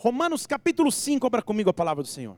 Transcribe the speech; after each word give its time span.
Romanos 0.00 0.46
capítulo 0.46 0.92
5, 0.92 1.26
abra 1.26 1.42
comigo 1.42 1.70
a 1.70 1.74
palavra 1.74 2.04
do 2.04 2.08
Senhor. 2.08 2.36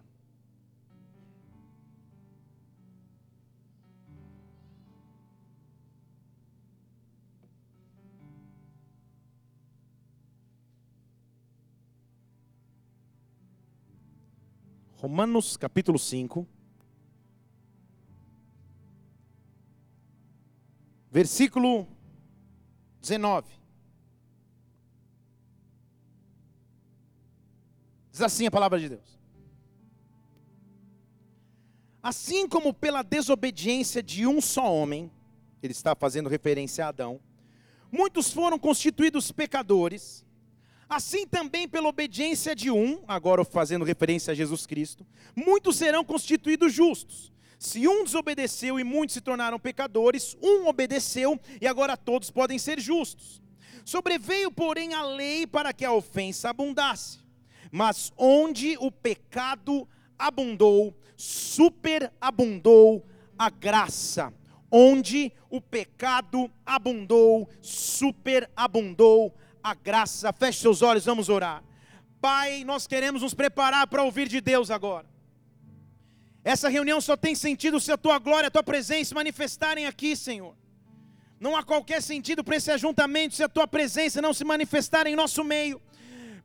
Romanos 14.97 15.59
capítulo 15.59 15.99
5. 15.99 16.47
Versículo 21.11 21.87
19. 23.03 23.60
Diz 28.21 28.27
assim 28.27 28.47
a 28.47 28.51
palavra 28.51 28.79
de 28.79 28.91
Deus. 28.91 29.19
Assim 32.03 32.47
como 32.47 32.75
pela 32.75 33.03
desobediência 33.03 34.03
de 34.03 34.27
um 34.27 34.43
só 34.43 34.71
homem, 34.75 35.11
ele 35.63 35.73
está 35.73 35.97
fazendo 35.97 36.29
referência 36.29 36.85
a 36.85 36.89
Adão, 36.89 37.19
muitos 37.91 38.31
foram 38.31 38.59
constituídos 38.59 39.33
pecadores, 39.33 40.25
Assim 40.87 41.25
também, 41.25 41.69
pela 41.69 41.87
obediência 41.87 42.53
de 42.53 42.69
um, 42.69 43.01
agora 43.07 43.45
fazendo 43.45 43.85
referência 43.85 44.33
a 44.33 44.35
Jesus 44.35 44.67
Cristo, 44.67 45.07
muitos 45.37 45.77
serão 45.77 46.05
constituídos 46.05 46.73
justos. 46.73 47.33
Se 47.61 47.87
um 47.87 48.03
desobedeceu 48.03 48.81
e 48.81 48.83
muitos 48.83 49.15
se 49.15 49.21
tornaram 49.21 49.57
pecadores, 49.57 50.37
um 50.43 50.67
obedeceu 50.67 51.39
e 51.61 51.67
agora 51.69 51.97
todos 51.97 52.29
podem 52.29 52.59
ser 52.59 52.81
justos. 52.81 53.41
Sobreveio, 53.85 54.51
porém, 54.51 54.93
a 54.93 55.05
lei 55.05 55.47
para 55.47 55.73
que 55.73 55.85
a 55.85 55.93
ofensa 55.93 56.51
abundasse. 56.51 57.20
Mas 57.71 58.13
onde 58.17 58.77
o 58.79 58.91
pecado 58.91 59.87
abundou, 60.19 60.95
superabundou 61.17 63.07
a 63.39 63.49
graça. 63.49 64.33
Onde 64.71 65.33
o 65.49 65.61
pecado 65.61 66.51
abundou, 66.65 67.49
superabundou 67.61 69.35
a 69.63 69.75
graça. 69.75 70.33
Feche 70.33 70.61
seus 70.61 70.83
olhos, 70.83 71.05
vamos 71.05 71.29
orar. 71.29 71.63
Pai, 72.21 72.65
nós 72.65 72.87
queremos 72.87 73.23
nos 73.23 73.35
preparar 73.35 73.87
para 73.87 74.03
ouvir 74.03 74.29
de 74.29 74.41
Deus 74.41 74.71
agora. 74.71 75.09
Essa 76.45 76.69
reunião 76.69 77.01
só 77.01 77.17
tem 77.17 77.35
sentido 77.35 77.81
se 77.81 77.93
a 77.93 77.99
tua 77.99 78.19
glória, 78.19 78.49
a 78.49 78.51
tua 78.51 78.63
presença 78.63 79.11
se 79.11 79.15
manifestarem 79.15 79.87
aqui, 79.87 80.17
Senhor. 80.17 80.55
Não 81.39 81.57
há 81.57 81.63
qualquer 81.63 82.03
sentido 82.03 82.45
para 82.45 82.57
esse 82.57 82.71
ajuntamento 82.71 83.35
se 83.35 83.43
a 83.43 83.49
tua 83.49 83.67
presença 83.67 84.21
não 84.21 84.35
se 84.35 84.45
manifestar 84.45 85.07
em 85.07 85.17
nosso 85.17 85.43
meio. 85.43 85.81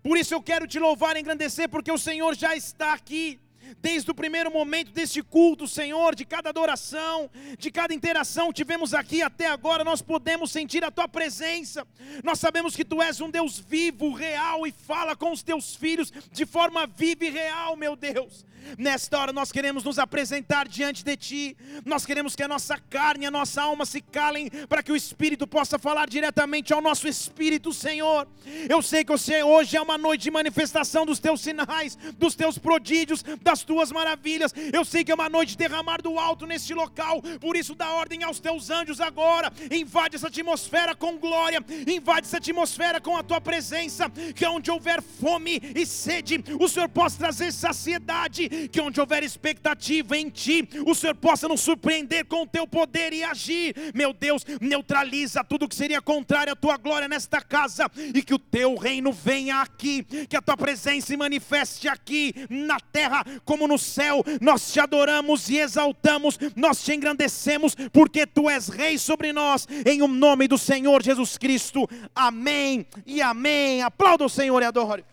Por 0.06 0.20
isso 0.20 0.36
eu 0.36 0.42
quero 0.50 0.68
te 0.68 0.78
louvar 0.78 1.18
e 1.18 1.20
engrandecer, 1.20 1.68
porque 1.68 1.92
o 1.92 1.98
Senhor 1.98 2.36
já 2.36 2.56
está 2.56 2.94
aqui. 2.94 3.40
Desde 3.82 4.12
o 4.12 4.14
primeiro 4.14 4.52
momento 4.52 4.92
deste 4.92 5.24
culto, 5.24 5.68
Senhor, 5.68 6.14
de 6.14 6.24
cada 6.24 6.50
adoração, 6.50 7.28
de 7.58 7.72
cada 7.72 7.92
interação 7.92 8.50
que 8.50 8.54
tivemos 8.54 8.94
aqui 8.94 9.24
até 9.24 9.48
agora, 9.48 9.84
nós 9.84 10.04
podemos 10.04 10.52
sentir 10.52 10.84
a 10.84 10.92
tua 10.92 11.08
presença. 11.08 11.88
Nós 12.24 12.40
sabemos 12.40 12.76
que 12.76 12.86
tu 12.86 13.02
és 13.02 13.20
um 13.20 13.32
Deus 13.32 13.58
vivo, 13.58 14.14
real 14.14 14.68
e 14.68 14.72
fala 14.72 15.16
com 15.16 15.32
os 15.32 15.42
teus 15.42 15.76
filhos 15.76 16.14
de 16.32 16.46
forma 16.46 16.86
viva 16.86 17.26
e 17.26 17.32
real, 17.32 17.76
meu 17.76 17.96
Deus. 17.96 18.46
Nesta 18.78 19.20
hora 19.20 19.32
nós 19.34 19.52
queremos 19.52 19.84
nos 19.84 20.00
apresentar 20.00 20.68
diante 20.68 21.04
de 21.04 21.16
Ti, 21.16 21.58
nós 21.86 22.06
queremos 22.06 22.36
que 22.36 22.44
a 22.44 22.48
nossa 22.48 22.78
carne 22.78 23.26
a 23.26 23.32
nossa 23.32 23.62
alma 23.62 23.86
se 23.86 24.02
calem, 24.02 24.50
para 24.68 24.82
que 24.82 24.92
o 24.92 24.96
Espírito 24.96 25.48
possa 25.48 25.78
falar 25.78 26.08
diretamente 26.08 26.74
ao 26.74 26.82
nosso 26.82 27.08
espírito, 27.08 27.74
Senhor. 27.74 28.28
Eu 28.70 28.82
sei 28.82 29.04
que 29.04 29.12
você 29.12 29.44
hoje 29.44 29.78
é 29.78 29.82
uma 29.82 29.98
noite 29.98 30.24
de 30.24 30.32
manifestação 30.32 31.06
dos 31.06 31.20
Teus 31.20 31.42
sinais, 31.42 31.96
dos 32.18 32.36
Teus 32.36 32.58
prodígios, 32.58 33.24
das 33.42 33.64
Tuas 33.64 33.92
maravilhas. 33.92 34.54
Eu 34.74 34.84
sei 34.84 35.04
que 35.04 35.12
é 35.12 35.16
uma 35.16 35.30
noite 35.30 35.50
de 35.50 35.58
derramar 35.58 36.02
do 36.02 36.18
alto 36.20 36.46
neste 36.46 36.74
local, 36.74 37.22
por 37.40 37.56
isso 37.56 37.76
dá 37.76 37.92
ordem 37.92 38.24
aos 38.24 38.40
Teus 38.40 38.70
anjos 38.70 39.00
agora, 39.00 39.52
invade 39.72 40.16
essa 40.16 40.28
atmosfera 40.28 40.96
com 40.96 41.18
glória, 41.18 41.64
invade 41.88 42.28
essa 42.28 42.38
atmosfera 42.38 43.00
com 43.00 43.16
a 43.16 43.24
Tua 43.24 43.42
presença, 43.42 44.10
que 44.36 44.46
onde 44.46 44.72
houver 44.72 45.02
fome 45.02 45.62
e 45.76 45.86
sede, 45.86 46.44
o 46.60 46.68
Senhor 46.68 46.90
possa 46.90 47.18
trazer 47.18 47.52
saciedade 47.52 48.50
que 48.72 48.82
onde 48.82 49.00
houver 49.00 49.24
expectativa 49.24 50.18
em 50.18 50.30
Ti, 50.30 50.68
o 50.86 50.94
Senhor 50.96 51.16
possa 51.16 51.48
nos 51.48 51.62
surpreender 51.62 52.26
com 52.26 52.44
o 52.44 52.48
Teu 52.48 52.68
poder 52.68 53.14
e 53.14 53.24
agir. 53.24 53.76
Meu 53.94 54.14
Deus, 54.14 54.44
neutraliza 54.62 55.44
tudo 55.44 55.68
que 55.68 55.76
seria 55.76 56.02
contrário 56.02 56.54
à 56.54 56.56
Tua 56.56 56.78
glória 56.78 57.08
nesta 57.08 57.42
casa 57.42 57.90
e 58.14 58.22
que 58.22 58.34
o 58.34 58.40
Teu 58.40 58.76
reino 58.76 59.12
venha 59.12 59.62
aqui, 59.62 60.04
que 60.04 60.36
a 60.36 60.42
Tua 60.42 60.58
presença 60.58 61.08
se 61.08 61.18
manifeste 61.18 61.88
aqui 61.88 62.34
na 62.50 62.80
terra 62.80 63.24
como 63.44 63.68
no 63.68 63.78
céu. 63.78 64.24
Nós 64.42 64.72
te 64.72 64.80
adoramos 64.80 65.50
e 65.50 65.58
exaltamos, 65.58 66.38
nós 66.56 66.84
te 66.84 66.94
engrandecemos, 66.94 67.76
porque 67.92 68.26
Tu 68.26 68.50
és 68.50 68.68
Rei 68.68 68.98
sobre 68.98 69.32
nós, 69.32 69.68
em 69.86 70.02
o 70.02 70.08
nome 70.08 70.48
do 70.48 70.58
Senhor 70.58 71.02
Jesus 71.04 71.38
Cristo. 71.38 71.88
Amém 72.14 72.86
e 73.06 73.22
amém. 73.22 73.82
Aplauda 73.82 74.26
o 74.26 74.30
Senhor 74.30 74.62
e 74.62 74.66
adore. 74.66 75.06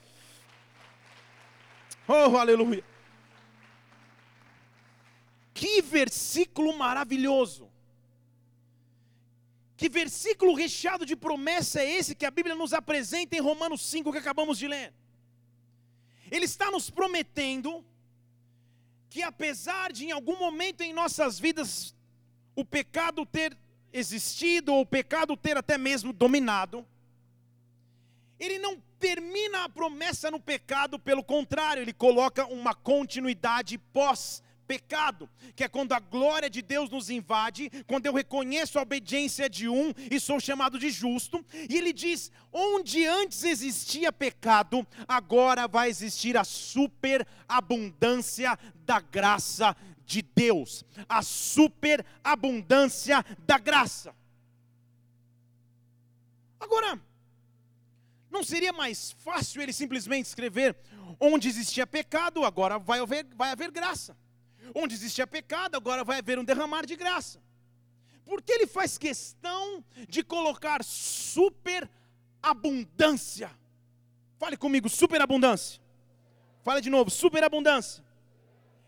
Oh, 2.07 2.37
aleluia. 2.37 2.92
Que 5.63 5.81
versículo 5.81 6.77
maravilhoso! 6.77 7.71
Que 9.77 9.89
versículo 9.89 10.55
recheado 10.55 11.07
de 11.07 11.15
promessa 11.15 11.81
é 11.81 11.89
esse 11.99 12.17
que 12.17 12.27
a 12.27 12.33
Bíblia 12.33 12.57
nos 12.57 12.73
apresenta 12.73 13.37
em 13.37 13.41
Romanos 13.41 13.81
5 13.83 14.11
que 14.11 14.19
acabamos 14.19 14.59
de 14.59 14.67
ler? 14.67 14.93
Ele 16.33 16.47
está 16.47 16.69
nos 16.69 16.91
prometendo 16.91 17.85
que 19.09 19.23
apesar 19.23 19.93
de 19.93 20.07
em 20.07 20.11
algum 20.11 20.37
momento 20.37 20.81
em 20.81 20.93
nossas 20.93 21.39
vidas 21.39 21.95
o 22.57 22.65
pecado 22.65 23.25
ter 23.25 23.57
existido 23.93 24.75
ou 24.75 24.81
o 24.81 24.87
pecado 24.99 25.37
ter 25.37 25.57
até 25.57 25.79
mesmo 25.79 26.13
dominado, 26.13 26.85
ele 28.37 28.59
não 28.59 28.83
termina 28.99 29.63
a 29.63 29.69
promessa 29.69 30.29
no 30.29 30.41
pecado, 30.41 30.99
pelo 30.99 31.23
contrário, 31.23 31.83
ele 31.83 31.93
coloca 31.93 32.47
uma 32.47 32.75
continuidade 32.75 33.79
pós 33.79 34.43
pecado, 34.67 35.29
que 35.55 35.65
é 35.65 35.69
quando 35.69 35.93
a 35.93 36.01
glória 36.01 36.49
de 36.49 36.63
Deus 36.63 36.91
nos 36.91 37.11
invade, 37.11 37.71
quando 37.87 38.07
eu 38.07 38.15
reconheço 38.15 38.79
a 38.79 38.83
obediência 38.83 39.49
de 39.49 39.69
um 39.69 39.93
e 40.11 40.19
sou 40.19 40.41
chamado 40.41 40.79
de 40.79 40.91
justo, 40.91 41.45
e 41.69 41.77
ele 41.77 41.93
diz: 41.93 42.33
onde 42.53 43.07
antes 43.07 43.45
existia 43.45 44.13
pecado, 44.13 44.87
agora 45.07 45.69
vai 45.69 45.89
existir 45.89 46.37
a 46.37 46.45
superabundância 46.45 48.59
da 48.87 49.01
graça 49.01 49.77
de 50.05 50.23
Deus, 50.23 50.85
a 51.09 51.23
superabundância 51.23 53.25
da 53.47 53.59
graça. 53.59 54.15
Agora, 56.61 57.01
não 58.31 58.43
seria 58.43 58.73
mais 58.73 59.13
fácil 59.13 59.61
ele 59.61 59.73
simplesmente 59.73 60.27
escrever: 60.27 60.77
onde 61.21 61.49
existia 61.49 61.87
pecado, 61.87 62.45
agora 62.45 62.79
vai 62.79 63.01
haver, 63.01 63.27
vai 63.35 63.51
haver 63.51 63.71
graça. 63.71 64.17
Onde 64.75 64.95
existia 64.95 65.27
pecado, 65.27 65.77
agora 65.77 66.05
vai 66.05 66.19
haver 66.19 66.39
um 66.39 66.45
derramar 66.45 66.87
de 66.87 66.97
graça. 66.97 67.43
Porque 68.25 68.53
ele 68.53 68.67
faz 68.67 68.97
questão 68.97 69.85
de 70.09 70.23
colocar 70.23 70.83
superabundância. 70.85 73.51
Fale 74.39 74.57
comigo, 74.57 74.89
superabundância. 74.89 75.83
Fale 76.63 76.81
de 76.81 76.91
novo, 76.91 77.11
superabundância. 77.11 78.05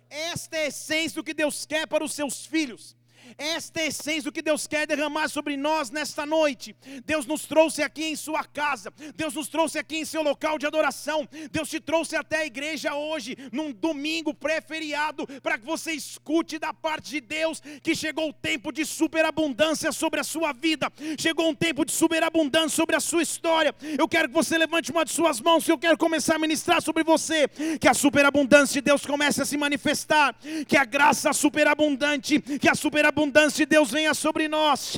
Esta 0.08 0.56
é 0.56 0.64
a 0.64 0.68
essência 0.68 1.16
do 1.16 1.24
que 1.24 1.34
Deus 1.34 1.66
quer 1.66 1.86
para 1.86 2.04
os 2.04 2.12
seus 2.12 2.46
filhos. 2.46 2.96
Esta 3.38 3.80
é 3.80 3.84
a 3.84 3.86
essência 3.86 4.24
do 4.24 4.32
que 4.32 4.42
Deus 4.42 4.66
quer 4.66 4.86
derramar 4.86 5.28
sobre 5.28 5.56
nós 5.56 5.90
nesta 5.90 6.26
noite. 6.26 6.74
Deus 7.04 7.26
nos 7.26 7.46
trouxe 7.46 7.82
aqui 7.82 8.04
em 8.04 8.16
sua 8.16 8.44
casa, 8.44 8.92
Deus 9.14 9.34
nos 9.34 9.48
trouxe 9.48 9.78
aqui 9.78 9.98
em 9.98 10.04
seu 10.04 10.22
local 10.22 10.58
de 10.58 10.66
adoração. 10.66 11.28
Deus 11.50 11.68
te 11.68 11.80
trouxe 11.80 12.16
até 12.16 12.38
a 12.38 12.46
igreja 12.46 12.94
hoje, 12.94 13.36
num 13.52 13.72
domingo 13.72 14.34
pré-feriado, 14.34 15.26
para 15.42 15.58
que 15.58 15.64
você 15.64 15.92
escute 15.92 16.58
da 16.58 16.72
parte 16.72 17.10
de 17.10 17.20
Deus 17.20 17.60
que 17.82 17.94
chegou 17.94 18.28
o 18.28 18.32
tempo 18.32 18.72
de 18.72 18.84
superabundância 18.84 19.92
sobre 19.92 20.20
a 20.20 20.24
sua 20.24 20.52
vida, 20.52 20.92
chegou 21.18 21.48
um 21.48 21.54
tempo 21.54 21.84
de 21.84 21.92
superabundância 21.92 22.76
sobre 22.76 22.96
a 22.96 23.00
sua 23.00 23.22
história. 23.22 23.74
Eu 23.98 24.08
quero 24.08 24.28
que 24.28 24.34
você 24.34 24.58
levante 24.58 24.90
uma 24.90 25.04
de 25.04 25.12
suas 25.12 25.40
mãos, 25.40 25.66
e 25.66 25.70
eu 25.70 25.78
quero 25.78 25.96
começar 25.96 26.36
a 26.36 26.38
ministrar 26.38 26.82
sobre 26.82 27.02
você, 27.02 27.48
que 27.80 27.88
a 27.88 27.94
superabundância 27.94 28.74
de 28.74 28.80
Deus 28.82 29.06
comece 29.06 29.42
a 29.42 29.44
se 29.44 29.56
manifestar, 29.56 30.34
que 30.66 30.76
a 30.76 30.84
graça 30.84 31.32
superabundante, 31.32 32.40
que 32.40 32.68
a 32.68 32.74
superabundância 32.74 33.13
abundância 33.14 33.64
de 33.64 33.70
Deus 33.70 33.92
venha 33.92 34.12
sobre 34.12 34.48
nós. 34.48 34.96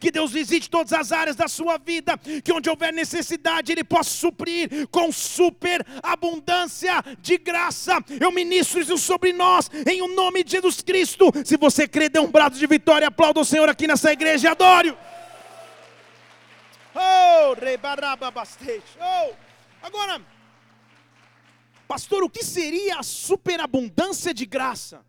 Que 0.00 0.10
Deus 0.10 0.32
visite 0.32 0.70
todas 0.70 0.92
as 0.94 1.12
áreas 1.12 1.36
da 1.36 1.46
sua 1.46 1.76
vida. 1.76 2.16
Que 2.42 2.52
onde 2.52 2.70
houver 2.70 2.92
necessidade, 2.92 3.70
Ele 3.70 3.84
possa 3.84 4.10
suprir 4.10 4.88
com 4.88 5.12
super 5.12 5.86
abundância 6.02 7.02
de 7.20 7.36
graça. 7.36 8.02
Eu 8.18 8.32
ministro 8.32 8.80
isso 8.80 8.96
sobre 8.96 9.32
nós, 9.32 9.70
em 9.86 10.00
o 10.00 10.08
nome 10.08 10.42
de 10.42 10.52
Jesus 10.52 10.80
Cristo. 10.80 11.30
Se 11.44 11.56
você 11.58 11.86
crê, 11.86 12.08
dê 12.08 12.18
um 12.18 12.30
brado 12.30 12.58
de 12.58 12.66
vitória. 12.66 13.08
Aplauda 13.08 13.40
o 13.40 13.44
Senhor 13.44 13.68
aqui 13.68 13.86
nessa 13.86 14.10
igreja 14.10 14.52
adore. 14.52 14.96
Oh, 16.94 17.54
oh. 19.00 19.34
Agora, 19.82 20.20
Pastor, 21.86 22.22
o 22.22 22.30
que 22.30 22.44
seria 22.44 22.98
a 22.98 23.02
superabundância 23.02 24.32
de 24.32 24.46
graça? 24.46 25.04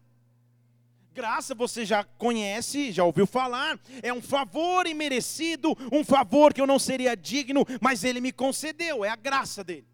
Graça 1.13 1.53
você 1.53 1.85
já 1.85 2.03
conhece, 2.03 2.91
já 2.91 3.03
ouviu 3.03 3.27
falar, 3.27 3.77
é 4.01 4.13
um 4.13 4.21
favor 4.21 4.87
imerecido, 4.87 5.77
um 5.91 6.05
favor 6.05 6.53
que 6.53 6.61
eu 6.61 6.67
não 6.67 6.79
seria 6.79 7.15
digno, 7.15 7.65
mas 7.81 8.05
ele 8.05 8.21
me 8.21 8.31
concedeu, 8.31 9.03
é 9.03 9.09
a 9.09 9.15
graça 9.15 9.63
dele. 9.63 9.87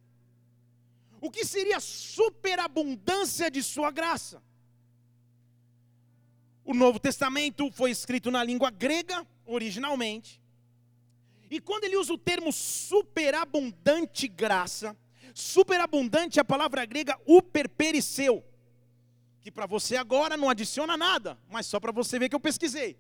O 1.19 1.31
que 1.31 1.44
seria 1.44 1.78
a 1.78 1.81
superabundância 1.81 3.50
de 3.50 3.64
sua 3.64 3.90
graça? 3.90 4.44
O 6.64 6.74
Novo 6.74 7.00
Testamento 7.00 7.72
foi 7.72 7.90
escrito 7.90 8.30
na 8.30 8.44
língua 8.44 8.69
grega, 8.69 9.25
originalmente. 9.46 10.40
E 11.50 11.60
quando 11.60 11.86
ele 11.86 11.96
usa 11.96 12.14
o 12.14 12.18
termo 12.18 12.52
superabundante 12.52 14.28
graça, 14.28 14.96
superabundante 15.34 16.38
é 16.38 16.42
a 16.42 16.46
palavra 16.46 16.86
grega 16.86 17.18
uperpericeu, 17.25 18.44
que 19.47 19.51
para 19.51 19.65
você 19.65 19.95
agora 19.95 20.35
não 20.35 20.49
adiciona 20.49 20.97
nada, 20.97 21.38
mas 21.49 21.65
só 21.67 21.79
para 21.79 21.94
você 21.94 22.19
ver 22.19 22.27
que 22.27 22.35
eu 22.35 22.39
pesquisei. 22.39 22.97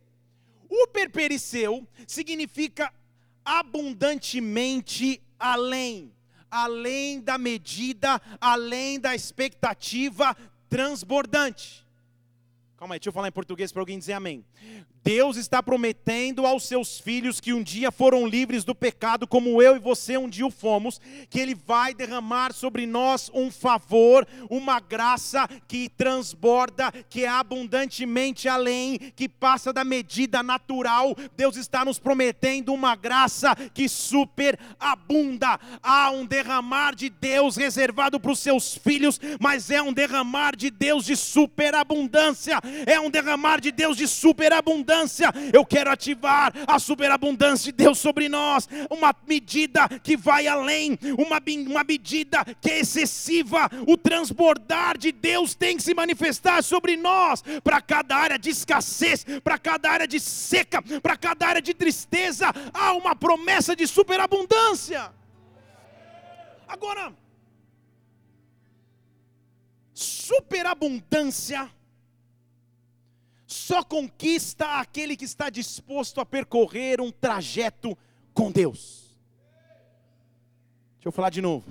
Uperpericeu 0.69 1.85
significa 2.07 2.89
abundantemente 3.43 5.21
além, 5.37 6.09
além 6.49 7.19
da 7.19 7.37
medida, 7.37 8.21
além 8.39 8.97
da 8.97 9.13
expectativa 9.13 10.37
transbordante. 10.69 11.85
Calma 12.77 12.95
aí, 12.95 12.99
deixa 12.99 13.09
eu 13.09 13.13
falar 13.13 13.27
em 13.27 13.33
português 13.33 13.73
para 13.73 13.81
alguém 13.81 13.99
dizer 13.99 14.13
amém. 14.13 14.45
Deus 15.03 15.37
está 15.37 15.61
prometendo 15.61 16.45
aos 16.45 16.63
seus 16.63 16.99
filhos 16.99 17.39
que 17.39 17.53
um 17.53 17.63
dia 17.63 17.91
foram 17.91 18.27
livres 18.27 18.63
do 18.63 18.75
pecado, 18.75 19.27
como 19.27 19.61
eu 19.61 19.75
e 19.75 19.79
você 19.79 20.17
um 20.17 20.29
dia 20.29 20.45
o 20.45 20.51
fomos, 20.51 20.99
que 21.29 21.39
Ele 21.39 21.55
vai 21.55 21.93
derramar 21.93 22.53
sobre 22.53 22.85
nós 22.85 23.29
um 23.33 23.49
favor, 23.51 24.27
uma 24.49 24.79
graça 24.79 25.47
que 25.67 25.89
transborda, 25.89 26.91
que 27.09 27.23
é 27.23 27.27
abundantemente 27.27 28.47
além, 28.47 28.97
que 29.15 29.29
passa 29.29 29.71
da 29.71 29.83
medida 29.83 30.43
natural. 30.43 31.15
Deus 31.35 31.55
está 31.55 31.85
nos 31.85 31.99
prometendo 31.99 32.73
uma 32.73 32.95
graça 32.95 33.55
que 33.73 33.87
superabunda. 33.87 35.59
Há 35.81 36.11
um 36.11 36.25
derramar 36.25 36.95
de 36.95 37.09
Deus 37.09 37.55
reservado 37.55 38.19
para 38.19 38.31
os 38.31 38.39
seus 38.39 38.75
filhos, 38.77 39.19
mas 39.39 39.69
é 39.69 39.81
um 39.81 39.93
derramar 39.93 40.55
de 40.55 40.69
Deus 40.69 41.05
de 41.05 41.15
superabundância, 41.15 42.59
é 42.85 42.99
um 42.99 43.09
derramar 43.09 43.61
de 43.61 43.71
Deus 43.71 43.97
de 43.97 44.07
superabundância 44.07 44.96
superabundância. 44.97 45.33
Eu 45.53 45.65
quero 45.65 45.91
ativar 45.91 46.53
a 46.65 46.79
superabundância 46.79 47.71
de 47.71 47.77
Deus 47.77 47.99
sobre 47.99 48.27
nós. 48.29 48.67
Uma 48.89 49.13
medida 49.27 49.87
que 50.01 50.17
vai 50.17 50.47
além, 50.47 50.97
uma, 51.17 51.39
uma 51.69 51.83
medida 51.83 52.43
que 52.61 52.71
é 52.71 52.79
excessiva. 52.79 53.69
O 53.87 53.97
transbordar 53.97 54.97
de 54.97 55.11
Deus 55.11 55.53
tem 55.53 55.77
que 55.77 55.83
se 55.83 55.93
manifestar 55.93 56.63
sobre 56.63 56.97
nós, 56.97 57.43
para 57.63 57.81
cada 57.81 58.15
área 58.15 58.39
de 58.39 58.49
escassez, 58.49 59.25
para 59.43 59.57
cada 59.57 59.91
área 59.91 60.07
de 60.07 60.19
seca, 60.19 60.81
para 61.01 61.17
cada 61.17 61.47
área 61.47 61.61
de 61.61 61.73
tristeza. 61.73 62.51
Há 62.73 62.93
uma 62.93 63.15
promessa 63.15 63.75
de 63.75 63.85
superabundância. 63.85 65.11
Agora, 66.67 67.13
superabundância 69.93 71.71
só 73.47 73.81
conquista 73.81 74.79
aquele 74.79 75.15
que 75.15 75.23
está 75.23 75.49
disposto 75.49 76.19
a 76.19 76.25
percorrer 76.25 76.99
um 76.99 77.09
trajeto 77.09 77.97
com 78.33 78.51
Deus. 78.51 79.17
Deixa 80.95 81.07
eu 81.07 81.11
falar 81.13 81.29
de 81.29 81.41
novo. 81.41 81.65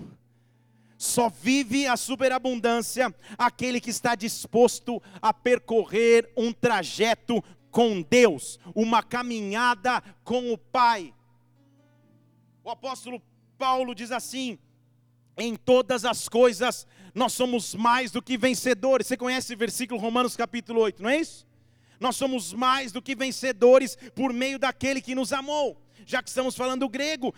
Só 0.96 1.28
vive 1.28 1.86
a 1.86 1.94
superabundância 1.94 3.14
aquele 3.36 3.78
que 3.78 3.90
está 3.90 4.14
disposto 4.14 5.02
a 5.20 5.34
percorrer 5.34 6.32
um 6.34 6.50
trajeto 6.50 7.44
com 7.70 8.00
Deus, 8.00 8.58
uma 8.74 9.02
caminhada 9.02 10.02
com 10.24 10.50
o 10.50 10.56
Pai. 10.56 11.12
O 12.64 12.70
apóstolo 12.70 13.20
Paulo 13.58 13.94
diz 13.94 14.10
assim: 14.10 14.58
em 15.36 15.54
todas 15.54 16.06
as 16.06 16.26
coisas 16.26 16.86
nós 17.14 17.34
somos 17.34 17.74
mais 17.74 18.10
do 18.10 18.22
que 18.22 18.38
vencedores. 18.38 19.06
Você 19.06 19.16
conhece 19.16 19.52
o 19.52 19.58
versículo 19.58 20.00
Romanos 20.00 20.34
capítulo 20.34 20.80
8, 20.80 21.02
não 21.02 21.10
é 21.10 21.18
isso? 21.18 21.45
Nós 21.98 22.16
somos 22.16 22.52
mais 22.52 22.92
do 22.92 23.02
que 23.02 23.14
vencedores 23.14 23.96
por 24.14 24.32
meio 24.32 24.58
daquele 24.58 25.00
que 25.00 25.14
nos 25.14 25.32
amou. 25.32 25.80
Já 26.06 26.22
que 26.22 26.28
estamos 26.28 26.54
falando 26.54 26.88
grego, 26.88 27.34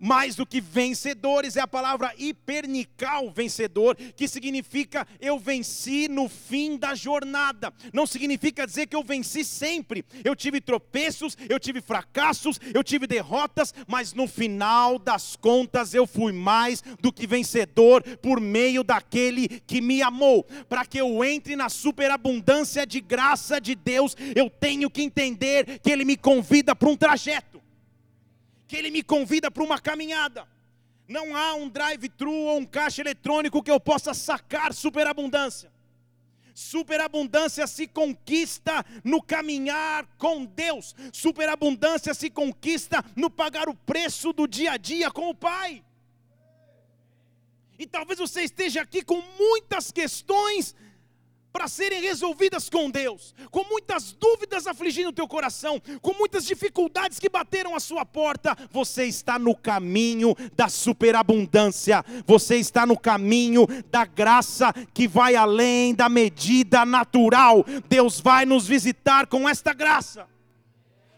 mais 0.00 0.34
do 0.34 0.46
que 0.46 0.60
vencedores, 0.60 1.56
é 1.56 1.60
a 1.60 1.68
palavra 1.68 2.12
hipernical 2.18 3.30
vencedor, 3.30 3.94
que 4.16 4.26
significa 4.26 5.06
eu 5.20 5.38
venci 5.38 6.08
no 6.08 6.28
fim 6.28 6.78
da 6.78 6.94
jornada. 6.94 7.72
Não 7.92 8.06
significa 8.06 8.66
dizer 8.66 8.86
que 8.86 8.96
eu 8.96 9.04
venci 9.04 9.44
sempre. 9.44 10.04
Eu 10.24 10.34
tive 10.34 10.60
tropeços, 10.60 11.36
eu 11.48 11.60
tive 11.60 11.82
fracassos, 11.82 12.58
eu 12.72 12.82
tive 12.82 13.06
derrotas, 13.06 13.74
mas 13.86 14.14
no 14.14 14.26
final 14.26 14.98
das 14.98 15.36
contas 15.36 15.92
eu 15.92 16.06
fui 16.06 16.32
mais 16.32 16.82
do 17.00 17.12
que 17.12 17.26
vencedor 17.26 18.02
por 18.18 18.40
meio 18.40 18.82
daquele 18.82 19.48
que 19.48 19.82
me 19.82 20.00
amou. 20.00 20.44
Para 20.68 20.86
que 20.86 20.98
eu 20.98 21.22
entre 21.22 21.54
na 21.54 21.68
superabundância 21.68 22.86
de 22.86 23.00
graça 23.00 23.60
de 23.60 23.74
Deus, 23.74 24.16
eu 24.34 24.48
tenho 24.48 24.88
que 24.88 25.02
entender 25.02 25.78
que 25.80 25.90
Ele 25.90 26.04
me 26.04 26.16
convida 26.16 26.74
para 26.74 26.88
um 26.88 26.96
trajeto 26.96 27.59
que 28.70 28.76
Ele 28.76 28.88
me 28.88 29.02
convida 29.02 29.50
para 29.50 29.64
uma 29.64 29.80
caminhada. 29.80 30.46
Não 31.08 31.34
há 31.34 31.54
um 31.54 31.68
drive-thru 31.68 32.32
ou 32.32 32.58
um 32.60 32.64
caixa 32.64 33.02
eletrônico 33.02 33.64
que 33.64 33.70
eu 33.70 33.80
possa 33.80 34.14
sacar 34.14 34.72
superabundância. 34.72 35.72
Superabundância 36.54 37.66
se 37.66 37.88
conquista 37.88 38.86
no 39.02 39.20
caminhar 39.20 40.06
com 40.16 40.44
Deus. 40.44 40.94
Superabundância 41.12 42.14
se 42.14 42.30
conquista 42.30 43.04
no 43.16 43.28
pagar 43.28 43.68
o 43.68 43.74
preço 43.74 44.32
do 44.32 44.46
dia 44.46 44.70
a 44.70 44.76
dia 44.76 45.10
com 45.10 45.28
o 45.28 45.34
Pai. 45.34 45.84
E 47.76 47.88
talvez 47.88 48.20
você 48.20 48.42
esteja 48.42 48.82
aqui 48.82 49.02
com 49.02 49.20
muitas 49.36 49.90
questões 49.90 50.76
para 51.52 51.68
serem 51.68 52.00
resolvidas 52.00 52.68
com 52.68 52.90
Deus, 52.90 53.34
com 53.50 53.64
muitas 53.64 54.12
dúvidas 54.12 54.66
afligindo 54.66 55.10
o 55.10 55.12
teu 55.12 55.26
coração, 55.26 55.80
com 56.00 56.14
muitas 56.14 56.44
dificuldades 56.44 57.18
que 57.18 57.28
bateram 57.28 57.74
a 57.74 57.80
sua 57.80 58.04
porta, 58.04 58.56
você 58.70 59.04
está 59.04 59.38
no 59.38 59.54
caminho 59.54 60.34
da 60.54 60.68
superabundância, 60.68 62.04
você 62.26 62.56
está 62.56 62.86
no 62.86 62.98
caminho 62.98 63.66
da 63.90 64.04
graça 64.04 64.72
que 64.94 65.08
vai 65.08 65.34
além 65.34 65.94
da 65.94 66.08
medida 66.08 66.84
natural. 66.84 67.64
Deus 67.88 68.20
vai 68.20 68.46
nos 68.46 68.66
visitar 68.66 69.26
com 69.26 69.48
esta 69.48 69.72
graça. 69.72 70.28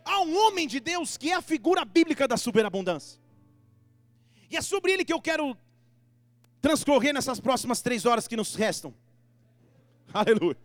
Há 0.05 0.21
um 0.23 0.37
homem 0.37 0.67
de 0.67 0.81
Deus 0.81 1.17
que 1.17 1.31
é 1.31 1.35
a 1.35 1.43
figura 1.43 1.85
bíblica 1.85 2.27
da 2.27 2.37
superabundância, 2.37 3.21
e 4.51 4.57
é 4.57 4.61
sobre 4.61 4.93
ele 4.93 5.05
que 5.05 5.13
eu 5.13 5.21
quero 5.21 5.57
transcorrer 6.61 7.15
nessas 7.15 7.41
próximas 7.41 7.81
três 7.83 8.05
horas 8.05 8.27
que 8.29 8.37
nos 8.37 8.55
restam. 8.55 8.95
Aleluia. 10.15 10.57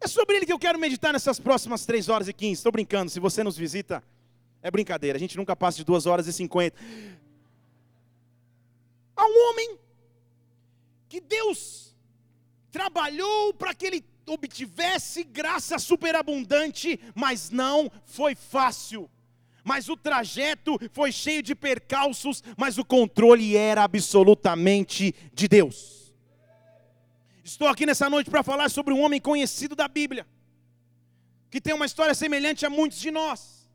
É 0.00 0.08
sobre 0.08 0.36
ele 0.36 0.46
que 0.46 0.52
eu 0.52 0.58
quero 0.58 0.78
meditar 0.78 1.12
nessas 1.12 1.38
próximas 1.38 1.86
3 1.86 2.08
horas 2.08 2.28
e 2.28 2.32
15. 2.32 2.52
Estou 2.52 2.72
brincando, 2.72 3.10
se 3.10 3.20
você 3.20 3.44
nos 3.44 3.56
visita, 3.56 4.02
é 4.62 4.70
brincadeira. 4.70 5.16
A 5.16 5.20
gente 5.20 5.36
nunca 5.36 5.54
passa 5.54 5.76
de 5.76 5.84
2 5.84 6.06
horas 6.06 6.26
e 6.26 6.32
50. 6.32 6.76
Há 9.14 9.24
um 9.24 9.50
homem 9.50 9.78
que 11.08 11.20
Deus 11.20 11.94
trabalhou 12.70 13.52
para 13.54 13.74
que 13.74 13.86
ele 13.86 14.04
obtivesse 14.26 15.22
graça 15.24 15.78
superabundante, 15.78 16.98
mas 17.14 17.50
não 17.50 17.90
foi 18.06 18.34
fácil. 18.34 19.10
Mas 19.62 19.88
o 19.88 19.96
trajeto 19.96 20.78
foi 20.92 21.12
cheio 21.12 21.42
de 21.42 21.54
percalços, 21.54 22.42
mas 22.56 22.78
o 22.78 22.84
controle 22.84 23.56
era 23.56 23.84
absolutamente 23.84 25.14
de 25.32 25.46
Deus. 25.46 26.01
Estou 27.44 27.66
aqui 27.66 27.84
nessa 27.84 28.08
noite 28.08 28.30
para 28.30 28.42
falar 28.42 28.70
sobre 28.70 28.94
um 28.94 29.02
homem 29.02 29.20
conhecido 29.20 29.74
da 29.74 29.88
Bíblia, 29.88 30.26
que 31.50 31.60
tem 31.60 31.74
uma 31.74 31.86
história 31.86 32.14
semelhante 32.14 32.64
a 32.64 32.70
muitos 32.70 33.00
de 33.00 33.10
nós. 33.10 33.68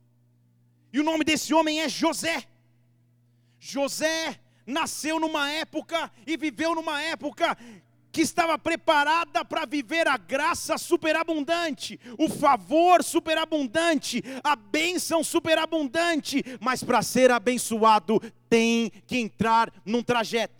E 0.93 0.99
o 0.99 1.03
nome 1.03 1.25
desse 1.25 1.53
homem 1.53 1.81
é 1.81 1.89
José. 1.89 2.45
José 3.59 4.39
nasceu 4.65 5.19
numa 5.19 5.51
época 5.51 6.09
e 6.25 6.37
viveu 6.37 6.73
numa 6.75 7.01
época 7.01 7.57
que 8.09 8.21
estava 8.21 8.57
preparada 8.57 9.43
para 9.43 9.65
viver 9.65 10.07
a 10.07 10.17
graça 10.17 10.77
superabundante, 10.77 11.99
o 12.17 12.29
favor 12.29 13.03
superabundante, 13.03 14.23
a 14.43 14.55
bênção 14.55 15.23
superabundante, 15.23 16.43
mas 16.59 16.83
para 16.83 17.01
ser 17.01 17.31
abençoado 17.31 18.19
tem 18.49 18.91
que 19.05 19.17
entrar 19.17 19.71
num 19.85 20.01
trajeto. 20.01 20.56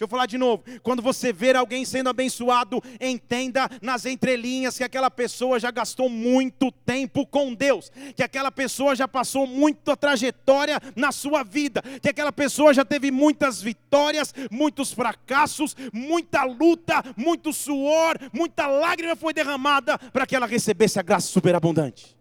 Deixa 0.00 0.06
eu 0.06 0.16
falar 0.16 0.24
de 0.24 0.38
novo. 0.38 0.64
Quando 0.82 1.02
você 1.02 1.30
ver 1.30 1.54
alguém 1.54 1.84
sendo 1.84 2.08
abençoado, 2.08 2.82
entenda 2.98 3.68
nas 3.82 4.06
entrelinhas 4.06 4.78
que 4.78 4.82
aquela 4.82 5.10
pessoa 5.10 5.60
já 5.60 5.70
gastou 5.70 6.08
muito 6.08 6.72
tempo 6.72 7.26
com 7.26 7.52
Deus, 7.52 7.92
que 8.16 8.22
aquela 8.22 8.50
pessoa 8.50 8.96
já 8.96 9.06
passou 9.06 9.46
muita 9.46 9.94
trajetória 9.94 10.80
na 10.96 11.12
sua 11.12 11.42
vida, 11.42 11.82
que 12.00 12.08
aquela 12.08 12.32
pessoa 12.32 12.72
já 12.72 12.82
teve 12.82 13.10
muitas 13.10 13.60
vitórias, 13.60 14.34
muitos 14.50 14.90
fracassos, 14.90 15.76
muita 15.92 16.44
luta, 16.44 17.04
muito 17.14 17.52
suor, 17.52 18.16
muita 18.32 18.66
lágrima 18.66 19.14
foi 19.14 19.34
derramada 19.34 19.98
para 19.98 20.26
que 20.26 20.34
ela 20.34 20.46
recebesse 20.46 20.98
a 20.98 21.02
graça 21.02 21.26
superabundante. 21.26 22.16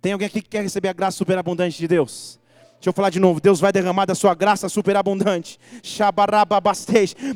Tem 0.00 0.12
alguém 0.12 0.28
aqui 0.28 0.40
que 0.40 0.50
quer 0.50 0.62
receber 0.62 0.90
a 0.90 0.92
graça 0.92 1.18
superabundante 1.18 1.76
de 1.76 1.88
Deus? 1.88 2.38
Deixa 2.76 2.90
eu 2.90 2.92
falar 2.92 3.10
de 3.10 3.18
novo. 3.18 3.40
Deus 3.40 3.58
vai 3.58 3.72
derramar 3.72 4.04
da 4.04 4.14
sua 4.14 4.34
graça 4.34 4.68
superabundante. 4.68 5.58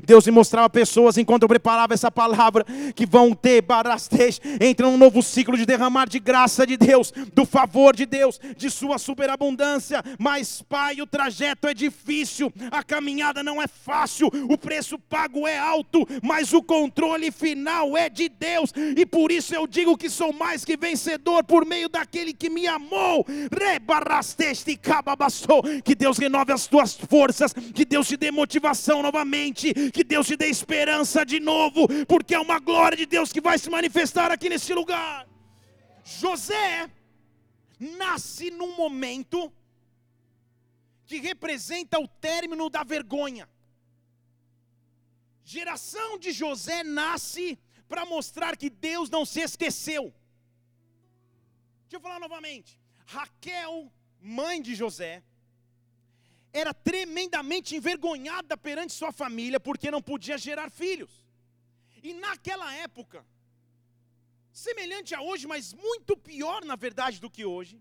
Deus 0.05 0.27
me 0.27 0.33
mostrava 0.33 0.69
pessoas 0.69 1.17
enquanto 1.17 1.43
eu 1.43 1.49
preparava 1.49 1.95
essa 1.95 2.11
palavra 2.11 2.65
que 2.95 3.07
vão 3.07 3.35
ter 3.35 3.63
barastej. 3.63 4.39
Entra 4.61 4.87
num 4.87 4.99
novo 4.99 5.23
ciclo 5.23 5.57
de 5.57 5.65
derramar 5.65 6.09
de 6.09 6.21
graça 6.21 6.67
de 6.67 6.77
Deus, 6.77 7.13
do 7.35 7.45
favor 7.47 7.97
de 7.97 8.05
Deus, 8.05 8.39
de 8.57 8.71
sua 8.71 8.99
superabundância. 8.99 10.03
Mas, 10.19 10.63
Pai, 10.63 11.01
o 11.01 11.07
trajeto 11.07 11.67
é 11.67 11.75
difícil, 11.75 12.53
a 12.71 12.83
caminhada 12.83 13.43
não 13.43 13.61
é 13.61 13.67
fácil, 13.67 14.31
o 14.49 14.59
preço 14.59 14.99
pago 14.99 15.49
é 15.49 15.59
alto, 15.59 16.07
mas 16.23 16.53
o 16.53 16.63
controle 16.63 17.31
final 17.31 17.97
é 17.97 18.09
de 18.09 18.29
Deus. 18.29 18.73
E 18.97 19.07
por 19.07 19.33
isso 19.33 19.55
eu 19.55 19.67
digo 19.67 19.97
que 19.97 20.11
sou 20.11 20.33
mais 20.33 20.65
que 20.65 20.77
vencedor 20.77 21.43
por 21.45 21.65
meio 21.65 21.89
daquele 21.89 22.35
que 22.35 22.51
me 22.51 22.67
amou. 22.67 23.27
Rebarasteste 23.51 24.77
cababas 25.31 25.83
que 25.83 25.95
Deus 25.95 26.19
renove 26.19 26.53
as 26.53 26.67
tuas 26.67 26.95
forças, 26.95 27.53
que 27.53 27.85
Deus 27.85 28.09
te 28.09 28.17
dê 28.17 28.31
motivação 28.31 29.03
novamente, 29.03 29.73
que 29.91 30.05
Deus 30.05 30.27
te 30.27 30.37
dê 30.37 30.47
esperança 30.47 31.25
de 31.25 31.39
novo, 31.39 31.87
porque 32.07 32.35
é 32.35 32.41
uma 32.41 32.59
glória 32.59 32.97
de 32.97 33.07
Deus 33.07 33.33
que 33.33 33.41
vai 33.41 33.59
se 33.59 33.71
manifestar 33.71 34.31
aqui 34.31 34.49
nesse 34.49 34.73
lugar. 34.73 35.27
José 36.05 36.91
nasce 37.79 38.51
num 38.51 38.77
momento 38.77 39.53
que 41.07 41.19
representa 41.19 41.99
o 41.99 42.07
término 42.07 42.69
da 42.71 42.83
vergonha. 42.83 43.49
Geração 45.45 46.19
de 46.19 46.31
José 46.31 46.85
nasce 46.85 47.59
para 47.89 48.07
mostrar 48.07 48.57
que 48.57 48.71
Deus 48.71 49.11
não 49.11 49.25
se 49.25 49.41
esqueceu. 49.41 50.15
Deixa 51.83 51.97
eu 51.97 52.01
falar 52.01 52.21
novamente. 52.21 52.79
Raquel 53.05 53.91
mãe 54.21 54.61
de 54.61 54.75
José, 54.75 55.23
era 56.53 56.75
tremendamente 56.75 57.77
envergonhada 57.77 58.57
perante 58.57 58.93
sua 58.93 59.13
família 59.13 59.61
porque 59.61 59.91
não 59.91 60.03
podia 60.03 60.37
gerar 60.37 60.71
filhos. 60.71 61.25
E 62.03 62.13
naquela 62.15 62.73
época, 62.75 63.25
semelhante 64.53 65.15
a 65.15 65.23
hoje, 65.23 65.47
mas 65.47 65.73
muito 65.73 66.17
pior 66.17 66.65
na 66.65 66.77
verdade 66.77 67.21
do 67.21 67.31
que 67.31 67.45
hoje, 67.45 67.81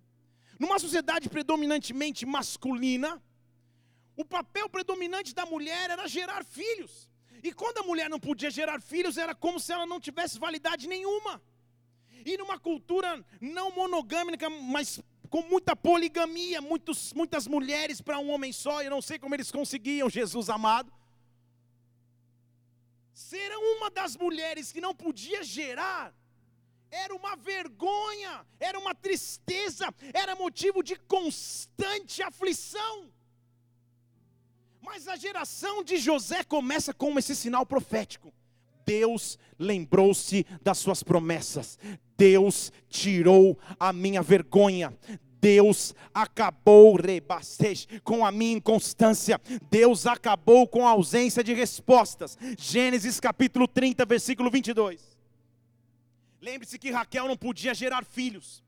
numa 0.59 0.77
sociedade 0.77 1.29
predominantemente 1.29 2.25
masculina, 2.25 3.21
o 4.15 4.25
papel 4.25 4.69
predominante 4.69 5.33
da 5.33 5.45
mulher 5.45 5.89
era 5.89 6.07
gerar 6.07 6.43
filhos. 6.43 7.09
E 7.41 7.53
quando 7.53 7.77
a 7.77 7.83
mulher 7.83 8.09
não 8.09 8.19
podia 8.19 8.51
gerar 8.51 8.81
filhos, 8.81 9.17
era 9.17 9.33
como 9.33 9.59
se 9.59 9.71
ela 9.71 9.85
não 9.85 9.99
tivesse 9.99 10.37
validade 10.37 10.89
nenhuma. 10.89 11.41
E 12.25 12.37
numa 12.37 12.59
cultura 12.59 13.25
não 13.39 13.71
monogâmica, 13.71 14.49
mas 14.49 14.99
com 15.29 15.41
muita 15.43 15.75
poligamia, 15.75 16.61
muitos, 16.61 17.13
muitas 17.13 17.47
mulheres 17.47 18.01
para 18.01 18.19
um 18.19 18.29
homem 18.31 18.51
só, 18.51 18.81
eu 18.81 18.89
não 18.89 19.01
sei 19.01 19.19
como 19.19 19.35
eles 19.35 19.51
conseguiam, 19.51 20.09
Jesus 20.09 20.49
amado. 20.49 20.91
Ser 23.13 23.51
uma 23.55 23.91
das 23.91 24.15
mulheres 24.15 24.71
que 24.71 24.81
não 24.81 24.95
podia 24.95 25.43
gerar, 25.43 26.13
era 26.89 27.15
uma 27.15 27.35
vergonha, 27.35 28.45
era 28.59 28.79
uma 28.79 28.95
tristeza, 28.95 29.93
era 30.13 30.35
motivo 30.35 30.81
de 30.81 30.95
constante 30.95 32.23
aflição. 32.23 33.11
Mas 34.81 35.07
a 35.07 35.15
geração 35.15 35.83
de 35.83 35.97
José 35.97 36.43
começa 36.43 36.93
com 36.93 37.17
esse 37.19 37.35
sinal 37.35 37.65
profético. 37.65 38.33
Deus 38.85 39.37
lembrou-se 39.59 40.43
das 40.63 40.79
suas 40.79 41.03
promessas. 41.03 41.77
Deus 42.19 42.69
tirou 42.89 43.57
a 43.79 43.93
minha 43.93 44.21
vergonha. 44.21 44.93
Deus 45.39 45.95
acabou 46.13 46.97
com 48.03 48.25
a 48.25 48.31
minha 48.31 48.57
inconstância. 48.57 49.39
Deus 49.71 50.05
acabou 50.05 50.67
com 50.67 50.85
a 50.85 50.91
ausência 50.91 51.41
de 51.41 51.53
respostas. 51.53 52.37
Gênesis 52.57 53.21
capítulo 53.21 53.69
30, 53.69 54.05
versículo 54.05 54.51
22. 54.51 55.17
Lembre-se 56.41 56.77
que 56.77 56.91
Raquel 56.91 57.25
não 57.25 57.37
podia 57.37 57.73
gerar 57.73 58.03
filhos. 58.03 58.61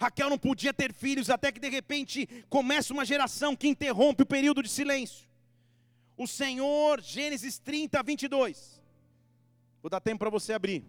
Raquel 0.00 0.30
não 0.30 0.38
podia 0.38 0.72
ter 0.72 0.92
filhos 0.92 1.28
até 1.28 1.50
que 1.50 1.58
de 1.58 1.68
repente 1.68 2.28
começa 2.48 2.92
uma 2.92 3.04
geração 3.04 3.56
que 3.56 3.66
interrompe 3.66 4.22
o 4.22 4.26
período 4.26 4.62
de 4.62 4.68
silêncio. 4.68 5.26
O 6.16 6.28
Senhor, 6.28 7.00
Gênesis 7.00 7.58
30, 7.58 8.00
22. 8.00 8.80
Vou 9.82 9.90
dar 9.90 10.00
tempo 10.00 10.20
para 10.20 10.30
você 10.30 10.52
abrir. 10.52 10.84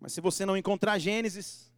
Mas 0.00 0.12
se 0.12 0.20
você 0.20 0.44
não 0.44 0.56
encontrar 0.56 0.98
Gênesis, 0.98 1.70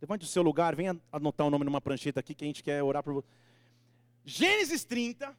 levante 0.00 0.24
o 0.24 0.28
seu 0.28 0.42
lugar, 0.42 0.74
venha 0.74 1.00
anotar 1.12 1.46
o 1.46 1.50
nome 1.50 1.64
numa 1.64 1.80
prancheta 1.80 2.20
aqui 2.20 2.34
que 2.34 2.44
a 2.44 2.46
gente 2.46 2.62
quer 2.62 2.82
orar 2.82 3.02
por 3.02 3.14
você. 3.14 3.28
Gênesis 4.24 4.84
30, 4.84 5.34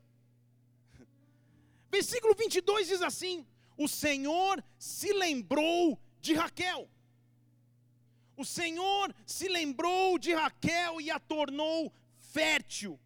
versículo 1.91 2.33
22 2.33 2.87
diz 2.87 3.01
assim: 3.01 3.45
O 3.77 3.87
Senhor 3.87 4.63
se 4.77 5.13
lembrou 5.13 5.99
de 6.21 6.33
Raquel. 6.33 6.87
O 8.35 8.45
Senhor 8.45 9.13
se 9.25 9.49
lembrou 9.49 10.17
de 10.17 10.33
Raquel 10.33 11.01
e 11.01 11.11
a 11.11 11.19
tornou 11.19 11.91
fértil 12.17 12.99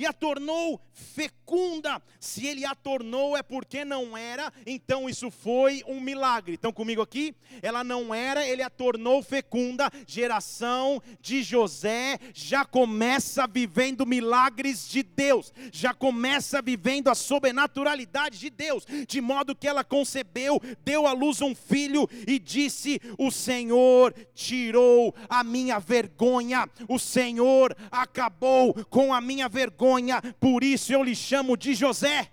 e 0.00 0.06
a 0.06 0.14
tornou 0.14 0.80
fecunda. 0.94 2.00
Se 2.18 2.46
ele 2.46 2.64
a 2.64 2.74
tornou 2.74 3.36
é 3.36 3.42
porque 3.42 3.84
não 3.84 4.16
era, 4.16 4.50
então 4.64 5.10
isso 5.10 5.30
foi 5.30 5.82
um 5.86 6.00
milagre. 6.00 6.54
Estão 6.54 6.72
comigo 6.72 7.02
aqui? 7.02 7.34
Ela 7.60 7.84
não 7.84 8.14
era, 8.14 8.46
ele 8.46 8.62
a 8.62 8.70
tornou 8.70 9.22
fecunda. 9.22 9.90
Geração 10.06 11.02
de 11.20 11.42
José 11.42 12.18
já 12.32 12.64
começa 12.64 13.46
vivendo 13.46 14.06
milagres 14.06 14.88
de 14.88 15.02
Deus, 15.02 15.52
já 15.70 15.92
começa 15.92 16.62
vivendo 16.62 17.08
a 17.08 17.14
sobrenaturalidade 17.14 18.38
de 18.38 18.48
Deus, 18.48 18.86
de 19.06 19.20
modo 19.20 19.54
que 19.54 19.68
ela 19.68 19.84
concebeu, 19.84 20.58
deu 20.82 21.06
à 21.06 21.12
luz 21.12 21.42
um 21.42 21.54
filho 21.54 22.08
e 22.26 22.38
disse: 22.38 22.98
O 23.18 23.30
Senhor 23.30 24.14
tirou 24.34 25.14
a 25.28 25.44
minha 25.44 25.78
vergonha, 25.78 26.66
o 26.88 26.98
Senhor 26.98 27.76
acabou 27.90 28.72
com 28.86 29.12
a 29.12 29.20
minha 29.20 29.46
vergonha 29.46 29.89
vergonha, 29.90 30.22
por 30.38 30.62
isso 30.62 30.92
eu 30.92 31.02
lhe 31.02 31.16
chamo 31.16 31.56
de 31.56 31.74
José. 31.74 32.30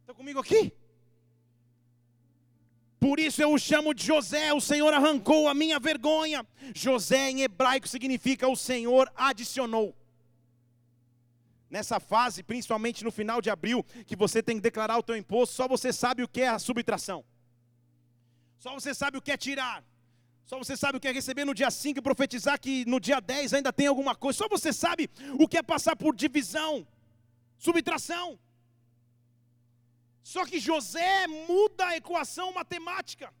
Estão 0.00 0.14
comigo 0.14 0.38
aqui? 0.38 0.72
Por 2.98 3.18
isso 3.18 3.42
eu 3.42 3.52
o 3.52 3.58
chamo 3.58 3.94
de 3.94 4.04
José, 4.04 4.52
o 4.52 4.60
Senhor 4.60 4.92
arrancou 4.92 5.48
a 5.48 5.54
minha 5.54 5.80
vergonha. 5.80 6.46
José 6.74 7.30
em 7.30 7.42
hebraico 7.42 7.88
significa 7.88 8.46
o 8.46 8.54
Senhor 8.54 9.10
adicionou. 9.16 9.96
Nessa 11.70 11.98
fase, 11.98 12.42
principalmente 12.42 13.02
no 13.02 13.10
final 13.10 13.40
de 13.40 13.48
abril, 13.48 13.84
que 14.06 14.16
você 14.16 14.42
tem 14.42 14.56
que 14.56 14.62
declarar 14.62 14.98
o 14.98 15.02
teu 15.02 15.16
imposto, 15.16 15.54
só 15.54 15.66
você 15.66 15.92
sabe 15.92 16.22
o 16.22 16.28
que 16.28 16.42
é 16.42 16.48
a 16.48 16.58
subtração. 16.58 17.24
Só 18.58 18.74
você 18.74 18.92
sabe 18.92 19.16
o 19.16 19.22
que 19.22 19.32
é 19.32 19.36
tirar. 19.36 19.82
Só 20.50 20.58
você 20.58 20.76
sabe 20.76 20.98
o 20.98 21.00
que 21.00 21.06
é 21.06 21.12
receber 21.12 21.44
no 21.44 21.54
dia 21.54 21.70
5 21.70 22.00
e 22.00 22.02
profetizar 22.02 22.58
que 22.58 22.84
no 22.84 22.98
dia 22.98 23.20
10 23.20 23.54
ainda 23.54 23.72
tem 23.72 23.86
alguma 23.86 24.16
coisa. 24.16 24.38
Só 24.38 24.48
você 24.48 24.72
sabe 24.72 25.08
o 25.38 25.46
que 25.46 25.56
é 25.56 25.62
passar 25.62 25.94
por 25.94 26.12
divisão, 26.12 26.84
subtração. 27.56 28.36
Só 30.24 30.44
que 30.44 30.58
José 30.58 31.28
muda 31.28 31.86
a 31.86 31.96
equação 31.96 32.52
matemática. 32.52 33.32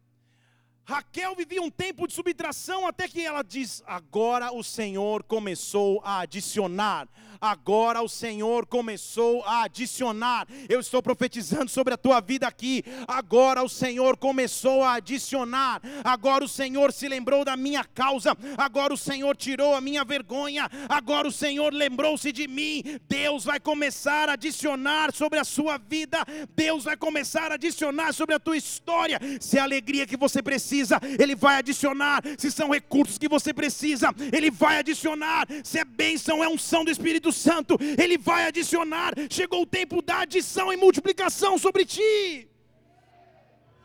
Raquel 0.84 1.34
vivia 1.34 1.60
um 1.60 1.68
tempo 1.68 2.06
de 2.06 2.12
subtração 2.12 2.86
até 2.86 3.08
que 3.08 3.26
ela 3.26 3.42
diz: 3.42 3.82
agora 3.88 4.52
o 4.52 4.62
Senhor 4.62 5.24
começou 5.24 6.00
a 6.04 6.20
adicionar 6.20 7.08
agora 7.40 8.02
o 8.02 8.08
Senhor 8.08 8.66
começou 8.66 9.42
a 9.44 9.64
adicionar. 9.64 10.46
Eu 10.68 10.80
estou 10.80 11.02
profetizando 11.02 11.68
sobre 11.70 11.94
a 11.94 11.96
tua 11.96 12.20
vida 12.20 12.46
aqui. 12.46 12.84
Agora 13.08 13.62
o 13.62 13.68
Senhor 13.68 14.16
começou 14.16 14.82
a 14.82 14.94
adicionar. 14.94 15.80
Agora 16.04 16.44
o 16.44 16.48
Senhor 16.48 16.92
se 16.92 17.08
lembrou 17.08 17.44
da 17.44 17.56
minha 17.56 17.84
causa. 17.84 18.36
Agora 18.56 18.92
o 18.92 18.96
Senhor 18.96 19.36
tirou 19.36 19.74
a 19.74 19.80
minha 19.80 20.04
vergonha. 20.04 20.68
Agora 20.88 21.28
o 21.28 21.32
Senhor 21.32 21.72
lembrou-se 21.72 22.30
de 22.32 22.46
mim. 22.46 22.82
Deus 23.08 23.44
vai 23.44 23.58
começar 23.58 24.28
a 24.28 24.32
adicionar 24.34 25.12
sobre 25.12 25.38
a 25.38 25.44
sua 25.44 25.78
vida. 25.78 26.18
Deus 26.54 26.84
vai 26.84 26.96
começar 26.96 27.50
a 27.50 27.54
adicionar 27.54 28.12
sobre 28.12 28.34
a 28.34 28.40
tua 28.40 28.56
história. 28.56 29.18
Se 29.40 29.56
é 29.56 29.60
a 29.60 29.64
alegria 29.64 30.06
que 30.06 30.16
você 30.16 30.42
precisa, 30.42 31.00
Ele 31.18 31.34
vai 31.34 31.56
adicionar. 31.56 32.22
Se 32.38 32.50
são 32.50 32.70
recursos 32.70 33.18
que 33.18 33.28
você 33.28 33.52
precisa, 33.54 34.14
Ele 34.32 34.50
vai 34.50 34.78
adicionar. 34.78 35.46
Se 35.64 35.78
é 35.78 35.84
bênção, 35.84 36.42
é 36.44 36.48
unção 36.48 36.84
do 36.84 36.90
Espírito 36.90 37.29
Espírito 37.30 37.32
Santo, 37.32 37.78
Ele 37.98 38.18
vai 38.18 38.46
adicionar. 38.46 39.12
Chegou 39.30 39.62
o 39.62 39.66
tempo 39.66 40.02
da 40.02 40.20
adição 40.20 40.72
e 40.72 40.76
multiplicação 40.76 41.56
sobre 41.58 41.84
ti. 41.84 42.48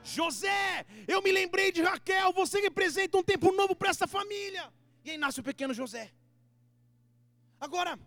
José, 0.04 0.86
eu 1.08 1.22
me 1.22 1.32
lembrei 1.32 1.72
de 1.72 1.82
Raquel, 1.82 2.32
você 2.34 2.60
representa 2.60 3.18
um 3.18 3.24
tempo 3.24 3.52
novo 3.52 3.76
para 3.76 3.90
essa 3.90 4.08
família. 4.08 4.72
E 5.04 5.12
aí 5.12 5.18
nasce 5.18 5.40
o 5.40 5.44
pequeno 5.44 5.74
José. 5.74 6.12
Agora, 7.60 7.98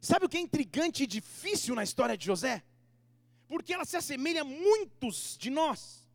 sabe 0.00 0.26
o 0.26 0.28
que 0.28 0.36
é 0.36 0.40
intrigante 0.40 1.04
e 1.04 1.06
difícil 1.06 1.74
na 1.74 1.84
história 1.84 2.16
de 2.16 2.26
José? 2.26 2.64
Porque 3.48 3.72
ela 3.72 3.84
se 3.84 3.96
assemelha 3.96 4.40
a 4.42 4.44
muitos 4.44 5.36
de 5.38 5.50
nós. 5.50 6.08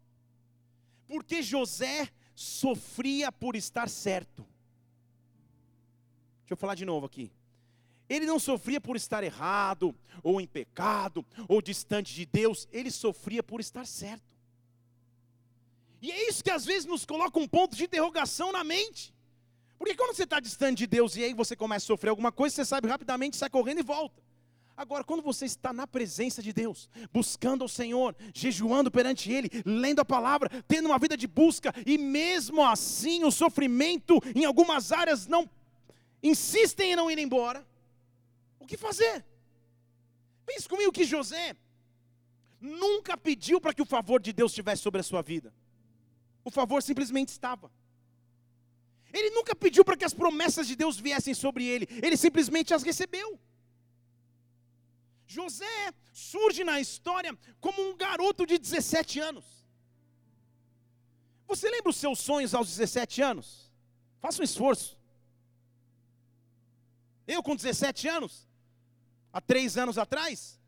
Porque 1.07 1.41
José 1.41 2.09
sofria 2.35 3.31
por 3.31 3.55
estar 3.55 3.89
certo. 3.89 4.45
Deixa 6.41 6.53
eu 6.53 6.57
falar 6.57 6.75
de 6.75 6.83
novo 6.83 7.05
aqui. 7.05 7.31
Ele 8.11 8.25
não 8.25 8.37
sofria 8.37 8.81
por 8.81 8.97
estar 8.97 9.23
errado, 9.23 9.95
ou 10.21 10.41
em 10.41 10.45
pecado, 10.45 11.25
ou 11.47 11.61
distante 11.61 12.13
de 12.13 12.25
Deus, 12.25 12.67
ele 12.69 12.91
sofria 12.91 13.41
por 13.41 13.61
estar 13.61 13.87
certo. 13.87 14.35
E 16.01 16.11
é 16.11 16.27
isso 16.27 16.43
que 16.43 16.51
às 16.51 16.65
vezes 16.65 16.85
nos 16.85 17.05
coloca 17.05 17.39
um 17.39 17.47
ponto 17.47 17.73
de 17.73 17.85
interrogação 17.85 18.51
na 18.51 18.65
mente. 18.65 19.13
Porque 19.77 19.95
quando 19.95 20.13
você 20.13 20.23
está 20.23 20.41
distante 20.41 20.79
de 20.79 20.87
Deus 20.87 21.15
e 21.15 21.23
aí 21.23 21.33
você 21.33 21.55
começa 21.55 21.85
a 21.85 21.87
sofrer 21.87 22.09
alguma 22.09 22.33
coisa, 22.33 22.53
você 22.53 22.65
sabe 22.65 22.85
rapidamente, 22.89 23.37
sai 23.37 23.49
correndo 23.49 23.79
e 23.79 23.83
volta. 23.83 24.21
Agora, 24.75 25.05
quando 25.05 25.23
você 25.23 25.45
está 25.45 25.71
na 25.71 25.87
presença 25.87 26.43
de 26.43 26.51
Deus, 26.51 26.89
buscando 27.13 27.63
o 27.63 27.69
Senhor, 27.69 28.13
jejuando 28.33 28.91
perante 28.91 29.31
Ele, 29.31 29.49
lendo 29.63 30.01
a 30.01 30.05
palavra, 30.05 30.49
tendo 30.67 30.87
uma 30.87 30.99
vida 30.99 31.15
de 31.15 31.27
busca, 31.27 31.73
e 31.85 31.97
mesmo 31.97 32.61
assim 32.61 33.23
o 33.23 33.31
sofrimento 33.31 34.21
em 34.35 34.43
algumas 34.43 34.91
áreas 34.91 35.27
não 35.27 35.49
insistem 36.21 36.91
em 36.91 36.95
não 36.95 37.09
ir 37.09 37.17
embora, 37.17 37.65
o 38.61 38.67
que 38.67 38.77
fazer? 38.77 39.25
Pense 40.45 40.67
comigo 40.67 40.91
que 40.91 41.03
José 41.03 41.55
nunca 42.59 43.17
pediu 43.17 43.59
para 43.59 43.73
que 43.73 43.81
o 43.81 43.85
favor 43.85 44.21
de 44.21 44.31
Deus 44.31 44.51
estivesse 44.51 44.81
sobre 44.81 45.01
a 45.01 45.03
sua 45.03 45.21
vida. 45.21 45.53
O 46.43 46.51
favor 46.51 46.81
simplesmente 46.81 47.29
estava. 47.29 47.71
Ele 49.13 49.29
nunca 49.31 49.55
pediu 49.55 49.83
para 49.83 49.97
que 49.97 50.05
as 50.05 50.13
promessas 50.13 50.67
de 50.67 50.75
Deus 50.75 50.97
viessem 50.97 51.33
sobre 51.33 51.65
ele, 51.65 51.87
ele 52.01 52.15
simplesmente 52.15 52.73
as 52.73 52.83
recebeu. 52.83 53.39
José 55.27 55.93
surge 56.13 56.63
na 56.63 56.79
história 56.79 57.37
como 57.59 57.81
um 57.81 57.95
garoto 57.95 58.45
de 58.45 58.57
17 58.57 59.19
anos. 59.19 59.45
Você 61.47 61.69
lembra 61.69 61.89
os 61.89 61.97
seus 61.97 62.19
sonhos 62.19 62.53
aos 62.53 62.67
17 62.69 63.21
anos? 63.21 63.71
Faça 64.19 64.41
um 64.41 64.45
esforço. 64.45 64.97
Eu, 67.27 67.41
com 67.43 67.55
17 67.55 68.07
anos, 68.07 68.47
há 69.31 69.39
três 69.39 69.77
anos 69.77 69.97
atrás, 69.97 70.59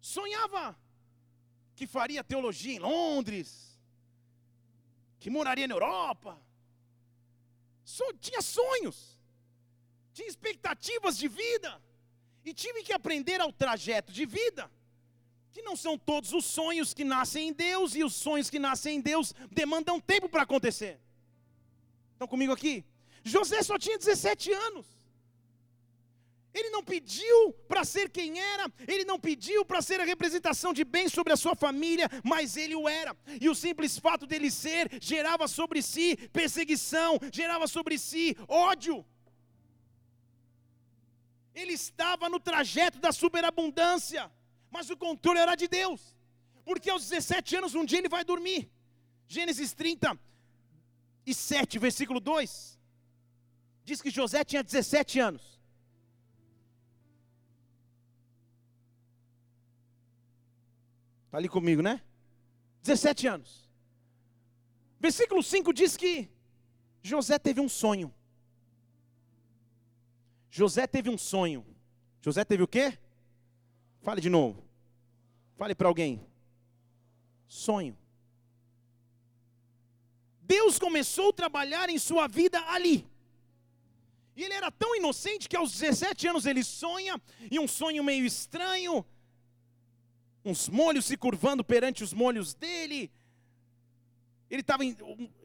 sonhava 0.00 0.76
que 1.74 1.86
faria 1.86 2.22
teologia 2.22 2.74
em 2.74 2.78
Londres, 2.78 3.78
que 5.18 5.30
moraria 5.30 5.66
na 5.66 5.74
Europa. 5.74 6.38
So, 7.84 8.04
tinha 8.20 8.42
sonhos, 8.42 9.18
tinha 10.12 10.28
expectativas 10.28 11.16
de 11.16 11.28
vida, 11.28 11.80
e 12.44 12.52
tive 12.52 12.82
que 12.82 12.92
aprender 12.92 13.40
ao 13.40 13.52
trajeto 13.52 14.12
de 14.12 14.26
vida, 14.26 14.70
que 15.52 15.62
não 15.62 15.76
são 15.76 15.96
todos 15.96 16.32
os 16.32 16.44
sonhos 16.44 16.92
que 16.92 17.04
nascem 17.04 17.48
em 17.48 17.52
Deus, 17.52 17.94
e 17.94 18.02
os 18.02 18.14
sonhos 18.14 18.50
que 18.50 18.58
nascem 18.58 18.96
em 18.96 19.00
Deus 19.00 19.34
demandam 19.50 20.00
tempo 20.00 20.28
para 20.28 20.42
acontecer. 20.42 20.98
Estão 22.12 22.26
comigo 22.26 22.52
aqui? 22.52 22.84
José 23.24 23.62
só 23.62 23.78
tinha 23.78 23.98
17 23.98 24.52
anos. 24.52 24.86
Ele 26.54 26.68
não 26.68 26.84
pediu 26.84 27.52
para 27.66 27.82
ser 27.82 28.10
quem 28.10 28.38
era, 28.38 28.70
ele 28.86 29.04
não 29.04 29.18
pediu 29.18 29.64
para 29.64 29.80
ser 29.80 30.00
a 30.00 30.04
representação 30.04 30.74
de 30.74 30.84
bem 30.84 31.08
sobre 31.08 31.32
a 31.32 31.36
sua 31.36 31.54
família, 31.54 32.10
mas 32.22 32.58
ele 32.58 32.74
o 32.74 32.88
era. 32.88 33.16
E 33.40 33.48
o 33.48 33.54
simples 33.54 33.98
fato 33.98 34.26
dele 34.26 34.50
ser 34.50 34.90
gerava 35.00 35.48
sobre 35.48 35.80
si 35.80 36.16
perseguição, 36.30 37.18
gerava 37.32 37.66
sobre 37.66 37.98
si 37.98 38.36
ódio. 38.46 39.02
Ele 41.54 41.72
estava 41.72 42.28
no 42.28 42.38
trajeto 42.38 42.98
da 42.98 43.12
superabundância, 43.12 44.30
mas 44.70 44.90
o 44.90 44.96
controle 44.96 45.38
era 45.38 45.54
de 45.54 45.66
Deus. 45.68 46.14
Porque 46.64 46.90
aos 46.90 47.08
17 47.08 47.56
anos, 47.56 47.74
um 47.74 47.84
dia 47.84 47.98
ele 47.98 48.08
vai 48.08 48.24
dormir. 48.24 48.70
Gênesis 49.26 49.72
37, 49.72 51.78
versículo 51.78 52.20
2. 52.20 52.78
Diz 53.84 54.02
que 54.02 54.10
José 54.10 54.44
tinha 54.44 54.62
17 54.62 55.18
anos. 55.18 55.61
Está 61.32 61.38
ali 61.38 61.48
comigo, 61.48 61.80
né? 61.80 62.02
17 62.82 63.26
anos. 63.26 63.66
Versículo 65.00 65.42
5 65.42 65.72
diz 65.72 65.96
que 65.96 66.28
José 67.02 67.38
teve 67.38 67.58
um 67.58 67.70
sonho. 67.70 68.12
José 70.50 70.86
teve 70.86 71.08
um 71.08 71.16
sonho. 71.16 71.64
José 72.20 72.44
teve 72.44 72.62
o 72.62 72.68
quê? 72.68 72.98
Fale 74.02 74.20
de 74.20 74.28
novo. 74.28 74.62
Fale 75.56 75.74
para 75.74 75.88
alguém. 75.88 76.20
Sonho. 77.48 77.96
Deus 80.42 80.78
começou 80.78 81.30
a 81.30 81.32
trabalhar 81.32 81.88
em 81.88 81.98
sua 81.98 82.28
vida 82.28 82.60
ali. 82.66 83.06
E 84.36 84.44
ele 84.44 84.52
era 84.52 84.70
tão 84.70 84.94
inocente 84.94 85.48
que 85.48 85.56
aos 85.56 85.72
17 85.72 86.28
anos 86.28 86.44
ele 86.44 86.62
sonha, 86.62 87.18
e 87.50 87.58
um 87.58 87.66
sonho 87.66 88.04
meio 88.04 88.26
estranho, 88.26 89.02
uns 90.44 90.68
molhos 90.68 91.06
se 91.06 91.16
curvando 91.16 91.64
perante 91.64 92.02
os 92.02 92.12
molhos 92.12 92.54
dele. 92.54 93.10
Ele 94.50 94.60
estava 94.60 94.84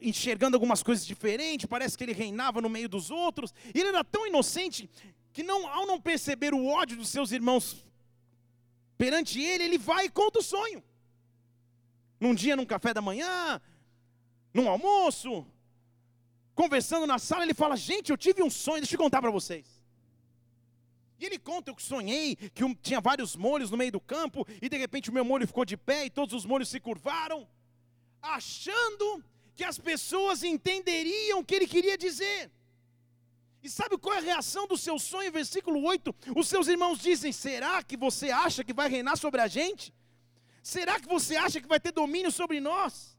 enxergando 0.02 0.56
algumas 0.56 0.82
coisas 0.82 1.06
diferentes, 1.06 1.66
parece 1.66 1.96
que 1.96 2.04
ele 2.04 2.12
reinava 2.12 2.60
no 2.60 2.68
meio 2.68 2.88
dos 2.88 3.10
outros. 3.10 3.54
Ele 3.74 3.88
era 3.88 4.04
tão 4.04 4.26
inocente 4.26 4.90
que 5.32 5.42
não, 5.42 5.66
ao 5.66 5.86
não 5.86 6.00
perceber 6.00 6.52
o 6.52 6.66
ódio 6.66 6.96
dos 6.96 7.08
seus 7.08 7.32
irmãos 7.32 7.86
perante 8.98 9.40
ele, 9.40 9.64
ele 9.64 9.78
vai 9.78 10.06
e 10.06 10.10
conta 10.10 10.40
o 10.40 10.42
sonho. 10.42 10.82
Num 12.20 12.34
dia, 12.34 12.56
num 12.56 12.66
café 12.66 12.92
da 12.92 13.00
manhã, 13.00 13.60
num 14.52 14.68
almoço, 14.68 15.46
conversando 16.54 17.06
na 17.06 17.18
sala, 17.18 17.44
ele 17.44 17.54
fala: 17.54 17.76
Gente, 17.76 18.10
eu 18.10 18.18
tive 18.18 18.42
um 18.42 18.50
sonho, 18.50 18.80
deixa 18.80 18.96
eu 18.96 18.98
contar 18.98 19.22
para 19.22 19.30
vocês. 19.30 19.77
E 21.18 21.26
ele 21.26 21.38
conta: 21.38 21.70
Eu 21.70 21.76
sonhei 21.78 22.36
que 22.36 22.74
tinha 22.76 23.00
vários 23.00 23.36
molhos 23.36 23.70
no 23.70 23.76
meio 23.76 23.92
do 23.92 24.00
campo, 24.00 24.46
e 24.62 24.68
de 24.68 24.76
repente 24.76 25.10
o 25.10 25.12
meu 25.12 25.24
molho 25.24 25.46
ficou 25.46 25.64
de 25.64 25.76
pé 25.76 26.06
e 26.06 26.10
todos 26.10 26.34
os 26.34 26.46
molhos 26.46 26.68
se 26.68 26.78
curvaram, 26.78 27.46
achando 28.22 29.24
que 29.54 29.64
as 29.64 29.78
pessoas 29.78 30.42
entenderiam 30.42 31.40
o 31.40 31.44
que 31.44 31.56
ele 31.56 31.66
queria 31.66 31.98
dizer. 31.98 32.50
E 33.62 33.68
sabe 33.68 33.98
qual 33.98 34.14
é 34.14 34.18
a 34.18 34.22
reação 34.22 34.68
do 34.68 34.76
seu 34.76 34.98
sonho? 34.98 35.32
Versículo 35.32 35.82
8: 35.82 36.14
Os 36.36 36.48
seus 36.48 36.68
irmãos 36.68 37.00
dizem: 37.00 37.32
Será 37.32 37.82
que 37.82 37.96
você 37.96 38.30
acha 38.30 38.62
que 38.62 38.72
vai 38.72 38.88
reinar 38.88 39.16
sobre 39.16 39.40
a 39.40 39.48
gente? 39.48 39.92
Será 40.62 41.00
que 41.00 41.08
você 41.08 41.34
acha 41.36 41.60
que 41.60 41.66
vai 41.66 41.80
ter 41.80 41.92
domínio 41.92 42.30
sobre 42.30 42.60
nós? 42.60 43.18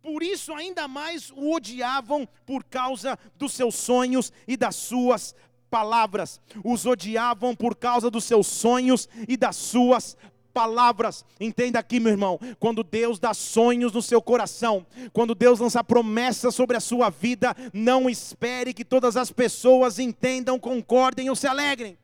Por 0.00 0.22
isso, 0.22 0.54
ainda 0.54 0.86
mais 0.86 1.32
o 1.32 1.52
odiavam 1.52 2.28
por 2.46 2.62
causa 2.62 3.18
dos 3.34 3.52
seus 3.52 3.74
sonhos 3.74 4.32
e 4.46 4.56
das 4.56 4.76
suas 4.76 5.34
palavras, 5.76 6.40
os 6.64 6.86
odiavam 6.86 7.54
por 7.54 7.76
causa 7.76 8.10
dos 8.10 8.24
seus 8.24 8.46
sonhos 8.46 9.06
e 9.28 9.36
das 9.36 9.56
suas 9.56 10.16
palavras. 10.54 11.22
Entenda 11.38 11.78
aqui, 11.78 12.00
meu 12.00 12.12
irmão, 12.12 12.40
quando 12.58 12.82
Deus 12.82 13.18
dá 13.18 13.34
sonhos 13.34 13.92
no 13.92 14.00
seu 14.00 14.22
coração, 14.22 14.86
quando 15.12 15.34
Deus 15.34 15.60
lança 15.60 15.84
promessas 15.84 16.54
sobre 16.54 16.78
a 16.78 16.80
sua 16.80 17.10
vida, 17.10 17.54
não 17.74 18.08
espere 18.08 18.72
que 18.72 18.86
todas 18.86 19.18
as 19.18 19.30
pessoas 19.30 19.98
entendam, 19.98 20.58
concordem 20.58 21.28
ou 21.28 21.36
se 21.36 21.46
alegrem. 21.46 21.98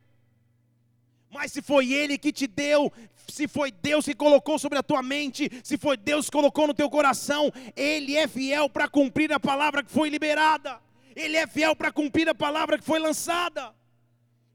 Mas 1.31 1.51
se 1.51 1.63
foi 1.63 1.91
Ele 1.91 2.15
que 2.15 2.31
te 2.31 2.45
deu, 2.45 2.93
se 3.27 3.47
foi 3.47 3.71
Deus 3.71 4.05
que 4.05 4.13
colocou 4.13 4.59
sobre 4.59 4.77
a 4.77 4.83
tua 4.83 5.01
mente, 5.01 5.49
se 5.63 5.79
foi 5.79 5.97
Deus 5.97 6.27
que 6.27 6.31
colocou 6.31 6.67
no 6.67 6.75
teu 6.75 6.91
coração, 6.91 7.51
Ele 7.75 8.15
é 8.15 8.27
fiel 8.27 8.69
para 8.69 8.87
cumprir 8.87 9.33
a 9.33 9.39
palavra 9.39 9.81
que 9.81 9.89
foi 9.89 10.09
liberada. 10.09 10.79
Ele 11.15 11.37
é 11.37 11.45
fiel 11.47 11.75
para 11.75 11.91
cumprir 11.91 12.27
a 12.29 12.35
palavra 12.35 12.77
que 12.77 12.83
foi 12.83 12.99
lançada. 12.99 13.73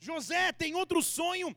José 0.01 0.53
tem 0.53 0.75
outro 0.75 1.03
sonho, 1.03 1.55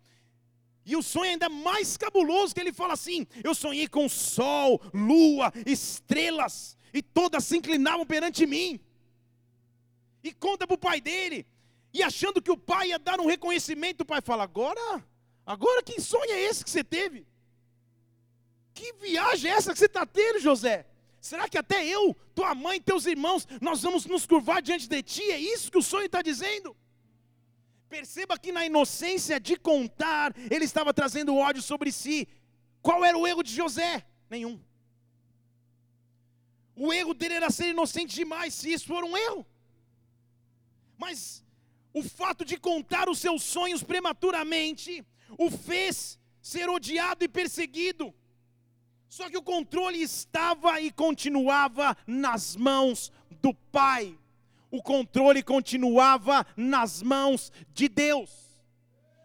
e 0.86 0.96
o 0.96 1.04
sonho 1.04 1.32
ainda 1.32 1.48
mais 1.48 1.96
cabuloso, 1.96 2.54
que 2.54 2.60
ele 2.60 2.74
fala 2.74 2.94
assim: 2.94 3.28
Eu 3.44 3.54
sonhei 3.54 3.88
com 3.88 4.10
sol, 4.10 4.82
lua, 4.94 5.52
estrelas, 5.66 6.78
e 6.94 7.02
todas 7.02 7.46
se 7.46 7.58
inclinavam 7.58 8.06
perante 8.06 8.46
mim. 8.46 8.80
E 10.24 10.34
conta 10.34 10.68
para 10.68 10.76
o 10.76 10.78
pai 10.78 11.00
dele, 11.00 11.46
e 11.94 12.02
achando 12.02 12.42
que 12.42 12.52
o 12.52 12.58
pai 12.58 12.90
ia 12.90 13.00
dar 13.00 13.20
um 13.20 13.28
reconhecimento, 13.28 14.02
o 14.02 14.06
pai 14.06 14.22
fala: 14.22 14.44
Agora, 14.44 15.04
agora 15.46 15.84
que 15.84 16.02
sonho 16.02 16.32
é 16.32 16.42
esse 16.42 16.64
que 16.64 16.70
você 16.70 16.84
teve? 16.84 17.28
Que 18.74 18.94
viagem 18.94 19.52
é 19.52 19.54
essa 19.54 19.74
que 19.74 19.80
você 19.80 19.86
está 19.86 20.06
tendo, 20.06 20.40
José? 20.40 20.88
Será 21.22 21.48
que 21.48 21.58
até 21.58 21.86
eu, 21.86 22.16
tua 22.34 22.56
mãe, 22.56 22.82
teus 22.82 23.06
irmãos, 23.06 23.48
nós 23.62 23.84
vamos 23.84 24.08
nos 24.08 24.26
curvar 24.26 24.60
diante 24.60 24.88
de 24.90 25.04
ti? 25.04 25.22
É 25.32 25.40
isso 25.40 25.72
que 25.72 25.78
o 25.78 25.84
sonho 25.84 26.08
está 26.08 26.20
dizendo? 26.24 26.76
Perceba 27.88 28.40
que 28.40 28.52
na 28.52 28.66
inocência 28.66 29.40
de 29.40 29.56
contar, 29.56 30.34
ele 30.50 30.66
estava 30.66 30.92
trazendo 30.92 31.36
ódio 31.36 31.62
sobre 31.62 31.92
si. 31.92 32.28
Qual 32.82 33.06
era 33.06 33.16
o 33.16 33.28
erro 33.28 33.44
de 33.44 33.54
José? 33.54 34.04
Nenhum. 34.30 34.60
O 36.76 36.92
erro 36.92 37.14
dele 37.14 37.36
era 37.36 37.52
ser 37.52 37.70
inocente 37.70 38.16
demais, 38.16 38.56
se 38.56 38.74
isso 38.74 38.88
for 38.88 39.04
um 39.04 39.16
erro. 39.16 39.46
Mas 40.98 41.44
o 41.94 42.02
fato 42.02 42.44
de 42.44 42.58
contar 42.58 43.08
os 43.08 43.20
seus 43.20 43.44
sonhos 43.44 43.84
prematuramente 43.84 45.06
o 45.38 45.52
fez 45.52 46.18
ser 46.42 46.68
odiado 46.68 47.24
e 47.24 47.28
perseguido. 47.28 48.12
Só 49.12 49.30
que 49.30 49.38
o 49.38 49.42
controle 49.42 50.02
estava 50.02 50.80
e 50.80 50.90
continuava 50.90 51.98
nas 52.08 52.56
mãos 52.56 53.12
do 53.42 53.54
Pai. 53.54 54.18
O 54.72 54.82
controle 54.82 55.44
continuava 55.44 56.46
nas 56.56 57.04
mãos 57.04 57.52
de 57.74 57.90
Deus. 57.90 58.30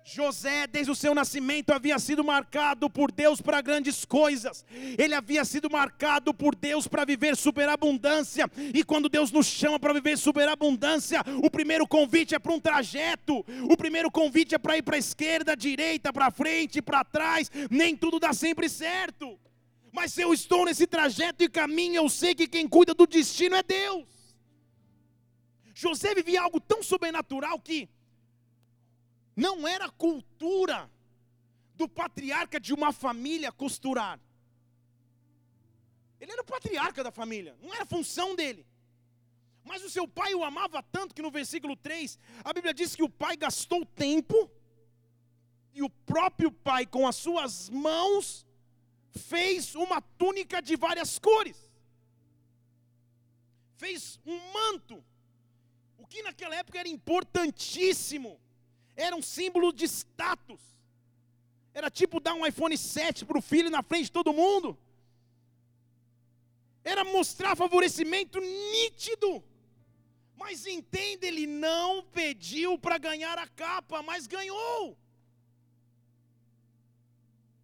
José, 0.05 0.67
desde 0.67 0.91
o 0.91 0.95
seu 0.95 1.15
nascimento, 1.15 1.71
havia 1.71 2.01
sido 2.01 2.25
marcado 2.25 2.91
por 2.91 3.13
Deus 3.13 3.41
para 3.41 3.61
grandes 3.61 4.05
coisas. 4.05 4.67
Ele 4.99 5.15
havia 5.15 5.45
sido 5.45 5.71
marcado 5.71 6.35
por 6.35 6.57
Deus 6.57 6.89
para 6.89 7.05
viver 7.05 7.37
superabundância. 7.37 8.51
E 8.57 8.83
quando 8.83 9.09
Deus 9.09 9.31
nos 9.31 9.47
chama 9.47 9.79
para 9.79 9.93
viver 9.93 10.19
superabundância, 10.19 11.23
o 11.45 11.49
primeiro 11.49 11.87
convite 11.87 12.35
é 12.35 12.41
para 12.41 12.53
um 12.53 12.59
trajeto. 12.59 13.47
O 13.71 13.77
primeiro 13.77 14.11
convite 14.11 14.53
é 14.53 14.59
para 14.59 14.77
ir 14.77 14.83
para 14.83 14.97
a 14.97 14.99
esquerda, 14.99 15.57
direita, 15.57 16.13
para 16.13 16.33
frente, 16.33 16.83
para 16.83 17.05
trás. 17.05 17.49
Nem 17.71 17.97
tudo 17.97 18.19
dá 18.19 18.33
sempre 18.33 18.69
certo. 18.69 19.39
Mas 19.97 20.13
se 20.13 20.21
eu 20.21 20.31
estou 20.35 20.67
nesse 20.67 20.87
trajeto 20.87 21.43
e 21.43 21.49
caminho, 21.49 21.95
eu 21.97 22.09
sei 22.11 22.35
que 22.35 22.47
quem 22.47 22.69
cuida 22.69 22.93
do 22.93 23.07
destino 23.07 23.57
é 23.57 23.63
Deus. 23.63 24.07
José 25.75 26.15
vivia 26.15 26.43
algo 26.43 26.61
tão 26.61 26.83
sobrenatural 26.83 27.59
que 27.59 27.89
não 29.35 29.67
era 29.67 29.89
cultura 29.89 30.91
do 31.75 31.89
patriarca 31.89 32.61
de 32.61 32.75
uma 32.75 32.93
família 32.93 33.51
costurar. 33.51 34.21
Ele 36.21 36.33
era 36.33 36.43
o 36.43 36.51
patriarca 36.55 37.03
da 37.03 37.11
família, 37.11 37.57
não 37.63 37.73
era 37.75 37.87
função 37.87 38.37
dele. 38.37 38.67
Mas 39.65 39.83
o 39.83 39.89
seu 39.89 40.07
pai 40.07 40.35
o 40.35 40.45
amava 40.45 40.83
tanto 40.83 41.15
que 41.15 41.23
no 41.23 41.31
versículo 41.31 41.75
3, 41.75 42.19
a 42.45 42.53
Bíblia 42.53 42.75
diz 42.75 42.95
que 42.95 43.03
o 43.03 43.09
pai 43.09 43.35
gastou 43.35 43.85
tempo, 43.87 44.51
e 45.73 45.83
o 45.83 45.89
próprio 46.13 46.53
pai, 46.53 46.85
com 46.85 47.07
as 47.07 47.17
suas 47.17 47.71
mãos, 47.71 48.46
fez 49.17 49.75
uma 49.75 50.01
túnica 50.01 50.61
de 50.61 50.77
várias 50.77 51.19
cores, 51.19 51.57
fez 53.77 54.19
um 54.25 54.39
manto, 54.53 55.05
o 55.99 56.07
que 56.07 56.23
naquela 56.23 56.57
época 56.57 56.79
era 56.79 56.89
importantíssimo 56.89 58.41
era 58.97 59.15
um 59.15 59.23
símbolo 59.23 59.73
de 59.73 59.85
status. 59.85 60.61
Era 61.75 61.91
tipo 61.91 62.19
dar 62.19 62.33
um 62.33 62.47
iPhone 62.47 62.77
7 62.77 63.27
para 63.27 63.39
o 63.39 63.43
filho 63.43 63.69
na 63.69 63.83
frente 63.83 64.05
de 64.05 64.13
todo 64.13 64.33
mundo. 64.33 64.77
Era 66.83 67.05
mostrar 67.05 67.55
favorecimento 67.55 68.41
nítido. 68.41 69.45
Mas 70.35 70.67
entende, 70.67 71.27
ele 71.27 71.47
não 71.47 72.03
pediu 72.05 72.79
para 72.79 72.97
ganhar 72.97 73.39
a 73.39 73.47
capa, 73.47 74.03
mas 74.03 74.27
ganhou. 74.27 74.97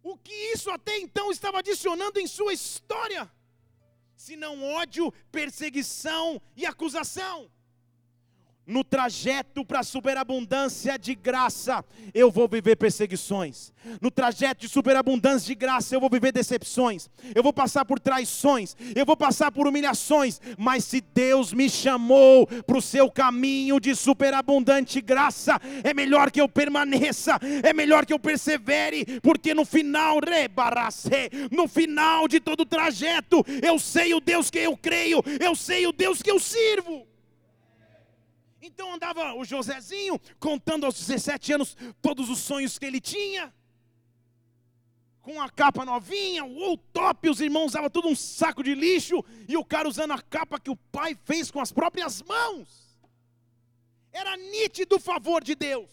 O 0.03 0.17
que 0.17 0.33
isso 0.53 0.69
até 0.69 0.97
então 0.97 1.31
estava 1.31 1.59
adicionando 1.59 2.19
em 2.19 2.27
sua 2.27 2.51
história? 2.51 3.31
Se 4.17 4.35
não 4.35 4.61
ódio, 4.63 5.11
perseguição 5.31 6.41
e 6.55 6.65
acusação 6.65 7.49
no 8.65 8.83
trajeto 8.83 9.65
para 9.65 9.83
superabundância 9.83 10.97
de 10.97 11.15
graça, 11.15 11.83
eu 12.13 12.31
vou 12.31 12.47
viver 12.47 12.75
perseguições. 12.77 13.73
No 14.01 14.09
trajeto 14.09 14.61
de 14.61 14.69
superabundância 14.69 15.47
de 15.47 15.55
graça, 15.55 15.93
eu 15.93 15.99
vou 15.99 16.09
viver 16.09 16.31
decepções. 16.31 17.09
Eu 17.35 17.43
vou 17.43 17.51
passar 17.51 17.83
por 17.83 17.99
traições. 17.99 18.75
Eu 18.95 19.05
vou 19.05 19.17
passar 19.17 19.51
por 19.51 19.67
humilhações. 19.67 20.39
Mas 20.57 20.85
se 20.85 21.01
Deus 21.01 21.51
me 21.51 21.69
chamou 21.69 22.47
para 22.47 22.77
o 22.77 22.81
seu 22.81 23.11
caminho 23.11 23.79
de 23.79 23.93
superabundante 23.95 25.01
graça, 25.01 25.59
é 25.83 25.93
melhor 25.93 26.31
que 26.31 26.39
eu 26.39 26.47
permaneça. 26.47 27.37
É 27.61 27.73
melhor 27.73 28.05
que 28.05 28.13
eu 28.13 28.19
persevere. 28.19 29.19
Porque 29.21 29.53
no 29.53 29.65
final, 29.65 30.19
rebaracê, 30.19 31.29
no 31.51 31.67
final 31.67 32.27
de 32.27 32.39
todo 32.39 32.61
o 32.61 32.65
trajeto, 32.65 33.43
eu 33.61 33.77
sei 33.77 34.13
o 34.13 34.21
Deus 34.21 34.49
que 34.49 34.59
eu 34.59 34.77
creio. 34.77 35.21
Eu 35.39 35.55
sei 35.55 35.85
o 35.85 35.91
Deus 35.91 36.21
que 36.21 36.31
eu 36.31 36.39
sirvo. 36.39 37.02
Então 38.65 38.93
andava 38.93 39.33
o 39.33 39.43
Josézinho 39.43 40.17
contando 40.39 40.85
aos 40.85 40.97
17 40.97 41.51
anos 41.51 41.75
todos 42.01 42.29
os 42.29 42.39
sonhos 42.39 42.79
que 42.79 42.85
ele 42.85 43.01
tinha. 43.01 43.53
Com 45.21 45.41
a 45.41 45.49
capa 45.49 45.83
novinha, 45.83 46.45
o 46.45 46.77
top, 46.77 47.29
os 47.29 47.41
irmãos 47.41 47.67
usavam 47.67 47.89
tudo 47.89 48.07
um 48.07 48.15
saco 48.15 48.63
de 48.63 48.73
lixo 48.73 49.21
e 49.49 49.57
o 49.57 49.65
cara 49.65 49.87
usando 49.87 50.11
a 50.11 50.21
capa 50.21 50.61
que 50.61 50.69
o 50.69 50.77
pai 50.77 51.13
fez 51.25 51.51
com 51.51 51.59
as 51.59 51.73
próprias 51.73 52.21
mãos. 52.21 52.97
Era 54.13 54.37
nítido 54.37 54.95
o 54.95 54.99
favor 54.99 55.43
de 55.43 55.55
Deus. 55.55 55.89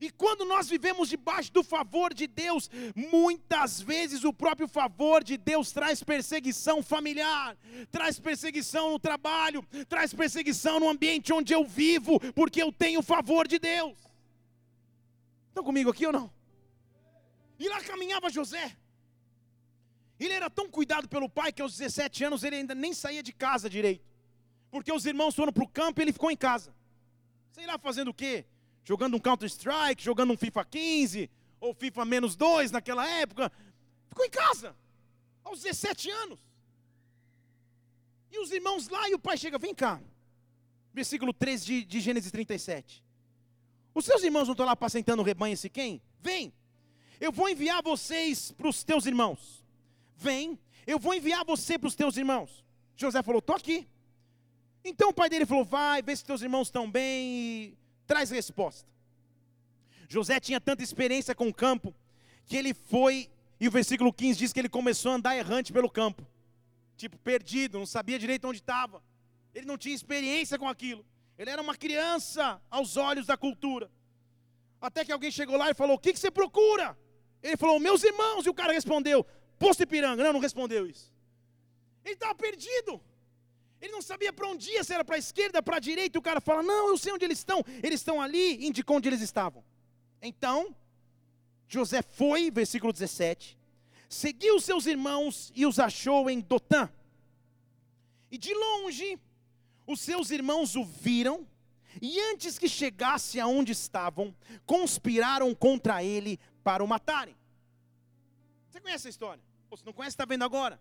E 0.00 0.10
quando 0.10 0.44
nós 0.44 0.68
vivemos 0.68 1.08
debaixo 1.08 1.52
do 1.52 1.62
favor 1.62 2.14
de 2.14 2.26
Deus, 2.26 2.70
muitas 2.94 3.80
vezes 3.80 4.24
o 4.24 4.32
próprio 4.32 4.68
favor 4.68 5.24
de 5.24 5.36
Deus 5.36 5.72
traz 5.72 6.02
perseguição 6.02 6.82
familiar, 6.82 7.56
traz 7.90 8.18
perseguição 8.18 8.90
no 8.90 8.98
trabalho, 8.98 9.64
traz 9.88 10.14
perseguição 10.14 10.78
no 10.78 10.88
ambiente 10.88 11.32
onde 11.32 11.52
eu 11.52 11.64
vivo, 11.64 12.20
porque 12.32 12.62
eu 12.62 12.72
tenho 12.72 13.00
o 13.00 13.02
favor 13.02 13.48
de 13.48 13.58
Deus. 13.58 13.96
Estão 15.48 15.64
comigo 15.64 15.90
aqui 15.90 16.06
ou 16.06 16.12
não? 16.12 16.30
E 17.58 17.68
lá 17.68 17.82
caminhava 17.82 18.30
José. 18.30 18.76
Ele 20.20 20.32
era 20.32 20.48
tão 20.48 20.68
cuidado 20.68 21.08
pelo 21.08 21.28
pai 21.28 21.52
que 21.52 21.62
aos 21.62 21.76
17 21.76 22.24
anos 22.24 22.42
ele 22.42 22.56
ainda 22.56 22.74
nem 22.74 22.92
saía 22.92 23.22
de 23.22 23.32
casa 23.32 23.68
direito. 23.68 24.04
Porque 24.70 24.92
os 24.92 25.04
irmãos 25.06 25.34
foram 25.34 25.52
para 25.52 25.64
o 25.64 25.68
campo 25.68 26.00
e 26.00 26.02
ele 26.02 26.12
ficou 26.12 26.30
em 26.30 26.36
casa. 26.36 26.74
Sei 27.52 27.66
lá 27.66 27.78
fazendo 27.78 28.08
o 28.08 28.14
quê? 28.14 28.44
Jogando 28.88 29.18
um 29.18 29.20
Counter-Strike, 29.20 30.02
jogando 30.02 30.32
um 30.32 30.36
FIFA 30.38 30.64
15, 30.64 31.30
ou 31.60 31.74
FIFA 31.74 32.06
menos 32.06 32.34
2 32.34 32.70
naquela 32.70 33.06
época. 33.06 33.52
Ficou 34.08 34.24
em 34.24 34.30
casa, 34.30 34.74
aos 35.44 35.60
17 35.60 36.10
anos. 36.10 36.40
E 38.32 38.38
os 38.38 38.50
irmãos 38.50 38.88
lá, 38.88 39.06
e 39.10 39.14
o 39.14 39.18
pai 39.18 39.36
chega, 39.36 39.58
vem 39.58 39.74
cá. 39.74 40.00
Versículo 40.94 41.34
13 41.34 41.66
de, 41.66 41.84
de 41.84 42.00
Gênesis 42.00 42.32
37. 42.32 43.04
Os 43.94 44.06
seus 44.06 44.22
irmãos 44.22 44.46
não 44.46 44.52
estão 44.52 44.64
lá 44.64 44.72
apacentando 44.72 45.20
o 45.20 45.22
rebanho 45.22 45.52
esse 45.52 45.68
quem? 45.68 46.00
Vem, 46.22 46.50
eu 47.20 47.30
vou 47.30 47.46
enviar 47.46 47.82
vocês 47.82 48.52
para 48.52 48.68
os 48.68 48.82
teus 48.82 49.04
irmãos. 49.04 49.62
Vem, 50.16 50.58
eu 50.86 50.98
vou 50.98 51.12
enviar 51.12 51.44
você 51.44 51.78
para 51.78 51.88
os 51.88 51.94
teus 51.94 52.16
irmãos. 52.16 52.64
José 52.96 53.22
falou, 53.22 53.40
estou 53.40 53.54
aqui. 53.54 53.86
Então 54.82 55.10
o 55.10 55.14
pai 55.14 55.28
dele 55.28 55.44
falou, 55.44 55.62
vai, 55.62 56.00
vê 56.00 56.16
se 56.16 56.24
teus 56.24 56.40
irmãos 56.40 56.68
estão 56.68 56.90
bem 56.90 57.74
e 57.74 57.77
traz 58.08 58.30
resposta. 58.30 58.88
José 60.08 60.40
tinha 60.40 60.60
tanta 60.60 60.82
experiência 60.82 61.34
com 61.34 61.46
o 61.48 61.54
campo 61.54 61.94
que 62.46 62.56
ele 62.56 62.72
foi, 62.72 63.30
e 63.60 63.68
o 63.68 63.70
versículo 63.70 64.10
15 64.12 64.38
diz 64.38 64.52
que 64.52 64.58
ele 64.58 64.70
começou 64.70 65.12
a 65.12 65.16
andar 65.16 65.36
errante 65.36 65.72
pelo 65.72 65.90
campo, 65.90 66.26
tipo 66.96 67.18
perdido, 67.18 67.78
não 67.78 67.86
sabia 67.86 68.18
direito 68.18 68.48
onde 68.48 68.58
estava. 68.58 69.02
Ele 69.54 69.66
não 69.66 69.76
tinha 69.76 69.94
experiência 69.94 70.58
com 70.58 70.66
aquilo. 70.66 71.04
Ele 71.38 71.50
era 71.50 71.60
uma 71.60 71.76
criança 71.76 72.60
aos 72.70 72.96
olhos 72.96 73.26
da 73.26 73.36
cultura. 73.36 73.90
Até 74.80 75.04
que 75.04 75.12
alguém 75.12 75.30
chegou 75.30 75.56
lá 75.56 75.70
e 75.70 75.74
falou: 75.74 75.96
O 75.96 75.98
que, 75.98 76.12
que 76.12 76.18
você 76.18 76.30
procura? 76.30 76.96
Ele 77.42 77.56
falou: 77.56 77.78
Meus 77.78 78.02
irmãos. 78.02 78.46
E 78.46 78.50
o 78.50 78.54
cara 78.54 78.72
respondeu: 78.72 79.26
Posto 79.58 79.82
Ipiranga. 79.82 80.22
Não, 80.22 80.32
não 80.32 80.40
respondeu 80.40 80.86
isso. 80.86 81.12
Ele 82.04 82.14
estava 82.14 82.34
perdido. 82.34 83.00
Ele 83.80 83.92
não 83.92 84.02
sabia 84.02 84.32
para 84.32 84.48
onde 84.48 84.70
ia, 84.70 84.82
se 84.82 84.92
era 84.92 85.04
para 85.04 85.16
a 85.16 85.18
esquerda, 85.18 85.62
para 85.62 85.76
a 85.76 85.80
direita. 85.80 86.18
O 86.18 86.22
cara 86.22 86.40
fala: 86.40 86.62
Não, 86.62 86.88
eu 86.88 86.98
sei 86.98 87.12
onde 87.12 87.24
eles 87.24 87.38
estão. 87.38 87.64
Eles 87.82 88.00
estão 88.00 88.20
ali, 88.20 88.66
indicou 88.66 88.96
onde 88.96 89.08
eles 89.08 89.20
estavam. 89.20 89.64
Então, 90.20 90.74
José 91.68 92.02
foi, 92.02 92.50
versículo 92.50 92.92
17, 92.92 93.56
seguiu 94.08 94.58
seus 94.58 94.86
irmãos 94.86 95.52
e 95.54 95.66
os 95.66 95.78
achou 95.78 96.28
em 96.28 96.40
Dotã. 96.40 96.90
E 98.30 98.36
de 98.36 98.52
longe, 98.52 99.18
os 99.86 100.00
seus 100.00 100.30
irmãos 100.30 100.74
o 100.76 100.84
viram, 100.84 101.46
e 102.02 102.20
antes 102.20 102.58
que 102.58 102.68
chegasse 102.68 103.40
aonde 103.40 103.72
estavam, 103.72 104.34
conspiraram 104.66 105.54
contra 105.54 106.02
ele 106.02 106.38
para 106.62 106.82
o 106.82 106.88
matarem. 106.88 107.36
Você 108.68 108.80
conhece 108.80 109.06
a 109.08 109.10
história? 109.10 109.42
Ou 109.70 109.76
se 109.76 109.84
não 109.84 109.92
conhece, 109.92 110.14
está 110.14 110.24
vendo 110.24 110.44
agora. 110.44 110.80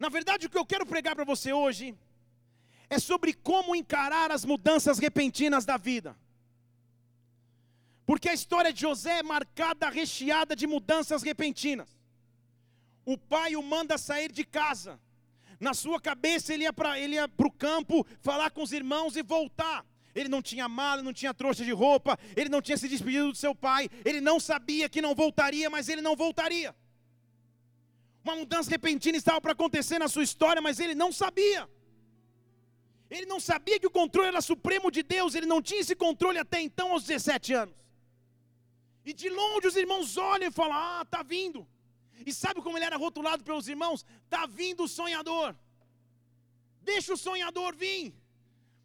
Na 0.00 0.08
verdade, 0.08 0.46
o 0.46 0.50
que 0.50 0.56
eu 0.56 0.64
quero 0.64 0.86
pregar 0.86 1.14
para 1.14 1.26
você 1.26 1.52
hoje 1.52 1.94
é 2.88 2.98
sobre 2.98 3.34
como 3.34 3.76
encarar 3.76 4.32
as 4.32 4.46
mudanças 4.46 4.98
repentinas 4.98 5.66
da 5.66 5.76
vida. 5.76 6.16
Porque 8.06 8.30
a 8.30 8.34
história 8.34 8.72
de 8.72 8.80
José 8.80 9.18
é 9.18 9.22
marcada, 9.22 9.90
recheada 9.90 10.56
de 10.56 10.66
mudanças 10.66 11.22
repentinas. 11.22 11.90
O 13.04 13.18
pai 13.18 13.54
o 13.54 13.62
manda 13.62 13.98
sair 13.98 14.32
de 14.32 14.42
casa. 14.42 14.98
Na 15.60 15.74
sua 15.74 16.00
cabeça 16.00 16.54
ele 16.54 16.64
ia 16.64 16.72
para 16.72 17.46
o 17.46 17.52
campo 17.52 18.06
falar 18.22 18.50
com 18.52 18.62
os 18.62 18.72
irmãos 18.72 19.16
e 19.16 19.22
voltar. 19.22 19.84
ele 20.14 20.28
não 20.28 20.42
tinha 20.42 20.66
mala, 20.66 21.02
não 21.02 21.12
tinha 21.12 21.32
trouxa 21.34 21.62
de 21.62 21.72
roupa, 21.72 22.18
ele 22.34 22.48
não 22.48 22.62
tinha 22.62 22.76
se 22.76 22.88
despedido 22.88 23.30
do 23.30 23.36
seu 23.36 23.54
pai, 23.54 23.88
ele 24.04 24.20
não 24.20 24.40
sabia 24.40 24.88
que 24.88 25.02
não 25.02 25.14
voltaria, 25.14 25.68
mas 25.68 25.88
ele 25.90 26.00
não 26.00 26.16
voltaria. 26.16 26.74
Uma 28.24 28.36
mudança 28.36 28.70
repentina 28.70 29.16
estava 29.16 29.40
para 29.40 29.52
acontecer 29.52 29.98
na 29.98 30.08
sua 30.08 30.22
história, 30.22 30.60
mas 30.60 30.78
ele 30.78 30.94
não 30.94 31.10
sabia. 31.10 31.68
Ele 33.10 33.26
não 33.26 33.40
sabia 33.40 33.80
que 33.80 33.86
o 33.86 33.90
controle 33.90 34.28
era 34.28 34.40
supremo 34.40 34.90
de 34.90 35.02
Deus, 35.02 35.34
ele 35.34 35.46
não 35.46 35.60
tinha 35.60 35.80
esse 35.80 35.96
controle 35.96 36.38
até 36.38 36.60
então, 36.60 36.92
aos 36.92 37.04
17 37.04 37.52
anos. 37.54 37.74
E 39.04 39.12
de 39.12 39.28
longe 39.28 39.66
os 39.66 39.76
irmãos 39.76 40.16
olham 40.16 40.48
e 40.48 40.52
falam: 40.52 40.76
Ah, 40.76 41.02
está 41.02 41.22
vindo. 41.22 41.66
E 42.24 42.32
sabe 42.32 42.60
como 42.62 42.76
ele 42.76 42.84
era 42.84 42.96
rotulado 42.96 43.42
pelos 43.42 43.66
irmãos? 43.66 44.04
Está 44.24 44.46
vindo 44.46 44.84
o 44.84 44.88
sonhador. 44.88 45.56
Deixa 46.82 47.14
o 47.14 47.16
sonhador 47.16 47.74
vir. 47.74 48.14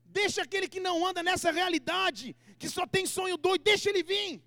Deixa 0.05 0.41
aquele 0.41 0.67
que 0.73 0.79
não 0.79 1.05
anda 1.05 1.21
nessa 1.21 1.51
realidade, 1.51 2.35
que 2.57 2.69
só 2.69 2.87
tem 2.87 3.05
sonho 3.05 3.35
doido, 3.35 3.61
deixa 3.61 3.89
ele 3.89 4.01
vir. 4.01 4.41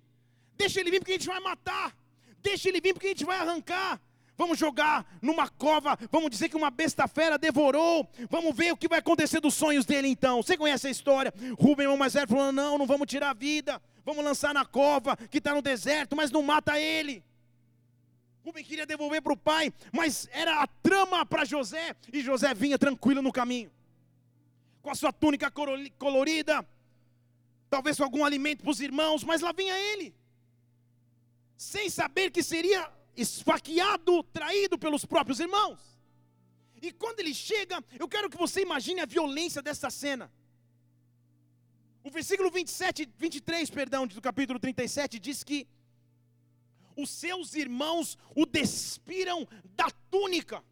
Deixa 0.55 0.79
ele 0.79 0.89
vir 0.89 0.99
porque 0.99 1.11
a 1.13 1.17
gente 1.17 1.27
vai 1.27 1.39
matar. 1.39 1.95
Deixa 2.41 2.67
ele 2.69 2.81
vir 2.81 2.93
porque 2.93 3.07
a 3.07 3.09
gente 3.09 3.25
vai 3.25 3.37
arrancar. 3.37 4.01
Vamos 4.39 4.57
jogar 4.57 5.05
numa 5.21 5.49
cova, 5.49 5.99
vamos 6.09 6.29
dizer 6.29 6.47
que 6.47 6.55
uma 6.55 6.71
besta 6.71 7.09
fera 7.09 7.37
devorou. 7.37 8.09
Vamos 8.29 8.55
ver 8.55 8.71
o 8.71 8.77
que 8.77 8.87
vai 8.87 8.99
acontecer 8.99 9.41
dos 9.41 9.53
sonhos 9.53 9.85
dele 9.85 10.07
então. 10.07 10.41
Você 10.41 10.55
conhece 10.55 10.87
a 10.87 10.89
história? 10.89 11.33
Rubem, 11.59 11.83
irmão 11.83 11.97
mais 11.97 12.13
velho, 12.13 12.25
falando: 12.25 12.55
não, 12.55 12.77
não 12.77 12.87
vamos 12.87 13.05
tirar 13.05 13.31
a 13.31 13.33
vida. 13.33 13.81
Vamos 14.05 14.23
lançar 14.23 14.53
na 14.53 14.63
cova 14.63 15.17
que 15.29 15.39
está 15.39 15.53
no 15.53 15.61
deserto, 15.61 16.15
mas 16.15 16.31
não 16.31 16.41
mata 16.41 16.79
ele. 16.79 17.21
Rubem 18.41 18.63
queria 18.63 18.85
devolver 18.85 19.21
para 19.21 19.33
o 19.33 19.37
pai, 19.37 19.73
mas 19.91 20.29
era 20.31 20.63
a 20.63 20.67
trama 20.67 21.25
para 21.25 21.43
José, 21.43 21.93
e 22.13 22.21
José 22.21 22.53
vinha 22.53 22.79
tranquilo 22.79 23.21
no 23.21 23.33
caminho, 23.33 23.69
com 24.81 24.89
a 24.89 24.95
sua 24.95 25.11
túnica 25.11 25.51
colorida, 25.51 26.65
talvez 27.69 27.97
com 27.97 28.05
algum 28.05 28.23
alimento 28.23 28.61
para 28.61 28.71
os 28.71 28.79
irmãos, 28.79 29.21
mas 29.21 29.41
lá 29.41 29.51
vinha 29.51 29.77
ele, 29.77 30.15
sem 31.57 31.89
saber 31.89 32.31
que 32.31 32.41
seria 32.41 32.89
esfaqueado, 33.21 34.23
traído 34.23 34.77
pelos 34.77 35.05
próprios 35.05 35.39
irmãos. 35.39 35.79
E 36.81 36.91
quando 36.91 37.19
ele 37.19 37.33
chega, 37.33 37.83
eu 37.97 38.07
quero 38.07 38.29
que 38.29 38.37
você 38.37 38.61
imagine 38.61 39.01
a 39.01 39.05
violência 39.05 39.61
dessa 39.61 39.89
cena. 39.89 40.31
O 42.03 42.09
versículo 42.09 42.49
27, 42.49 43.09
23, 43.17 43.69
perdão, 43.69 44.07
do 44.07 44.21
capítulo 44.21 44.57
37 44.57 45.19
diz 45.19 45.43
que 45.43 45.67
os 46.95 47.09
seus 47.09 47.53
irmãos 47.53 48.17
o 48.35 48.45
despiram 48.45 49.47
da 49.75 49.89
túnica. 50.09 50.63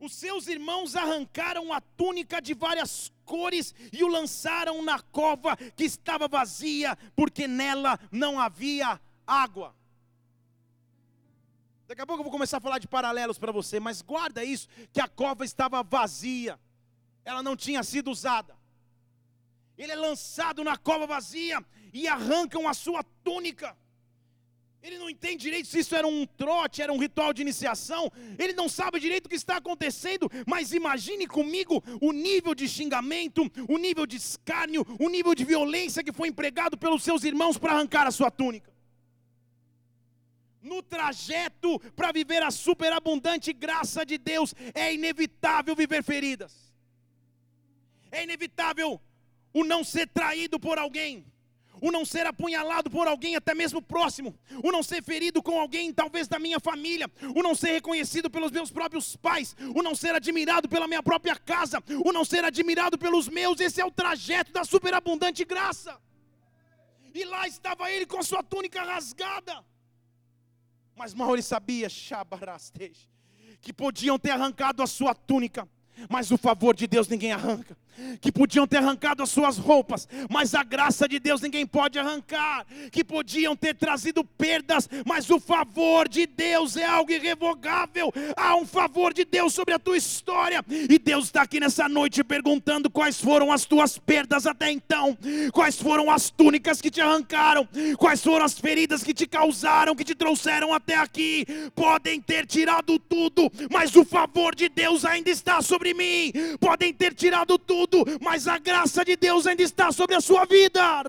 Os 0.00 0.14
seus 0.14 0.46
irmãos 0.46 0.94
arrancaram 0.94 1.72
a 1.72 1.80
túnica 1.80 2.40
de 2.40 2.54
várias 2.54 3.12
cores 3.24 3.74
e 3.92 4.04
o 4.04 4.08
lançaram 4.08 4.82
na 4.82 5.00
cova 5.00 5.56
que 5.56 5.84
estava 5.84 6.28
vazia, 6.28 6.96
porque 7.16 7.48
nela 7.48 7.98
não 8.12 8.38
havia 8.38 9.00
água. 9.26 9.74
Daqui 11.94 12.02
a 12.02 12.06
pouco 12.06 12.22
eu 12.22 12.24
vou 12.24 12.32
começar 12.32 12.56
a 12.56 12.60
falar 12.60 12.80
de 12.80 12.88
paralelos 12.88 13.38
para 13.38 13.52
você, 13.52 13.78
mas 13.78 14.02
guarda 14.02 14.42
isso: 14.42 14.66
que 14.92 15.00
a 15.00 15.06
cova 15.06 15.44
estava 15.44 15.80
vazia, 15.80 16.58
ela 17.24 17.40
não 17.40 17.54
tinha 17.54 17.84
sido 17.84 18.10
usada. 18.10 18.56
Ele 19.78 19.92
é 19.92 19.94
lançado 19.94 20.64
na 20.64 20.76
cova 20.76 21.06
vazia 21.06 21.64
e 21.92 22.08
arrancam 22.08 22.66
a 22.66 22.74
sua 22.74 23.04
túnica. 23.22 23.76
Ele 24.82 24.98
não 24.98 25.08
entende 25.08 25.44
direito 25.44 25.68
se 25.68 25.78
isso 25.78 25.94
era 25.94 26.04
um 26.04 26.26
trote, 26.26 26.82
era 26.82 26.92
um 26.92 26.98
ritual 26.98 27.32
de 27.32 27.42
iniciação. 27.42 28.10
Ele 28.40 28.54
não 28.54 28.68
sabe 28.68 28.98
direito 28.98 29.26
o 29.26 29.28
que 29.28 29.36
está 29.36 29.58
acontecendo. 29.58 30.28
Mas 30.48 30.72
imagine 30.72 31.28
comigo 31.28 31.80
o 32.00 32.10
nível 32.10 32.56
de 32.56 32.68
xingamento, 32.68 33.48
o 33.68 33.78
nível 33.78 34.04
de 34.04 34.16
escárnio, 34.16 34.84
o 34.98 35.08
nível 35.08 35.32
de 35.32 35.44
violência 35.44 36.02
que 36.02 36.12
foi 36.12 36.26
empregado 36.26 36.76
pelos 36.76 37.04
seus 37.04 37.22
irmãos 37.22 37.56
para 37.56 37.72
arrancar 37.72 38.04
a 38.08 38.10
sua 38.10 38.32
túnica 38.32 38.73
no 40.64 40.82
trajeto 40.82 41.78
para 41.94 42.10
viver 42.10 42.42
a 42.42 42.50
superabundante 42.50 43.52
graça 43.52 44.04
de 44.04 44.16
Deus, 44.16 44.54
é 44.74 44.92
inevitável 44.94 45.76
viver 45.76 46.02
feridas. 46.02 46.74
É 48.10 48.24
inevitável 48.24 49.00
o 49.52 49.62
não 49.62 49.84
ser 49.84 50.08
traído 50.08 50.58
por 50.58 50.78
alguém, 50.78 51.24
o 51.80 51.92
não 51.92 52.04
ser 52.04 52.26
apunhalado 52.26 52.90
por 52.90 53.06
alguém, 53.06 53.36
até 53.36 53.54
mesmo 53.54 53.82
próximo, 53.82 54.34
o 54.62 54.72
não 54.72 54.82
ser 54.82 55.02
ferido 55.02 55.42
com 55.42 55.60
alguém, 55.60 55.92
talvez 55.92 56.26
da 56.26 56.38
minha 56.38 56.58
família, 56.58 57.10
o 57.36 57.42
não 57.42 57.54
ser 57.54 57.72
reconhecido 57.72 58.30
pelos 58.30 58.50
meus 58.50 58.70
próprios 58.70 59.16
pais, 59.16 59.54
o 59.74 59.82
não 59.82 59.94
ser 59.94 60.14
admirado 60.14 60.68
pela 60.68 60.88
minha 60.88 61.02
própria 61.02 61.36
casa, 61.36 61.82
o 62.04 62.10
não 62.10 62.24
ser 62.24 62.44
admirado 62.44 62.96
pelos 62.96 63.28
meus. 63.28 63.60
Esse 63.60 63.80
é 63.80 63.84
o 63.84 63.90
trajeto 63.90 64.50
da 64.50 64.64
superabundante 64.64 65.44
graça. 65.44 66.00
E 67.12 67.24
lá 67.24 67.46
estava 67.46 67.90
ele 67.90 68.06
com 68.06 68.18
a 68.18 68.24
sua 68.24 68.42
túnica 68.42 68.82
rasgada 68.82 69.62
mas 70.96 71.14
ele 71.32 71.42
sabia, 71.42 71.88
que 73.60 73.72
podiam 73.72 74.18
ter 74.18 74.30
arrancado 74.30 74.82
a 74.82 74.86
sua 74.86 75.14
túnica, 75.14 75.68
mas 76.08 76.30
o 76.30 76.36
favor 76.36 76.74
de 76.74 76.86
Deus 76.86 77.08
ninguém 77.08 77.32
arranca 77.32 77.76
que 78.20 78.32
podiam 78.32 78.66
ter 78.66 78.78
arrancado 78.78 79.22
as 79.22 79.30
suas 79.30 79.58
roupas, 79.58 80.08
mas 80.30 80.54
a 80.54 80.62
graça 80.62 81.08
de 81.08 81.18
Deus 81.18 81.40
ninguém 81.40 81.66
pode 81.66 81.98
arrancar, 81.98 82.66
que 82.90 83.04
podiam 83.04 83.54
ter 83.54 83.74
trazido 83.74 84.24
perdas, 84.24 84.88
mas 85.06 85.30
o 85.30 85.38
favor 85.38 86.08
de 86.08 86.26
Deus 86.26 86.76
é 86.76 86.84
algo 86.84 87.12
irrevogável. 87.12 88.12
Há 88.36 88.56
um 88.56 88.66
favor 88.66 89.12
de 89.12 89.24
Deus 89.24 89.54
sobre 89.54 89.74
a 89.74 89.78
tua 89.78 89.96
história, 89.96 90.64
e 90.68 90.98
Deus 90.98 91.26
está 91.26 91.42
aqui 91.42 91.60
nessa 91.60 91.88
noite 91.88 92.24
perguntando 92.24 92.90
quais 92.90 93.20
foram 93.20 93.52
as 93.52 93.64
tuas 93.64 93.98
perdas 93.98 94.46
até 94.46 94.70
então, 94.70 95.16
quais 95.52 95.80
foram 95.80 96.10
as 96.10 96.30
túnicas 96.30 96.80
que 96.80 96.90
te 96.90 97.00
arrancaram, 97.00 97.68
quais 97.98 98.22
foram 98.22 98.44
as 98.44 98.58
feridas 98.58 99.02
que 99.02 99.14
te 99.14 99.26
causaram, 99.26 99.94
que 99.94 100.04
te 100.04 100.14
trouxeram 100.14 100.72
até 100.72 100.96
aqui. 100.96 101.46
Podem 101.74 102.20
ter 102.20 102.46
tirado 102.46 102.98
tudo, 102.98 103.50
mas 103.70 103.94
o 103.94 104.04
favor 104.04 104.54
de 104.54 104.68
Deus 104.68 105.04
ainda 105.04 105.30
está 105.30 105.60
sobre 105.62 105.94
mim. 105.94 106.32
Podem 106.58 106.92
ter 106.92 107.14
tirado 107.14 107.58
tudo 107.58 107.83
mas 108.20 108.48
a 108.48 108.58
graça 108.58 109.04
de 109.04 109.16
Deus 109.16 109.46
ainda 109.46 109.62
está 109.62 109.92
sobre 109.92 110.14
a 110.14 110.20
sua 110.20 110.44
vida. 110.44 111.02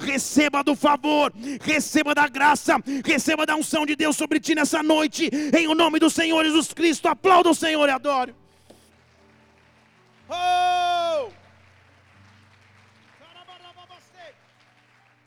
Receba 0.00 0.62
do 0.62 0.74
favor, 0.74 1.32
receba 1.60 2.14
da 2.14 2.28
graça, 2.28 2.76
receba 3.04 3.46
da 3.46 3.56
unção 3.56 3.84
de 3.86 3.96
Deus 3.96 4.16
sobre 4.16 4.40
ti 4.40 4.54
nessa 4.54 4.82
noite, 4.82 5.30
em 5.56 5.66
o 5.66 5.74
nome 5.74 5.98
do 5.98 6.10
Senhor 6.10 6.44
Jesus 6.44 6.72
Cristo. 6.72 7.08
Aplauda 7.08 7.50
o 7.50 7.54
Senhor 7.54 7.88
e 7.88 7.92
adore. 7.92 8.34
Oh! 10.28 11.30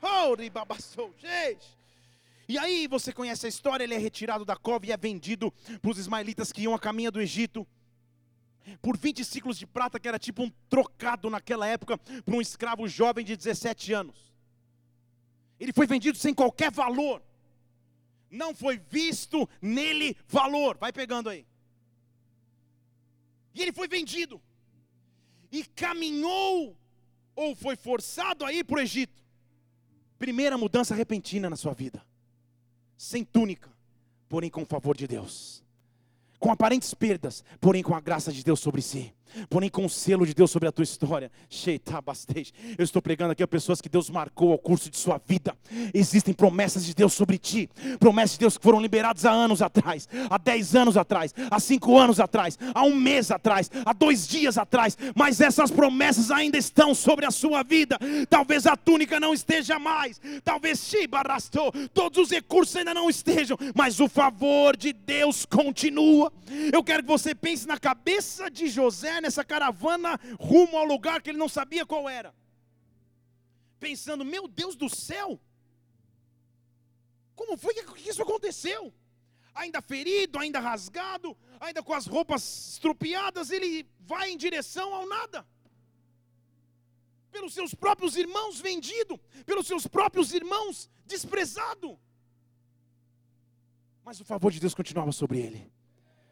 Oh, 0.03 0.35
e 2.47 2.57
aí 2.57 2.87
você 2.87 3.13
conhece 3.13 3.45
a 3.45 3.49
história, 3.49 3.83
ele 3.83 3.93
é 3.93 3.97
retirado 3.97 4.43
da 4.43 4.55
cova 4.55 4.85
e 4.85 4.91
é 4.91 4.97
vendido 4.97 5.53
para 5.81 5.91
os 5.91 5.97
ismaelitas 5.97 6.51
que 6.51 6.63
iam 6.63 6.73
a 6.73 6.79
caminho 6.79 7.11
do 7.11 7.21
Egito 7.21 7.65
por 8.81 8.97
20 8.97 9.23
ciclos 9.23 9.57
de 9.57 9.65
prata, 9.65 9.99
que 9.99 10.07
era 10.07 10.19
tipo 10.19 10.43
um 10.43 10.51
trocado 10.69 11.29
naquela 11.29 11.67
época 11.67 11.97
para 11.97 12.35
um 12.35 12.41
escravo 12.41 12.87
jovem 12.87 13.25
de 13.25 13.35
17 13.35 13.93
anos. 13.93 14.31
Ele 15.59 15.73
foi 15.73 15.85
vendido 15.85 16.17
sem 16.17 16.33
qualquer 16.33 16.71
valor. 16.71 17.21
Não 18.29 18.55
foi 18.55 18.77
visto 18.77 19.47
nele 19.61 20.15
valor. 20.27 20.77
Vai 20.77 20.91
pegando 20.91 21.29
aí. 21.29 21.45
E 23.53 23.61
ele 23.61 23.71
foi 23.71 23.87
vendido. 23.87 24.41
E 25.51 25.65
caminhou, 25.65 26.77
ou 27.35 27.55
foi 27.55 27.75
forçado 27.75 28.45
a 28.45 28.53
ir 28.53 28.63
para 28.63 28.77
o 28.77 28.81
Egito. 28.81 29.21
Primeira 30.17 30.57
mudança 30.57 30.95
repentina 30.95 31.49
na 31.49 31.55
sua 31.55 31.73
vida. 31.73 32.03
Sem 32.97 33.23
túnica, 33.23 33.69
porém 34.29 34.49
com 34.49 34.61
o 34.61 34.65
favor 34.65 34.95
de 34.95 35.07
Deus 35.07 35.60
com 36.41 36.51
aparentes 36.51 36.93
perdas, 36.93 37.43
porém 37.61 37.83
com 37.83 37.95
a 37.95 38.01
graça 38.01 38.31
de 38.31 38.43
Deus 38.43 38.59
sobre 38.59 38.81
si 38.81 39.13
porém 39.49 39.69
com 39.69 39.85
o 39.85 39.89
selo 39.89 40.25
de 40.25 40.33
Deus 40.33 40.51
sobre 40.51 40.67
a 40.67 40.71
tua 40.71 40.83
história. 40.83 41.31
Eu 42.77 42.83
estou 42.83 43.01
pregando 43.01 43.31
aqui 43.31 43.43
a 43.43 43.47
pessoas 43.47 43.81
que 43.81 43.89
Deus 43.89 44.09
marcou 44.09 44.51
ao 44.51 44.57
curso 44.57 44.89
de 44.89 44.97
sua 44.97 45.21
vida. 45.25 45.55
Existem 45.93 46.33
promessas 46.33 46.85
de 46.85 46.93
Deus 46.93 47.13
sobre 47.13 47.37
ti, 47.37 47.69
promessas 47.99 48.33
de 48.33 48.39
Deus 48.39 48.57
que 48.57 48.63
foram 48.63 48.81
liberadas 48.81 49.25
há 49.25 49.31
anos 49.31 49.61
atrás, 49.61 50.07
há 50.29 50.37
dez 50.37 50.75
anos 50.75 50.97
atrás, 50.97 51.33
há 51.49 51.59
cinco 51.59 51.97
anos 51.97 52.19
atrás, 52.19 52.57
há 52.73 52.83
um 52.83 52.95
mês 52.95 53.31
atrás, 53.31 53.69
há 53.85 53.93
dois 53.93 54.27
dias 54.27 54.57
atrás, 54.57 54.97
mas 55.15 55.39
essas 55.39 55.71
promessas 55.71 56.31
ainda 56.31 56.57
estão 56.57 56.93
sobre 56.93 57.25
a 57.25 57.31
sua 57.31 57.63
vida. 57.63 57.97
Talvez 58.29 58.65
a 58.65 58.75
túnica 58.75 59.19
não 59.19 59.33
esteja 59.33 59.79
mais, 59.79 60.19
talvez 60.43 60.91
todos 61.93 62.25
os 62.25 62.29
recursos 62.31 62.75
ainda 62.75 62.93
não 62.93 63.09
estejam, 63.09 63.57
mas 63.75 63.99
o 63.99 64.07
favor 64.07 64.75
de 64.75 64.91
Deus 64.93 65.45
continua. 65.45 66.31
Eu 66.73 66.83
quero 66.83 67.03
que 67.03 67.07
você 67.07 67.33
pense 67.33 67.67
na 67.67 67.77
cabeça 67.77 68.49
de 68.49 68.67
José 68.67 69.20
nessa 69.21 69.43
caravana 69.43 70.19
rumo 70.39 70.77
ao 70.77 70.85
lugar 70.85 71.21
que 71.21 71.29
ele 71.29 71.37
não 71.37 71.49
sabia 71.49 71.85
qual 71.85 72.09
era. 72.09 72.33
Pensando, 73.79 74.25
meu 74.25 74.47
Deus 74.47 74.75
do 74.75 74.89
céu, 74.89 75.39
como 77.35 77.57
foi 77.57 77.73
que 77.73 78.09
isso 78.09 78.21
aconteceu? 78.21 78.93
ainda 79.53 79.81
ferido, 79.81 80.39
ainda 80.39 80.59
rasgado, 80.59 81.37
ainda 81.59 81.83
com 81.83 81.93
as 81.93 82.05
roupas 82.05 82.73
estrupiadas, 82.73 83.51
ele 83.51 83.87
vai 83.99 84.31
em 84.31 84.37
direção 84.37 84.93
ao 84.93 85.07
nada. 85.07 85.45
Pelos 87.31 87.53
seus 87.53 87.73
próprios 87.73 88.15
irmãos 88.15 88.59
vendido, 88.59 89.17
pelos 89.45 89.67
seus 89.67 89.87
próprios 89.87 90.33
irmãos 90.33 90.89
desprezado. 91.05 91.97
Mas 94.03 94.19
o 94.19 94.25
favor 94.25 94.51
de 94.51 94.59
Deus 94.59 94.73
continuava 94.73 95.11
sobre 95.11 95.39
ele. 95.39 95.71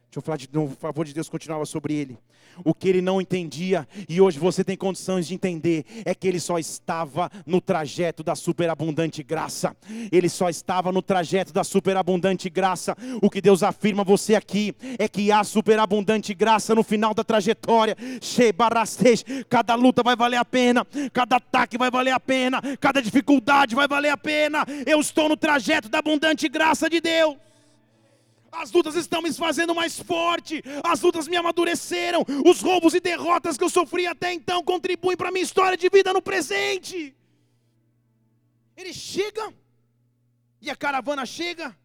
Deixa 0.10 0.18
eu 0.18 0.22
falar 0.24 0.38
de 0.38 0.50
novo, 0.52 0.74
o 0.74 0.76
favor 0.76 1.06
de 1.06 1.14
Deus 1.14 1.30
continuava 1.30 1.68
sobre 1.68 1.94
ele. 1.94 2.18
O 2.66 2.74
que 2.74 2.90
ele 2.90 3.00
não 3.00 3.22
entendia, 3.22 3.88
e 4.10 4.20
hoje 4.20 4.40
você 4.40 4.64
tem 4.64 4.76
condições 4.76 5.28
de 5.28 5.36
entender, 5.36 5.86
é 6.04 6.16
que 6.16 6.28
ele 6.28 6.40
só 6.40 6.58
estava 6.58 7.30
no 7.46 7.62
trajeto 7.62 8.24
da 8.24 8.34
superabundante 8.34 9.22
graça. 9.22 9.78
Ele 10.12 10.28
só 10.28 10.50
estava 10.50 10.92
no 10.92 11.04
trajeto 11.04 11.54
da 11.54 11.64
superabundante 11.64 12.50
graça. 12.50 12.98
O 13.22 13.30
que 13.30 13.40
Deus 13.40 13.62
afirma 13.62 14.02
a 14.02 14.04
você 14.04 14.34
aqui 14.34 14.76
é 14.98 15.08
que 15.08 15.32
há 15.32 15.44
superabundante 15.44 16.34
graça 16.34 16.74
no 16.74 16.82
final 16.84 17.14
da 17.14 17.24
trajetória. 17.24 17.96
Cada 19.48 19.76
luta 19.76 20.02
vai 20.02 20.16
valer 20.16 20.38
a 20.38 20.46
pena, 20.46 20.86
cada 21.14 21.36
ataque 21.36 21.78
vai 21.78 21.92
valer 21.92 22.12
a 22.12 22.20
pena, 22.20 22.60
cada 22.82 23.00
dificuldade 23.00 23.76
vai 23.76 23.88
valer 23.88 24.10
a 24.10 24.18
pena. 24.18 24.66
Eu 24.88 25.00
estou 25.00 25.30
no 25.30 25.38
trajeto 25.38 25.88
da 25.88 26.00
abundante 26.00 26.50
graça 26.50 26.90
de 26.90 27.00
Deus. 27.00 27.38
As 28.52 28.72
lutas 28.72 28.96
estão 28.96 29.22
me 29.22 29.32
fazendo 29.34 29.76
mais 29.76 30.00
forte. 30.00 30.64
As 30.84 31.02
lutas 31.02 31.28
me 31.28 31.38
amadureceram. 31.38 32.26
Os 32.46 32.62
roubos 32.62 32.94
e 32.94 33.00
derrotas 33.00 33.58
que 33.58 33.64
eu 33.64 33.70
sofri 33.70 34.08
até 34.08 34.34
então 34.34 34.64
contribuem 34.64 35.18
para 35.18 35.30
a 35.30 35.32
minha 35.32 35.44
história 35.44 35.78
de 35.78 35.90
vida 35.90 36.14
no 36.14 36.22
presente. 36.22 37.16
Ele 38.76 38.94
chega, 38.94 39.54
e 40.62 40.70
a 40.70 40.76
caravana 40.76 41.26
chega. 41.26 41.78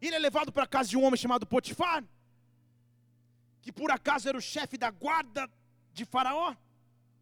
Ele 0.00 0.14
é 0.14 0.18
levado 0.18 0.50
para 0.50 0.64
a 0.64 0.66
casa 0.66 0.88
de 0.88 0.96
um 0.96 1.04
homem 1.04 1.18
chamado 1.18 1.46
Potifar, 1.46 2.02
que 3.60 3.70
por 3.70 3.90
acaso 3.90 4.28
era 4.28 4.38
o 4.38 4.40
chefe 4.40 4.78
da 4.78 4.90
guarda 4.90 5.50
de 5.92 6.04
Faraó. 6.04 6.54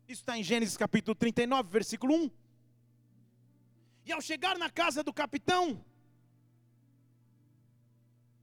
Isso 0.07 0.23
está 0.23 0.39
em 0.39 0.43
Gênesis 0.43 0.77
capítulo 0.77 1.15
39, 1.15 1.69
versículo 1.69 2.15
1. 2.15 2.31
E 4.07 4.13
ao 4.13 4.21
chegar 4.21 4.57
na 4.57 4.71
casa 4.71 5.03
do 5.03 5.13
capitão, 5.13 5.85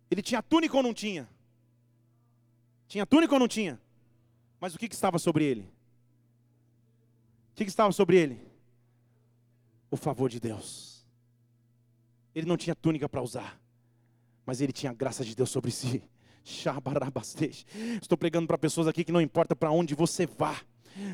ele 0.10 0.22
tinha 0.22 0.42
túnica 0.42 0.76
ou 0.76 0.84
não 0.84 0.94
tinha? 0.94 1.28
Tinha 2.88 3.06
túnica 3.06 3.34
ou 3.34 3.40
não 3.40 3.48
tinha? 3.48 3.80
Mas 4.60 4.76
o 4.76 4.78
que, 4.78 4.88
que 4.88 4.96
estava 4.96 5.18
sobre 5.20 5.44
ele? 5.44 5.62
O 7.52 7.56
que, 7.56 7.64
que 7.64 7.70
estava 7.70 7.92
sobre 7.92 8.18
ele? 8.18 8.40
O 9.90 9.98
favor 9.98 10.30
de 10.30 10.40
Deus. 10.40 11.06
Ele 12.34 12.46
não 12.46 12.58
tinha 12.58 12.76
túnica 12.76 13.08
para 13.08 13.22
usar, 13.22 13.60
mas 14.46 14.60
ele 14.60 14.74
tinha 14.74 14.92
a 14.92 14.96
graça 14.96 15.24
de 15.24 15.36
Deus 15.36 15.50
sobre 15.50 15.72
si. 15.72 16.04
Estou 18.02 18.18
pregando 18.18 18.46
para 18.46 18.58
pessoas 18.58 18.88
aqui 18.88 19.04
que 19.04 19.12
não 19.12 19.22
importa 19.22 19.56
para 19.56 19.72
onde 19.72 19.96
você 19.96 20.28
vá, 20.28 20.62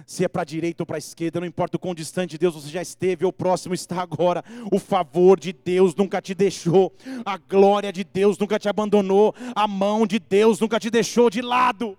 se 0.06 0.24
é 0.24 0.28
para 0.28 0.42
a 0.42 0.46
direita 0.46 0.84
ou 0.84 0.86
para 0.86 0.98
a 0.98 1.00
esquerda, 1.00 1.40
não 1.40 1.48
importa 1.48 1.78
o 1.78 1.80
quão 1.80 1.94
distante 1.94 2.32
de 2.32 2.38
Deus 2.38 2.56
você 2.56 2.70
já 2.70 2.82
esteve 2.82 3.26
ou 3.26 3.34
próximo 3.34 3.74
está 3.74 4.02
agora, 4.02 4.44
o 4.72 4.80
favor 4.80 5.40
de 5.40 5.54
Deus 5.54 5.96
nunca 5.96 6.22
te 6.22 6.34
deixou, 6.34 6.94
a 7.26 7.38
glória 7.38 7.92
de 7.92 8.04
Deus 8.04 8.38
nunca 8.38 8.60
te 8.60 8.70
abandonou, 8.70 9.34
a 9.56 9.68
mão 9.68 10.06
de 10.06 10.20
Deus 10.20 10.60
nunca 10.60 10.80
te 10.80 10.90
deixou 10.90 11.30
de 11.30 11.42
lado. 11.42 11.98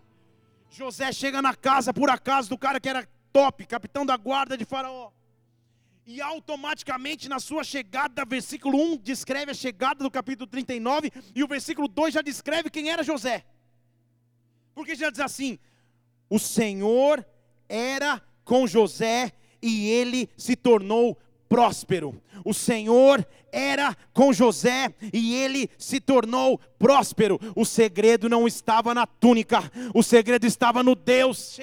José 0.70 1.12
chega 1.12 1.42
na 1.42 1.54
casa, 1.54 1.92
por 1.92 2.08
acaso, 2.08 2.48
do 2.48 2.56
cara 2.56 2.80
que 2.80 2.88
era 2.88 3.06
top, 3.32 3.66
capitão 3.66 4.06
da 4.06 4.16
guarda 4.16 4.56
de 4.56 4.64
Faraó. 4.64 5.10
E 6.06 6.20
automaticamente 6.20 7.28
na 7.28 7.38
sua 7.38 7.62
chegada, 7.62 8.24
versículo 8.24 8.76
1 8.76 8.96
descreve 8.98 9.52
a 9.52 9.54
chegada 9.54 10.02
do 10.02 10.10
capítulo 10.10 10.46
39, 10.46 11.12
e 11.34 11.44
o 11.44 11.48
versículo 11.48 11.86
2 11.86 12.14
já 12.14 12.22
descreve 12.22 12.70
quem 12.70 12.90
era 12.90 13.02
José. 13.02 13.44
Porque 14.74 14.94
já 14.94 15.10
diz 15.10 15.20
assim: 15.20 15.58
O 16.28 16.38
Senhor 16.38 17.24
era 17.72 18.20
com 18.44 18.66
José 18.66 19.32
e 19.62 19.88
ele 19.88 20.28
se 20.36 20.54
tornou 20.54 21.18
próspero. 21.52 22.18
O 22.46 22.54
Senhor 22.54 23.26
era 23.52 23.94
com 24.14 24.32
José 24.32 24.94
e 25.12 25.34
ele 25.34 25.68
se 25.76 26.00
tornou 26.00 26.58
próspero. 26.78 27.38
O 27.54 27.66
segredo 27.66 28.26
não 28.26 28.48
estava 28.48 28.94
na 28.94 29.06
túnica, 29.06 29.70
o 29.94 30.02
segredo 30.02 30.46
estava 30.46 30.82
no 30.82 30.94
Deus 30.94 31.58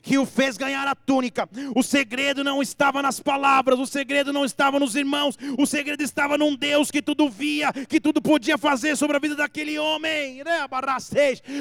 que 0.00 0.16
o 0.16 0.24
fez 0.24 0.56
ganhar 0.56 0.86
a 0.86 0.94
túnica. 0.94 1.48
O 1.74 1.82
segredo 1.82 2.44
não 2.44 2.62
estava 2.62 3.02
nas 3.02 3.18
palavras, 3.18 3.80
o 3.80 3.86
segredo 3.86 4.32
não 4.32 4.44
estava 4.44 4.78
nos 4.78 4.94
irmãos, 4.94 5.36
o 5.58 5.66
segredo 5.66 6.04
estava 6.04 6.38
num 6.38 6.54
Deus 6.54 6.88
que 6.88 7.02
tudo 7.02 7.28
via, 7.28 7.72
que 7.72 8.00
tudo 8.00 8.22
podia 8.22 8.56
fazer 8.56 8.96
sobre 8.96 9.16
a 9.16 9.20
vida 9.20 9.34
daquele 9.34 9.76
homem. 9.76 10.40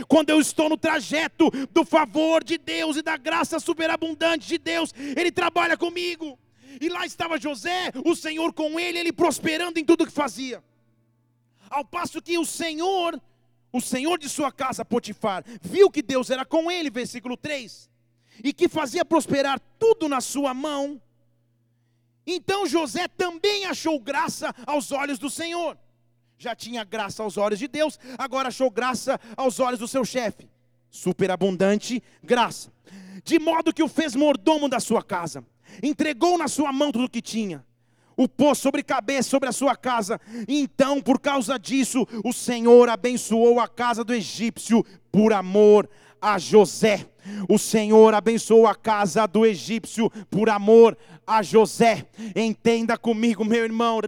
Quando 0.08 0.30
eu 0.30 0.40
estou 0.40 0.70
no 0.70 0.78
trajeto 0.78 1.50
do 1.74 1.84
favor 1.84 2.44
de 2.44 2.60
Deus 2.60 2.96
e 2.96 3.02
da 3.02 3.18
graça 3.18 3.60
superabundante 3.60 4.48
de 4.48 4.60
Deus, 4.60 4.94
Ele 5.18 5.32
trabalha 5.32 5.76
comigo. 5.76 6.38
E 6.80 6.90
lá 6.90 7.06
estava 7.06 7.40
José, 7.40 7.92
o 8.06 8.16
Senhor 8.16 8.54
com 8.54 8.80
ele, 8.80 9.00
ele 9.00 9.12
prosperando 9.12 9.80
em 9.80 9.86
tudo 9.86 10.06
que 10.06 10.12
fazia. 10.12 10.64
Ao 11.70 11.84
passo 11.84 12.22
que 12.22 12.38
o 12.38 12.46
Senhor, 12.46 13.20
o 13.72 13.82
Senhor 13.82 14.20
de 14.20 14.30
sua 14.30 14.52
casa, 14.52 14.86
Potifar, 14.86 15.44
viu 15.62 15.90
que 15.90 16.02
Deus 16.02 16.30
era 16.30 16.46
com 16.46 16.70
ele, 16.70 16.90
versículo 16.90 17.38
3, 17.38 17.90
e 18.44 18.54
que 18.54 18.68
fazia 18.68 19.06
prosperar 19.06 19.60
tudo 19.80 20.08
na 20.08 20.22
sua 20.22 20.54
mão. 20.54 21.02
Então 22.26 22.68
José 22.68 23.08
também 23.08 23.66
achou 23.66 24.00
graça 24.00 24.54
aos 24.66 24.92
olhos 24.92 25.18
do 25.18 25.30
Senhor. 25.30 25.78
Já 26.38 26.56
tinha 26.56 26.84
graça 26.84 27.24
aos 27.24 27.38
olhos 27.38 27.60
de 27.60 27.68
Deus, 27.68 28.00
agora 28.18 28.48
achou 28.48 28.70
graça 28.70 29.20
aos 29.38 29.60
olhos 29.60 29.80
do 29.80 29.88
seu 29.88 30.04
chefe. 30.04 30.50
Superabundante 30.90 32.02
graça. 32.24 32.72
De 33.24 33.40
modo 33.40 33.74
que 33.74 33.84
o 33.84 33.88
fez 33.88 34.16
mordomo 34.16 34.68
da 34.68 34.80
sua 34.80 35.04
casa 35.04 35.46
entregou 35.82 36.38
na 36.38 36.48
sua 36.48 36.72
mão 36.72 36.92
tudo 36.92 37.06
o 37.06 37.10
que 37.10 37.22
tinha, 37.22 37.66
o 38.16 38.28
pôs 38.28 38.58
sobre 38.58 38.84
cabeça, 38.84 39.30
sobre 39.30 39.50
a 39.50 39.52
sua 39.52 39.76
casa. 39.76 40.20
Então, 40.48 41.02
por 41.02 41.20
causa 41.20 41.58
disso, 41.58 42.08
o 42.24 42.34
Senhor 42.34 42.90
abençoou 42.90 43.60
a 43.60 43.68
casa 43.68 44.04
do 44.04 44.14
egípcio 44.14 44.86
por 45.12 45.34
amor 45.34 45.90
a 46.22 46.38
José. 46.38 47.11
O 47.48 47.58
Senhor 47.58 48.14
abençoou 48.14 48.68
a 48.68 48.76
casa 48.76 49.26
do 49.26 49.46
egípcio 49.46 50.10
por 50.30 50.50
amor 50.50 50.98
a 51.26 51.42
José. 51.42 52.06
Entenda 52.36 52.98
comigo, 52.98 53.46
meu 53.46 53.64
irmão, 53.64 54.02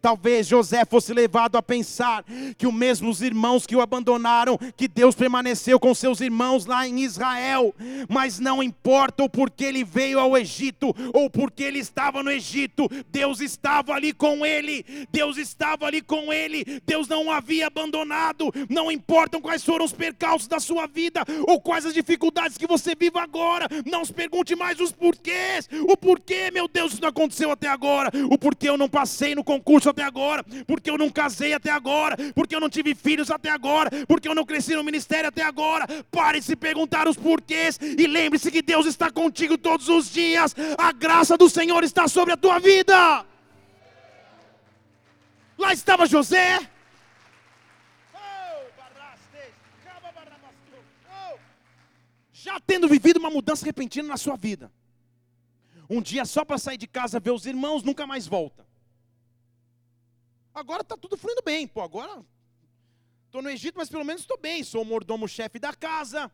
talvez 0.00 0.46
José 0.46 0.84
fosse 0.84 1.12
levado 1.12 1.56
a 1.56 1.62
pensar 1.62 2.24
que 2.56 2.66
os 2.66 2.72
mesmos 2.72 3.20
irmãos 3.20 3.66
que 3.66 3.76
o 3.76 3.80
abandonaram, 3.80 4.58
que 4.76 4.88
Deus 4.88 5.14
permaneceu 5.14 5.78
com 5.78 5.94
seus 5.94 6.20
irmãos 6.20 6.64
lá 6.64 6.86
em 6.86 7.00
Israel, 7.00 7.74
mas 8.08 8.38
não 8.38 8.62
importa 8.62 9.24
o 9.24 9.28
porquê 9.28 9.64
ele 9.64 9.84
veio 9.84 10.18
ao 10.18 10.36
Egito 10.36 10.94
ou 11.12 11.28
porque 11.28 11.62
ele 11.62 11.78
estava 11.78 12.22
no 12.22 12.30
Egito, 12.30 12.88
Deus 13.10 13.40
estava 13.40 13.92
ali 13.92 14.12
com 14.12 14.46
ele, 14.46 14.84
Deus 15.10 15.36
estava 15.36 15.86
ali 15.86 16.00
com 16.00 16.32
ele, 16.32 16.80
Deus 16.86 17.08
não 17.08 17.26
o 17.26 17.30
havia 17.30 17.66
abandonado, 17.66 18.52
não 18.68 18.90
importam 18.90 19.40
quais 19.40 19.62
foram 19.62 19.84
os 19.84 19.92
percalços 19.92 20.48
da 20.48 20.60
sua 20.60 20.86
vida 20.86 21.22
ou 21.46 21.60
quais 21.60 21.79
as 21.86 21.94
dificuldades 21.94 22.56
que 22.56 22.66
você 22.66 22.94
vive 22.94 23.18
agora, 23.18 23.66
não 23.86 24.04
se 24.04 24.12
pergunte 24.12 24.54
mais 24.54 24.80
os 24.80 24.92
porquês, 24.92 25.68
o 25.88 25.96
porquê, 25.96 26.50
meu 26.50 26.68
Deus, 26.68 26.92
isso 26.92 27.02
não 27.02 27.08
aconteceu 27.08 27.50
até 27.50 27.68
agora, 27.68 28.10
o 28.30 28.38
porquê 28.38 28.68
eu 28.68 28.76
não 28.76 28.88
passei 28.88 29.34
no 29.34 29.44
concurso 29.44 29.90
até 29.90 30.02
agora, 30.02 30.44
porque 30.66 30.90
eu 30.90 30.98
não 30.98 31.10
casei 31.10 31.52
até 31.52 31.70
agora, 31.70 32.16
porque 32.34 32.54
eu 32.54 32.60
não 32.60 32.68
tive 32.68 32.94
filhos 32.94 33.30
até 33.30 33.50
agora, 33.50 33.90
porque 34.06 34.28
eu 34.28 34.34
não 34.34 34.44
cresci 34.44 34.74
no 34.74 34.84
ministério 34.84 35.28
até 35.28 35.42
agora. 35.42 35.86
Pare 36.10 36.40
de 36.40 36.46
se 36.46 36.56
perguntar 36.56 37.08
os 37.08 37.16
porquês 37.16 37.78
e 37.80 38.06
lembre-se 38.06 38.50
que 38.50 38.62
Deus 38.62 38.86
está 38.86 39.10
contigo 39.10 39.56
todos 39.58 39.88
os 39.88 40.10
dias, 40.10 40.54
a 40.78 40.92
graça 40.92 41.36
do 41.36 41.48
Senhor 41.48 41.82
está 41.84 42.08
sobre 42.08 42.32
a 42.32 42.36
tua 42.36 42.58
vida. 42.58 43.24
Lá 45.58 45.72
estava 45.74 46.06
José, 46.06 46.58
já 52.50 52.60
tendo 52.60 52.88
vivido 52.88 53.18
uma 53.18 53.30
mudança 53.30 53.64
repentina 53.64 54.08
na 54.08 54.16
sua 54.16 54.36
vida. 54.36 54.72
Um 55.88 56.02
dia 56.02 56.24
só 56.24 56.44
para 56.44 56.58
sair 56.58 56.76
de 56.76 56.86
casa 56.86 57.20
ver 57.20 57.30
os 57.30 57.46
irmãos, 57.46 57.82
nunca 57.82 58.06
mais 58.06 58.26
volta. 58.26 58.66
Agora 60.52 60.82
está 60.82 60.96
tudo 60.96 61.16
fluindo 61.16 61.42
bem, 61.44 61.66
pô, 61.66 61.80
agora 61.80 62.24
estou 63.26 63.40
no 63.40 63.48
Egito, 63.48 63.78
mas 63.78 63.88
pelo 63.88 64.04
menos 64.04 64.22
estou 64.22 64.36
bem, 64.36 64.64
sou 64.64 64.82
o 64.82 64.84
mordomo-chefe 64.84 65.60
da 65.60 65.72
casa, 65.72 66.30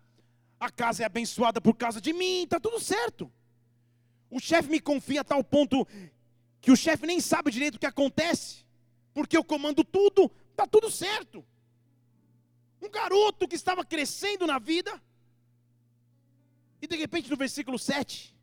a 0.59 0.71
casa 0.71 1.03
é 1.03 1.07
abençoada 1.07 1.61
por 1.61 1.77
causa 1.77 2.01
de 2.01 2.15
mim, 2.15 2.45
está 2.45 2.59
tudo 2.59 2.81
certo. 2.81 3.31
O 4.31 4.41
chefe 4.41 4.71
me 4.71 4.81
confia 4.81 5.21
a 5.21 5.25
tal 5.25 5.45
ponto 5.45 5.87
que 6.63 6.71
o 6.71 6.77
chefe 6.77 7.07
nem 7.07 7.21
sabe 7.21 7.51
direito 7.51 7.77
o 7.77 7.79
que 7.79 7.87
acontece, 7.87 8.65
porque 9.13 9.37
eu 9.37 9.45
comando 9.45 9.85
tudo, 9.85 10.33
está 10.51 10.67
tudo 10.67 10.91
certo. 10.91 11.45
Um 12.81 12.89
garoto 12.89 13.47
que 13.47 13.55
estava 13.55 13.85
crescendo 13.85 14.47
na 14.47 14.59
vida, 14.59 15.01
e 16.81 16.87
de 16.87 16.97
repente 16.97 17.31
no 17.31 17.37
versículo 17.37 17.79
7, 17.79 18.37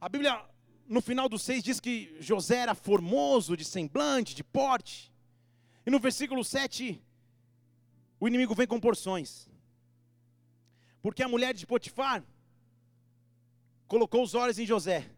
a 0.00 0.08
Bíblia 0.08 0.44
no 0.88 1.00
final 1.00 1.28
do 1.28 1.38
6 1.38 1.62
diz 1.62 1.78
que 1.78 2.16
José 2.18 2.56
era 2.56 2.74
formoso 2.74 3.56
de 3.56 3.64
semblante, 3.64 4.34
de 4.34 4.42
porte. 4.42 5.12
E 5.86 5.90
no 5.90 6.00
versículo 6.00 6.42
7, 6.42 7.00
o 8.18 8.26
inimigo 8.26 8.54
vem 8.54 8.66
com 8.66 8.80
porções. 8.80 9.48
Porque 11.02 11.22
a 11.22 11.28
mulher 11.28 11.54
de 11.54 11.66
Potifar 11.66 12.24
colocou 13.86 14.22
os 14.22 14.34
olhos 14.34 14.58
em 14.58 14.66
José. 14.66 15.08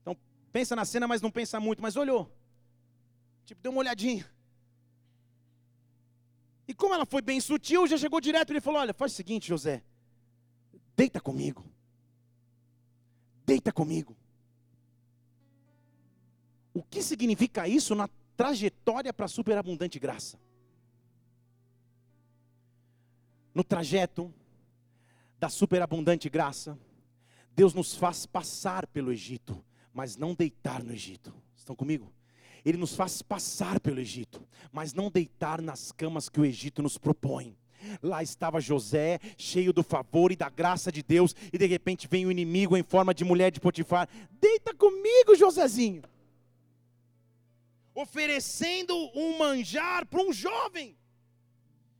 Então, 0.00 0.16
pensa 0.52 0.74
na 0.74 0.84
cena, 0.84 1.06
mas 1.06 1.20
não 1.20 1.30
pensa 1.30 1.60
muito, 1.60 1.82
mas 1.82 1.96
olhou. 1.96 2.34
Tipo, 3.44 3.60
deu 3.60 3.72
uma 3.72 3.80
olhadinha. 3.80 4.30
E 6.70 6.74
como 6.74 6.94
ela 6.94 7.04
foi 7.04 7.20
bem 7.20 7.40
sutil, 7.40 7.84
já 7.88 7.98
chegou 7.98 8.20
direto 8.20 8.50
e 8.50 8.52
ele 8.52 8.60
falou: 8.60 8.80
Olha, 8.80 8.94
faz 8.94 9.10
o 9.10 9.16
seguinte, 9.16 9.48
José, 9.48 9.82
deita 10.94 11.20
comigo. 11.20 11.68
Deita 13.44 13.72
comigo. 13.72 14.16
O 16.72 16.80
que 16.80 17.02
significa 17.02 17.66
isso 17.66 17.92
na 17.96 18.08
trajetória 18.36 19.12
para 19.12 19.24
a 19.24 19.28
superabundante 19.28 19.98
graça? 19.98 20.38
No 23.52 23.64
trajeto 23.64 24.32
da 25.40 25.48
superabundante 25.48 26.30
graça, 26.30 26.78
Deus 27.50 27.74
nos 27.74 27.96
faz 27.96 28.26
passar 28.26 28.86
pelo 28.86 29.10
Egito, 29.10 29.60
mas 29.92 30.16
não 30.16 30.36
deitar 30.36 30.84
no 30.84 30.92
Egito. 30.92 31.34
Estão 31.56 31.74
comigo? 31.74 32.12
Ele 32.64 32.78
nos 32.78 32.94
faz 32.94 33.22
passar 33.22 33.80
pelo 33.80 34.00
Egito, 34.00 34.46
mas 34.72 34.92
não 34.92 35.10
deitar 35.10 35.60
nas 35.60 35.92
camas 35.92 36.28
que 36.28 36.40
o 36.40 36.44
Egito 36.44 36.82
nos 36.82 36.98
propõe. 36.98 37.56
Lá 38.02 38.22
estava 38.22 38.60
José, 38.60 39.18
cheio 39.38 39.72
do 39.72 39.82
favor 39.82 40.30
e 40.30 40.36
da 40.36 40.48
graça 40.48 40.92
de 40.92 41.02
Deus, 41.02 41.34
e 41.52 41.58
de 41.58 41.66
repente 41.66 42.06
vem 42.08 42.26
o 42.26 42.30
inimigo 42.30 42.76
em 42.76 42.82
forma 42.82 43.14
de 43.14 43.24
mulher 43.24 43.50
de 43.50 43.60
Potifar. 43.60 44.08
Deita 44.30 44.74
comigo, 44.74 45.34
Josézinho. 45.36 46.02
Oferecendo 47.94 48.94
um 49.14 49.38
manjar 49.38 50.06
para 50.06 50.22
um 50.22 50.32
jovem. 50.32 50.96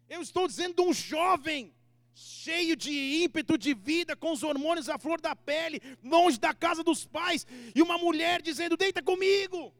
Eu 0.08 0.20
estou 0.20 0.46
dizendo 0.46 0.82
um 0.82 0.92
jovem, 0.92 1.72
cheio 2.14 2.76
de 2.76 3.22
ímpeto 3.22 3.56
de 3.56 3.74
vida, 3.74 4.16
com 4.16 4.32
os 4.32 4.42
hormônios 4.42 4.88
à 4.88 4.98
flor 4.98 5.20
da 5.20 5.34
pele, 5.34 5.80
longe 6.02 6.38
da 6.38 6.52
casa 6.52 6.82
dos 6.82 7.06
pais, 7.06 7.46
e 7.74 7.80
uma 7.80 7.96
mulher 7.96 8.42
dizendo: 8.42 8.76
Deita 8.76 9.02
comigo. 9.02 9.72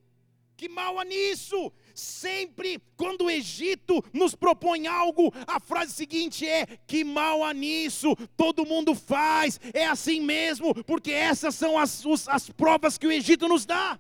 Que 0.61 0.69
mal 0.69 0.99
há 0.99 1.05
nisso? 1.07 1.73
Sempre 1.95 2.83
quando 2.95 3.25
o 3.25 3.31
Egito 3.31 4.05
nos 4.13 4.35
propõe 4.35 4.87
algo, 4.87 5.33
a 5.47 5.59
frase 5.59 5.95
seguinte 5.95 6.47
é: 6.47 6.67
que 6.87 7.03
mal 7.03 7.43
há 7.43 7.55
nisso? 7.55 8.15
Todo 8.37 8.67
mundo 8.67 8.95
faz, 8.95 9.59
é 9.73 9.87
assim 9.87 10.21
mesmo, 10.21 10.75
porque 10.85 11.13
essas 11.13 11.55
são 11.55 11.79
as, 11.79 12.05
os, 12.05 12.29
as 12.29 12.51
provas 12.51 12.99
que 12.99 13.07
o 13.07 13.11
Egito 13.11 13.49
nos 13.49 13.65
dá. 13.65 13.99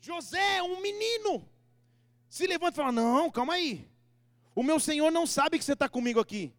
José, 0.00 0.62
um 0.62 0.80
menino, 0.80 1.46
se 2.26 2.46
levanta 2.46 2.72
e 2.72 2.76
fala: 2.76 2.92
Não, 2.92 3.30
calma 3.30 3.52
aí, 3.52 3.86
o 4.54 4.62
meu 4.62 4.80
senhor 4.80 5.10
não 5.10 5.26
sabe 5.26 5.58
que 5.58 5.64
você 5.66 5.74
está 5.74 5.90
comigo 5.90 6.18
aqui, 6.18 6.54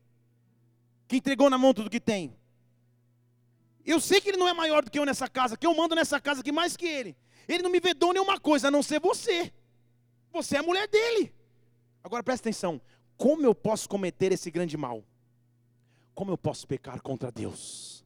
que 1.08 1.16
entregou 1.16 1.50
na 1.50 1.58
mão 1.58 1.74
tudo 1.74 1.90
que 1.90 2.00
tem. 2.00 2.38
Eu 3.84 4.00
sei 4.00 4.22
que 4.22 4.30
ele 4.30 4.38
não 4.38 4.48
é 4.48 4.54
maior 4.54 4.86
do 4.86 4.92
que 4.92 5.00
eu 5.00 5.06
nessa 5.06 5.28
casa, 5.28 5.58
que 5.58 5.66
eu 5.66 5.74
mando 5.74 5.96
nessa 5.96 6.22
casa 6.22 6.42
aqui 6.42 6.52
mais 6.52 6.78
que 6.78 6.86
ele. 6.86 7.23
Ele 7.48 7.64
não 7.64 7.70
me 7.70 7.80
vedou 7.80 8.14
nenhuma 8.14 8.39
coisa, 8.39 8.68
a 8.68 8.72
não 8.72 8.84
ser 8.84 9.00
você. 9.00 9.52
Você 10.32 10.56
é 10.56 10.60
a 10.60 10.64
mulher 10.64 10.88
dele. 10.88 11.34
Agora 12.04 12.24
presta 12.24 12.50
atenção: 12.50 12.82
como 13.18 13.46
eu 13.46 13.54
posso 13.54 13.88
cometer 13.88 14.32
esse 14.32 14.50
grande 14.50 14.76
mal? 14.76 15.04
Como 16.14 16.32
eu 16.32 16.38
posso 16.38 16.68
pecar 16.68 17.02
contra 17.02 17.32
Deus? 17.32 18.06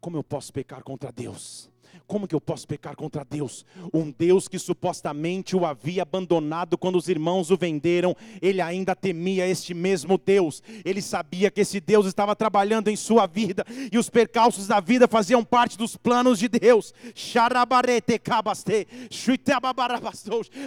Como 0.00 0.16
eu 0.16 0.24
posso 0.24 0.52
pecar 0.52 0.82
contra 0.82 1.10
Deus? 1.12 1.70
Como 2.06 2.28
que 2.28 2.34
eu 2.34 2.40
posso 2.40 2.66
pecar 2.66 2.96
contra 2.96 3.24
Deus? 3.24 3.64
Um 3.92 4.10
Deus 4.10 4.48
que 4.48 4.58
supostamente 4.58 5.56
o 5.56 5.64
havia 5.64 6.02
abandonado 6.02 6.76
quando 6.76 6.96
os 6.96 7.08
irmãos 7.08 7.50
o 7.50 7.56
venderam, 7.56 8.16
ele 8.42 8.60
ainda 8.60 8.94
temia 8.94 9.46
este 9.46 9.74
mesmo 9.74 10.18
Deus. 10.18 10.62
Ele 10.84 11.00
sabia 11.00 11.50
que 11.50 11.60
esse 11.60 11.80
Deus 11.80 12.06
estava 12.06 12.36
trabalhando 12.36 12.88
em 12.88 12.96
sua 12.96 13.26
vida 13.26 13.64
e 13.90 13.98
os 13.98 14.10
percalços 14.10 14.66
da 14.66 14.80
vida 14.80 15.08
faziam 15.08 15.44
parte 15.44 15.78
dos 15.78 15.96
planos 15.96 16.38
de 16.38 16.48
Deus. 16.48 16.92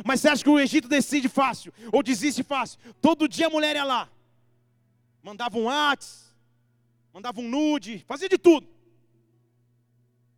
Mas 0.06 0.22
você 0.22 0.30
acha 0.30 0.44
que 0.44 0.50
o 0.50 0.60
Egito 0.60 0.88
decide 0.88 1.30
fácil 1.30 1.74
ou 1.92 2.02
desiste 2.02 2.44
fácil? 2.44 2.80
Todo 3.02 3.28
dia 3.28 3.48
a 3.48 3.50
mulher 3.50 3.76
ia 3.76 3.84
lá, 3.84 4.10
mandava 5.24 5.58
um 5.58 5.64
WhatsApp, 5.64 6.28
mandava 7.14 7.42
um 7.42 7.48
nude, 7.50 8.04
fazia 8.08 8.30
de 8.30 8.38
tudo. 8.38 8.77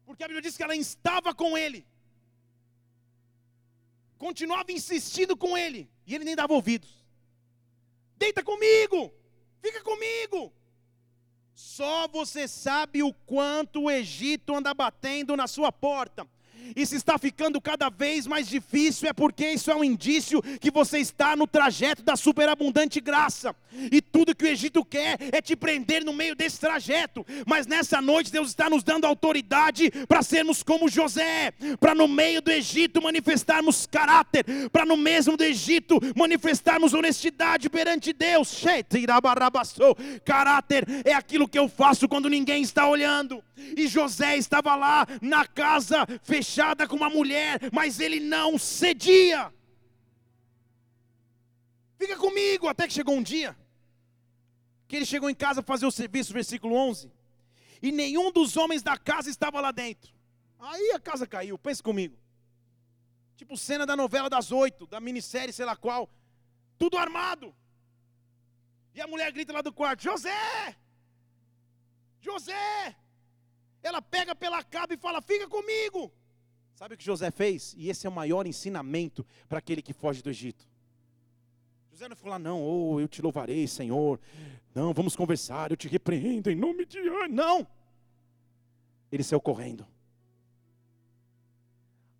Porque 0.09 0.23
a 0.23 0.27
Bíblia 0.27 0.41
diz 0.41 0.57
que 0.57 0.63
ela 0.63 0.75
estava 0.75 1.35
com 1.35 1.55
ele. 1.55 1.85
Continuava 4.17 4.71
insistindo 4.71 5.37
com 5.37 5.55
ele. 5.55 5.87
E 6.07 6.15
ele 6.15 6.23
nem 6.23 6.35
dava 6.35 6.51
ouvidos. 6.51 6.89
Deita 8.17 8.43
comigo. 8.43 9.13
Fica 9.61 9.83
comigo. 9.83 10.51
Só 11.53 12.07
você 12.07 12.47
sabe 12.47 13.03
o 13.03 13.13
quanto 13.13 13.83
o 13.83 13.91
Egito 13.91 14.55
anda 14.55 14.73
batendo 14.73 15.37
na 15.37 15.45
sua 15.45 15.71
porta 15.71 16.27
e 16.75 16.85
se 16.85 16.95
está 16.95 17.17
ficando 17.17 17.59
cada 17.61 17.89
vez 17.89 18.27
mais 18.27 18.47
difícil, 18.47 19.09
é 19.09 19.13
porque 19.13 19.47
isso 19.51 19.71
é 19.71 19.75
um 19.75 19.83
indício 19.83 20.41
que 20.59 20.71
você 20.71 20.99
está 20.99 21.35
no 21.35 21.47
trajeto 21.47 22.03
da 22.03 22.15
superabundante 22.15 22.99
graça. 22.99 23.55
E 23.91 24.01
tudo 24.01 24.35
que 24.35 24.45
o 24.45 24.47
Egito 24.47 24.83
quer 24.83 25.17
é 25.31 25.41
te 25.41 25.55
prender 25.55 26.03
no 26.03 26.13
meio 26.13 26.35
desse 26.35 26.59
trajeto. 26.59 27.25
Mas 27.45 27.67
nessa 27.67 28.01
noite 28.01 28.31
Deus 28.31 28.49
está 28.49 28.69
nos 28.69 28.83
dando 28.83 29.05
autoridade 29.05 29.91
para 30.07 30.21
sermos 30.21 30.63
como 30.63 30.89
José, 30.89 31.53
para 31.79 31.95
no 31.95 32.07
meio 32.07 32.41
do 32.41 32.51
Egito 32.51 33.01
manifestarmos 33.01 33.85
caráter, 33.85 34.45
para 34.71 34.85
no 34.85 34.97
mesmo 34.97 35.37
do 35.37 35.43
Egito 35.43 35.99
manifestarmos 36.15 36.93
honestidade 36.93 37.69
perante 37.69 38.13
Deus. 38.13 38.63
Caráter 40.25 40.85
é 41.05 41.13
aquilo 41.13 41.47
que 41.47 41.59
eu 41.59 41.69
faço 41.69 42.07
quando 42.07 42.29
ninguém 42.29 42.61
está 42.61 42.87
olhando. 42.87 43.43
E 43.75 43.87
José 43.87 44.37
estava 44.37 44.75
lá 44.75 45.05
na 45.21 45.45
casa 45.45 46.07
fechada 46.23 46.87
com 46.87 46.95
uma 46.95 47.09
mulher, 47.09 47.59
mas 47.71 47.99
ele 47.99 48.19
não 48.19 48.57
cedia. 48.57 49.51
Fica 51.97 52.15
comigo, 52.15 52.67
até 52.67 52.87
que 52.87 52.93
chegou 52.93 53.15
um 53.15 53.21
dia, 53.21 53.55
que 54.89 54.95
ele 54.95 55.05
chegou 55.05 55.29
em 55.29 55.35
casa 55.35 55.61
fazer 55.61 55.85
o 55.85 55.91
serviço, 55.91 56.33
versículo 56.33 56.75
11, 56.75 57.11
e 57.79 57.91
nenhum 57.91 58.31
dos 58.31 58.57
homens 58.57 58.81
da 58.81 58.97
casa 58.97 59.29
estava 59.29 59.61
lá 59.61 59.71
dentro. 59.71 60.11
Aí 60.59 60.91
a 60.93 60.99
casa 60.99 61.27
caiu, 61.27 61.59
pense 61.59 61.81
comigo. 61.81 62.17
Tipo 63.37 63.55
cena 63.55 63.85
da 63.85 63.95
novela 63.95 64.29
das 64.31 64.51
oito, 64.51 64.87
da 64.87 64.99
minissérie, 64.99 65.53
sei 65.53 65.63
lá 65.63 65.75
qual, 65.75 66.09
tudo 66.79 66.97
armado. 66.97 67.55
E 68.95 68.99
a 68.99 69.05
mulher 69.05 69.31
grita 69.31 69.53
lá 69.53 69.61
do 69.61 69.71
quarto: 69.71 70.01
José! 70.01 70.75
José! 72.19 72.95
Ela 73.83 74.01
pega 74.01 74.35
pela 74.35 74.63
capa 74.63 74.95
e 74.95 74.97
fala: 74.97 75.21
Fica 75.21 75.47
comigo. 75.47 76.11
Sabe 76.73 76.95
o 76.95 76.97
que 76.97 77.05
José 77.05 77.29
fez? 77.29 77.75
E 77.77 77.89
esse 77.89 78.07
é 78.07 78.09
o 78.09 78.13
maior 78.13 78.47
ensinamento 78.47 79.23
para 79.47 79.59
aquele 79.59 79.83
que 79.83 79.93
foge 79.93 80.23
do 80.23 80.31
Egito. 80.31 80.67
José 81.91 82.09
não 82.09 82.15
ficou 82.15 82.31
lá, 82.31 82.39
não, 82.39 82.61
oh, 82.61 82.99
eu 82.99 83.07
te 83.07 83.21
louvarei, 83.21 83.67
Senhor. 83.67 84.19
Não, 84.79 84.93
vamos 84.93 85.13
conversar, 85.13 85.71
eu 85.71 85.75
te 85.75 85.89
repreendo 85.89 86.49
em 86.49 86.55
nome 86.55 86.85
de. 86.85 87.01
Não! 87.29 87.67
Ele 89.11 89.23
saiu 89.25 89.41
correndo. 89.41 89.85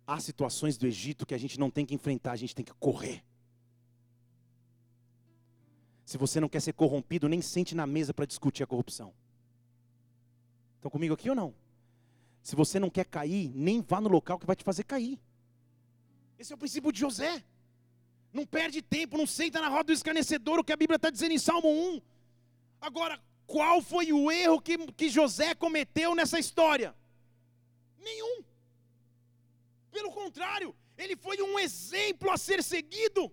Há 0.06 0.20
situações 0.20 0.76
do 0.76 0.86
Egito 0.86 1.24
que 1.24 1.32
a 1.32 1.38
gente 1.38 1.58
não 1.58 1.70
tem 1.70 1.86
que 1.86 1.94
enfrentar, 1.94 2.32
a 2.32 2.36
gente 2.36 2.54
tem 2.54 2.62
que 2.62 2.74
correr. 2.74 3.24
Se 6.04 6.18
você 6.18 6.38
não 6.38 6.50
quer 6.50 6.60
ser 6.60 6.74
corrompido, 6.74 7.30
nem 7.30 7.40
sente 7.40 7.74
na 7.74 7.86
mesa 7.86 8.12
para 8.12 8.26
discutir 8.26 8.62
a 8.62 8.66
corrupção. 8.66 9.14
Estão 10.76 10.90
comigo 10.90 11.14
aqui 11.14 11.30
ou 11.30 11.36
não? 11.36 11.54
Se 12.42 12.54
você 12.54 12.78
não 12.78 12.90
quer 12.90 13.06
cair, 13.06 13.50
nem 13.54 13.80
vá 13.80 14.02
no 14.02 14.10
local 14.10 14.38
que 14.38 14.44
vai 14.44 14.56
te 14.56 14.64
fazer 14.64 14.84
cair. 14.84 15.18
Esse 16.38 16.52
é 16.52 16.56
o 16.56 16.58
princípio 16.58 16.92
de 16.92 17.00
José. 17.00 17.42
Não 18.34 18.44
perde 18.44 18.82
tempo, 18.82 19.16
não 19.16 19.26
senta 19.26 19.62
na 19.62 19.68
roda 19.68 19.84
do 19.84 19.92
escarnecedor, 19.92 20.58
o 20.58 20.64
que 20.64 20.74
a 20.74 20.76
Bíblia 20.76 20.96
está 20.96 21.08
dizendo 21.08 21.32
em 21.32 21.38
Salmo 21.38 21.70
1. 21.96 22.19
Agora, 22.80 23.20
qual 23.46 23.82
foi 23.82 24.12
o 24.12 24.30
erro 24.30 24.60
que, 24.60 24.78
que 24.92 25.08
José 25.08 25.54
cometeu 25.54 26.14
nessa 26.14 26.38
história? 26.38 26.94
Nenhum. 27.98 28.42
Pelo 29.90 30.10
contrário, 30.10 30.74
ele 30.96 31.16
foi 31.16 31.40
um 31.42 31.58
exemplo 31.58 32.30
a 32.30 32.36
ser 32.36 32.62
seguido. 32.62 33.30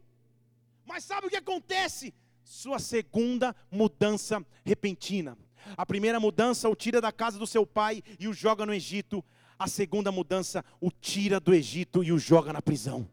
Mas 0.86 1.04
sabe 1.04 1.28
o 1.28 1.30
que 1.30 1.36
acontece? 1.36 2.14
Sua 2.44 2.80
segunda 2.80 3.56
mudança 3.72 4.46
repentina. 4.66 5.38
A 5.76 5.86
primeira 5.86 6.20
mudança 6.20 6.70
o 6.70 6.76
tira 6.76 7.02
da 7.02 7.12
casa 7.12 7.38
do 7.38 7.46
seu 7.46 7.66
pai 7.66 8.02
e 8.20 8.28
o 8.28 8.34
joga 8.34 8.66
no 8.66 8.74
Egito. 8.74 9.24
A 9.60 9.68
segunda 9.68 10.12
mudança 10.12 10.64
o 10.80 10.90
tira 10.92 11.40
do 11.40 11.54
Egito 11.54 12.04
e 12.04 12.12
o 12.12 12.20
joga 12.20 12.54
na 12.54 12.62
prisão. 12.62 13.08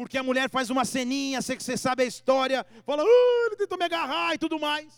Porque 0.00 0.16
a 0.16 0.22
mulher 0.22 0.48
faz 0.48 0.70
uma 0.70 0.86
ceninha, 0.86 1.42
sei 1.42 1.54
que 1.54 1.62
você 1.62 1.76
sabe 1.76 2.02
a 2.02 2.06
história, 2.06 2.64
fala, 2.86 3.04
uh, 3.04 3.46
ele 3.48 3.56
tentou 3.56 3.76
me 3.76 3.84
agarrar 3.84 4.34
e 4.34 4.38
tudo 4.38 4.58
mais. 4.58 4.90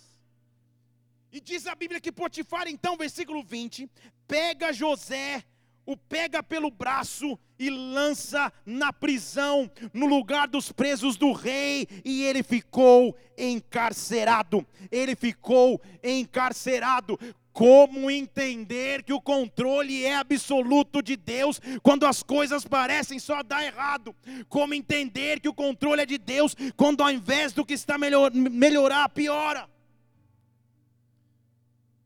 E 1.33 1.41
diz 1.41 1.67
a 1.67 1.75
Bíblia 1.75 2.01
que 2.01 2.13
Potifar, 2.13 2.69
então, 2.69 2.97
versículo 2.97 3.43
20, 3.43 3.91
pega 4.29 4.73
José, 4.73 5.43
o 5.85 5.97
pega 5.97 6.41
pelo 6.41 6.71
braço 6.71 7.37
e 7.59 7.69
lança 7.69 8.53
na 8.65 8.93
prisão, 8.93 9.69
no 9.93 10.07
lugar 10.07 10.47
dos 10.47 10.71
presos 10.71 11.17
do 11.17 11.33
rei, 11.33 11.89
e 12.05 12.23
ele 12.23 12.45
ficou 12.45 13.17
encarcerado. 13.37 14.65
Ele 14.89 15.17
ficou 15.17 15.83
encarcerado. 16.01 17.19
Como 17.53 18.11
entender 18.11 19.03
que 19.03 19.13
o 19.13 19.21
controle 19.21 20.05
é 20.05 20.17
absoluto 20.17 21.03
de 21.03 21.17
Deus 21.17 21.61
quando 21.83 22.07
as 22.07 22.23
coisas 22.23 22.65
parecem 22.65 23.19
só 23.19 23.43
dar 23.43 23.63
errado? 23.63 24.15
Como 24.49 24.73
entender 24.73 25.39
que 25.39 25.49
o 25.49 25.55
controle 25.55 26.03
é 26.03 26.07
de 26.07 26.17
Deus 26.17 26.57
quando 26.77 27.03
ao 27.03 27.11
invés 27.11 27.53
do 27.53 27.65
que 27.65 27.75
está 27.75 27.99
melhor, 27.99 28.33
melhorar, 28.33 29.09
piora? 29.11 29.69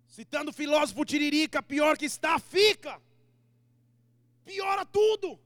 Citando 0.08 0.50
o 0.50 0.54
filósofo 0.54 1.04
Tiririca, 1.04 1.62
pior 1.62 1.96
que 1.96 2.06
está, 2.06 2.38
fica. 2.38 3.00
Piora 4.44 4.84
tudo 4.84 5.38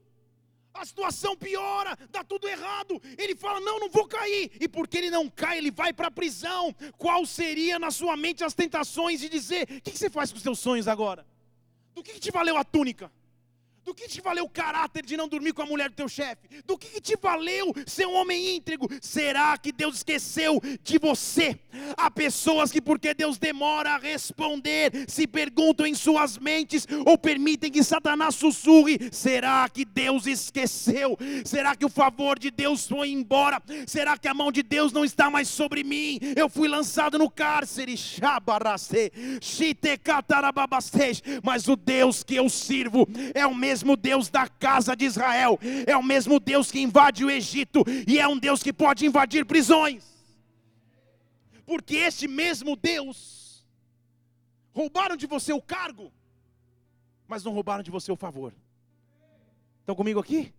a 0.73 0.85
situação 0.85 1.35
piora, 1.35 1.97
dá 2.09 2.23
tudo 2.23 2.47
errado. 2.47 3.01
Ele 3.17 3.35
fala: 3.35 3.59
Não, 3.59 3.79
não 3.79 3.89
vou 3.89 4.07
cair. 4.07 4.51
E 4.59 4.67
porque 4.67 4.97
ele 4.97 5.09
não 5.09 5.29
cai, 5.29 5.57
ele 5.57 5.71
vai 5.71 5.93
para 5.93 6.07
a 6.07 6.11
prisão. 6.11 6.73
Qual 6.97 7.25
seria 7.25 7.77
na 7.77 7.91
sua 7.91 8.15
mente 8.15 8.43
as 8.43 8.53
tentações 8.53 9.19
de 9.19 9.29
dizer: 9.29 9.63
O 9.63 9.81
que 9.81 9.97
você 9.97 10.09
faz 10.09 10.31
com 10.31 10.37
os 10.37 10.43
seus 10.43 10.59
sonhos 10.59 10.87
agora? 10.87 11.25
Do 11.93 12.01
que 12.01 12.19
te 12.19 12.31
valeu 12.31 12.57
a 12.57 12.63
túnica? 12.63 13.11
Do 13.83 13.95
que 13.95 14.07
te 14.07 14.21
valeu 14.21 14.45
o 14.45 14.49
caráter 14.49 15.03
de 15.03 15.17
não 15.17 15.27
dormir 15.27 15.53
com 15.53 15.63
a 15.63 15.65
mulher 15.65 15.89
do 15.89 15.95
teu 15.95 16.07
chefe? 16.07 16.47
Do 16.65 16.77
que 16.77 17.01
te 17.01 17.17
valeu 17.19 17.73
ser 17.87 18.05
um 18.05 18.13
homem 18.13 18.55
íntegro? 18.55 18.87
Será 19.01 19.57
que 19.57 19.71
Deus 19.71 19.97
esqueceu 19.97 20.61
de 20.83 20.99
você? 20.99 21.59
Há 21.97 22.11
pessoas 22.11 22.71
que, 22.71 22.79
porque 22.79 23.15
Deus 23.15 23.39
demora 23.39 23.95
a 23.95 23.97
responder, 23.97 24.91
se 25.07 25.25
perguntam 25.25 25.87
em 25.87 25.95
suas 25.95 26.37
mentes 26.37 26.87
ou 27.05 27.17
permitem 27.17 27.71
que 27.71 27.83
Satanás 27.83 28.35
sussurre: 28.35 28.99
será 29.11 29.67
que 29.67 29.83
Deus 29.83 30.27
esqueceu? 30.27 31.17
Será 31.43 31.75
que 31.75 31.85
o 31.85 31.89
favor 31.89 32.37
de 32.37 32.51
Deus 32.51 32.87
foi 32.87 33.09
embora? 33.09 33.61
Será 33.87 34.15
que 34.15 34.27
a 34.27 34.33
mão 34.33 34.51
de 34.51 34.61
Deus 34.61 34.93
não 34.93 35.03
está 35.03 35.31
mais 35.31 35.47
sobre 35.47 35.83
mim? 35.83 36.19
Eu 36.35 36.47
fui 36.47 36.67
lançado 36.67 37.17
no 37.17 37.31
cárcere, 37.31 37.95
mas 41.43 41.67
o 41.67 41.75
Deus 41.75 42.23
que 42.23 42.35
eu 42.35 42.47
sirvo 42.47 43.07
é 43.33 43.45
o 43.47 43.55
mesmo 43.55 43.70
mesmo 43.71 43.95
Deus 43.95 44.29
da 44.29 44.47
casa 44.49 44.95
de 44.95 45.05
Israel, 45.05 45.57
é 45.87 45.95
o 45.95 46.03
mesmo 46.03 46.39
Deus 46.39 46.69
que 46.69 46.81
invade 46.81 47.23
o 47.23 47.31
Egito 47.31 47.83
e 48.05 48.19
é 48.19 48.27
um 48.27 48.37
Deus 48.37 48.61
que 48.61 48.73
pode 48.73 49.05
invadir 49.05 49.45
prisões. 49.45 50.03
Porque 51.65 51.95
este 51.95 52.27
mesmo 52.27 52.75
Deus 52.75 53.65
roubaram 54.73 55.15
de 55.15 55.25
você 55.25 55.53
o 55.53 55.61
cargo, 55.61 56.11
mas 57.27 57.45
não 57.45 57.53
roubaram 57.53 57.81
de 57.81 57.91
você 57.91 58.11
o 58.11 58.17
favor. 58.17 58.53
Estão 59.79 59.95
comigo 59.95 60.19
aqui? 60.19 60.53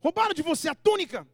Roubaram 0.00 0.34
de 0.34 0.42
você 0.42 0.68
a 0.68 0.74
túnica, 0.74 1.26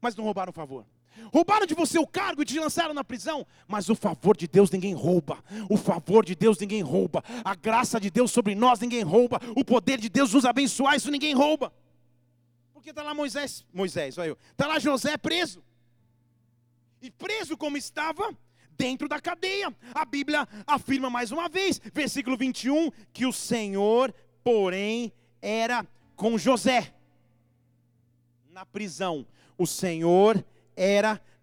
mas 0.00 0.14
não 0.14 0.24
roubaram 0.24 0.50
o 0.50 0.54
favor. 0.54 0.86
Roubaram 1.32 1.66
de 1.66 1.74
você 1.74 1.98
o 1.98 2.06
cargo 2.06 2.42
e 2.42 2.44
te 2.44 2.58
lançaram 2.58 2.94
na 2.94 3.04
prisão, 3.04 3.46
mas 3.66 3.88
o 3.88 3.94
favor 3.94 4.36
de 4.36 4.46
Deus 4.46 4.70
ninguém 4.70 4.94
rouba. 4.94 5.42
O 5.68 5.76
favor 5.76 6.24
de 6.24 6.34
Deus 6.34 6.58
ninguém 6.58 6.82
rouba. 6.82 7.22
A 7.44 7.54
graça 7.54 8.00
de 8.00 8.10
Deus 8.10 8.30
sobre 8.30 8.54
nós 8.54 8.80
ninguém 8.80 9.02
rouba. 9.02 9.40
O 9.56 9.64
poder 9.64 9.98
de 9.98 10.08
Deus 10.08 10.32
nos 10.32 10.44
abençoar, 10.44 10.96
isso 10.96 11.10
ninguém 11.10 11.34
rouba. 11.34 11.72
Porque 12.72 12.90
está 12.90 13.02
lá 13.02 13.14
Moisés, 13.14 13.64
Moisés, 13.72 14.18
olha 14.18 14.28
eu. 14.28 14.38
Está 14.50 14.66
lá 14.66 14.78
José 14.78 15.16
preso. 15.16 15.62
E 17.00 17.10
preso 17.10 17.56
como 17.56 17.76
estava, 17.76 18.34
dentro 18.76 19.08
da 19.08 19.20
cadeia. 19.20 19.74
A 19.94 20.04
Bíblia 20.04 20.46
afirma 20.66 21.08
mais 21.10 21.32
uma 21.32 21.48
vez, 21.48 21.80
versículo 21.92 22.36
21, 22.36 22.90
que 23.12 23.26
o 23.26 23.32
Senhor, 23.32 24.14
porém, 24.42 25.12
era 25.40 25.86
com 26.16 26.38
José. 26.38 26.94
Na 28.50 28.64
prisão, 28.64 29.26
o 29.58 29.66
Senhor 29.66 30.36
era 30.36 30.44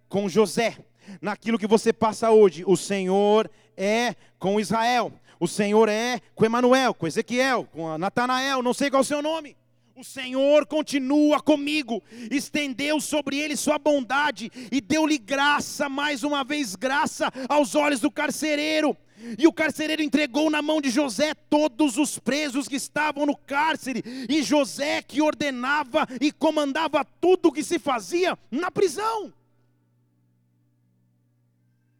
com 0.07 0.27
José. 0.29 0.77
Naquilo 1.21 1.57
que 1.57 1.67
você 1.67 1.91
passa 1.91 2.32
hoje, 2.32 2.63
o 2.65 2.77
Senhor 2.77 3.49
é 3.75 4.15
com 4.38 4.59
Israel. 4.59 5.11
O 5.39 5.47
Senhor 5.47 5.89
é 5.89 6.21
com 6.36 6.45
Emanuel, 6.45 6.93
com 6.93 7.07
Ezequiel, 7.07 7.67
com 7.71 7.97
Natanael, 7.97 8.61
não 8.61 8.73
sei 8.73 8.89
qual 8.89 8.99
é 8.99 9.03
o 9.03 9.05
seu 9.05 9.21
nome. 9.21 9.55
O 9.95 10.03
Senhor 10.03 10.65
continua 10.65 11.39
comigo, 11.39 12.01
estendeu 12.32 12.99
sobre 12.99 13.38
ele 13.38 13.55
sua 13.55 13.77
bondade 13.77 14.51
e 14.71 14.79
deu-lhe 14.79 15.17
graça, 15.17 15.89
mais 15.89 16.23
uma 16.23 16.43
vez 16.43 16.75
graça 16.75 17.32
aos 17.49 17.75
olhos 17.75 17.99
do 17.99 18.09
carcereiro. 18.09 18.95
E 19.38 19.47
o 19.47 19.53
carcereiro 19.53 20.01
entregou 20.01 20.49
na 20.49 20.61
mão 20.61 20.82
de 20.82 20.89
José 20.89 21.34
todos 21.34 21.97
os 21.97 22.17
presos 22.17 22.67
que 22.67 22.76
estavam 22.76 23.26
no 23.26 23.36
cárcere, 23.36 24.03
e 24.30 24.41
José 24.41 25.01
que 25.01 25.22
ordenava 25.22 26.07
e 26.19 26.32
comandava 26.32 27.05
tudo 27.05 27.49
o 27.49 27.51
que 27.51 27.63
se 27.63 27.78
fazia 27.78 28.38
na 28.49 28.72
prisão. 28.72 29.34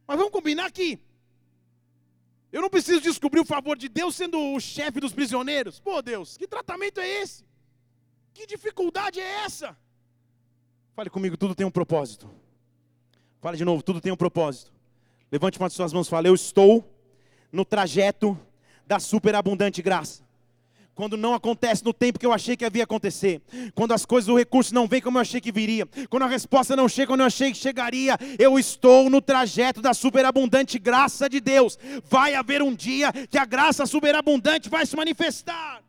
Mas 0.07 0.17
vamos 0.17 0.32
combinar 0.32 0.65
aqui. 0.65 0.99
Eu 2.51 2.61
não 2.61 2.69
preciso 2.69 2.99
descobrir 2.99 3.39
o 3.39 3.45
favor 3.45 3.78
de 3.78 3.88
Deus 3.88 4.15
sendo 4.15 4.38
o 4.38 4.59
chefe 4.59 4.99
dos 4.99 5.13
prisioneiros. 5.13 5.80
Pô, 5.80 6.01
Deus, 6.01 6.36
que 6.36 6.45
tratamento 6.45 6.99
é 6.99 7.07
esse? 7.22 7.45
Que 8.34 8.45
dificuldade 8.45 9.19
é 9.19 9.45
essa? 9.45 9.78
Fale 10.93 11.09
comigo, 11.09 11.38
tudo 11.38 11.55
tem 11.55 11.65
um 11.65 11.72
propósito. 11.72 12.30
Fale 13.39 13.57
de 13.57 13.63
novo, 13.63 13.82
tudo 13.82 14.01
tem 14.01 14.11
um 14.11 14.17
propósito. 14.17 14.72
Levante 15.32 15.57
uma 15.57 15.69
de 15.69 15.76
suas 15.76 15.93
mãos 15.93 16.07
e 16.07 16.09
fale: 16.09 16.28
Eu 16.28 16.36
estou 16.36 16.86
no 17.52 17.66
trajeto 17.66 18.38
da 18.88 18.99
superabundante 18.99 19.82
graça. 19.82 20.24
Quando 20.93 21.16
não 21.16 21.34
acontece 21.34 21.84
no 21.86 21.93
tempo 21.93 22.20
que 22.20 22.26
eu 22.26 22.34
achei 22.34 22.58
que 22.58 22.66
havia 22.66 22.84
acontecer, 22.84 23.41
quando 23.74 23.93
as 23.93 24.06
coisas, 24.06 24.28
o 24.28 24.38
recurso 24.38 24.74
não 24.74 24.88
vem 24.88 25.02
como 25.02 25.18
eu 25.18 25.22
achei 25.22 25.39
que 25.39 25.52
viria, 25.52 25.88
quando 26.10 26.24
a 26.24 26.28
resposta 26.28 26.76
não 26.76 26.89
chega 26.89 27.08
como 27.08 27.22
eu 27.22 27.28
achei 27.28 27.52
que 27.52 27.58
chegaria, 27.58 28.18
eu 28.38 28.60
estou 28.60 29.10
no 29.10 29.22
trajeto 29.22 29.82
da 29.82 29.93
superabundante 29.93 30.78
graça 30.78 31.30
de 31.30 31.39
Deus. 31.39 31.80
Vai 32.04 32.36
haver 32.36 32.62
um 32.62 32.76
dia 32.76 33.12
que 33.30 33.38
a 33.38 33.45
graça 33.45 33.86
superabundante 33.86 34.70
vai 34.70 34.86
se 34.86 34.95
manifestar. 34.95 35.82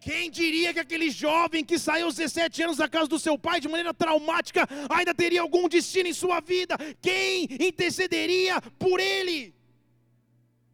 Quem 0.00 0.30
diria 0.30 0.72
que 0.72 0.78
aquele 0.78 1.10
jovem 1.10 1.64
que 1.64 1.80
saiu 1.80 2.06
aos 2.06 2.14
17 2.14 2.62
anos 2.62 2.76
da 2.76 2.88
casa 2.88 3.08
do 3.08 3.18
seu 3.18 3.36
pai 3.36 3.60
de 3.60 3.66
maneira 3.66 3.92
traumática 3.92 4.68
ainda 4.88 5.12
teria 5.12 5.40
algum 5.40 5.68
destino 5.68 6.08
em 6.08 6.12
sua 6.12 6.38
vida? 6.38 6.78
Quem 7.02 7.48
intercederia 7.58 8.60
por 8.78 9.00
ele? 9.00 9.55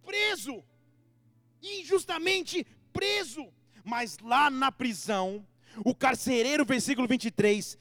Preso, 0.05 0.63
injustamente 1.63 2.67
preso. 2.93 3.47
Mas 3.85 4.19
lá 4.19 4.51
na 4.51 4.71
prisão, 4.71 5.45
o 5.85 5.95
carcereiro, 5.95 6.65
versículo 6.65 7.09
23, 7.09 7.79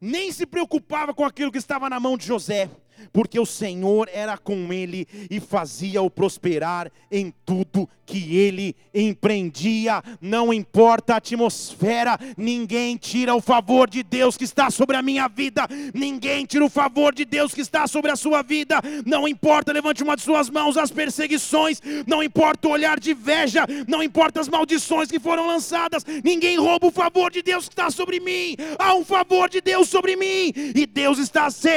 nem 0.00 0.32
se 0.32 0.46
preocupava 0.46 1.12
com 1.12 1.24
aquilo 1.24 1.52
que 1.52 1.58
estava 1.58 1.90
na 1.90 2.00
mão 2.00 2.16
de 2.16 2.26
José, 2.26 2.70
porque 3.12 3.38
o 3.38 3.46
Senhor 3.46 4.08
era 4.12 4.36
com 4.36 4.72
ele 4.72 5.06
e 5.30 5.40
fazia-o 5.40 6.10
prosperar 6.10 6.90
em 7.10 7.32
tudo 7.44 7.88
que 8.06 8.36
ele 8.36 8.74
empreendia. 8.94 10.02
Não 10.20 10.52
importa 10.52 11.14
a 11.14 11.16
atmosfera, 11.18 12.18
ninguém 12.36 12.96
tira 12.96 13.34
o 13.34 13.40
favor 13.40 13.88
de 13.88 14.02
Deus 14.02 14.36
que 14.36 14.44
está 14.44 14.70
sobre 14.70 14.96
a 14.96 15.02
minha 15.02 15.28
vida, 15.28 15.66
ninguém 15.92 16.46
tira 16.46 16.64
o 16.64 16.70
favor 16.70 17.14
de 17.14 17.24
Deus 17.24 17.52
que 17.52 17.60
está 17.60 17.86
sobre 17.86 18.10
a 18.10 18.16
sua 18.16 18.42
vida. 18.42 18.80
Não 19.04 19.28
importa, 19.28 19.72
levante 19.72 20.02
uma 20.02 20.16
de 20.16 20.22
suas 20.22 20.48
mãos 20.48 20.76
as 20.76 20.90
perseguições, 20.90 21.80
não 22.06 22.22
importa 22.22 22.68
o 22.68 22.70
olhar 22.70 22.98
de 22.98 23.10
inveja, 23.10 23.66
não 23.86 24.02
importa 24.02 24.40
as 24.40 24.48
maldições 24.48 25.10
que 25.10 25.20
foram 25.20 25.46
lançadas, 25.46 26.04
ninguém 26.24 26.58
rouba 26.58 26.86
o 26.86 26.90
favor 26.90 27.30
de 27.30 27.42
Deus 27.42 27.68
que 27.68 27.74
está 27.74 27.90
sobre 27.90 28.20
mim. 28.20 28.56
Há 28.78 28.94
um 28.94 29.04
favor 29.04 29.50
de 29.50 29.60
Deus 29.60 29.88
sobre 29.88 30.16
mim, 30.16 30.52
e 30.74 30.86
Deus 30.86 31.18
está 31.18 31.50
se 31.50 31.68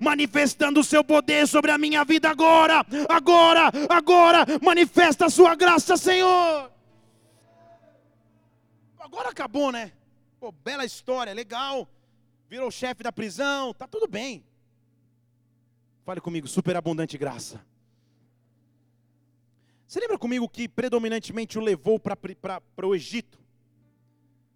manifestando 0.00 0.80
o 0.80 0.84
seu 0.84 1.04
poder 1.04 1.46
sobre 1.46 1.70
a 1.70 1.78
minha 1.78 2.04
vida 2.04 2.30
agora, 2.30 2.84
agora, 3.08 3.70
agora, 3.88 4.44
manifesta 4.62 5.26
a 5.26 5.30
sua 5.30 5.54
graça, 5.54 5.96
Senhor. 5.96 6.70
Agora 8.98 9.30
acabou, 9.30 9.70
né? 9.70 9.92
Pô, 10.40 10.52
bela 10.52 10.84
história, 10.84 11.32
legal. 11.32 11.88
Virou 12.48 12.70
chefe 12.70 13.02
da 13.02 13.12
prisão, 13.12 13.72
tá 13.72 13.86
tudo 13.86 14.06
bem. 14.06 14.44
Fale 16.04 16.20
comigo, 16.20 16.46
superabundante 16.46 17.18
graça. 17.18 17.64
Você 19.86 20.00
lembra 20.00 20.18
comigo 20.18 20.48
que 20.48 20.68
predominantemente 20.68 21.58
o 21.58 21.60
levou 21.60 21.98
para 21.98 22.86
o 22.86 22.94
Egito? 22.94 23.38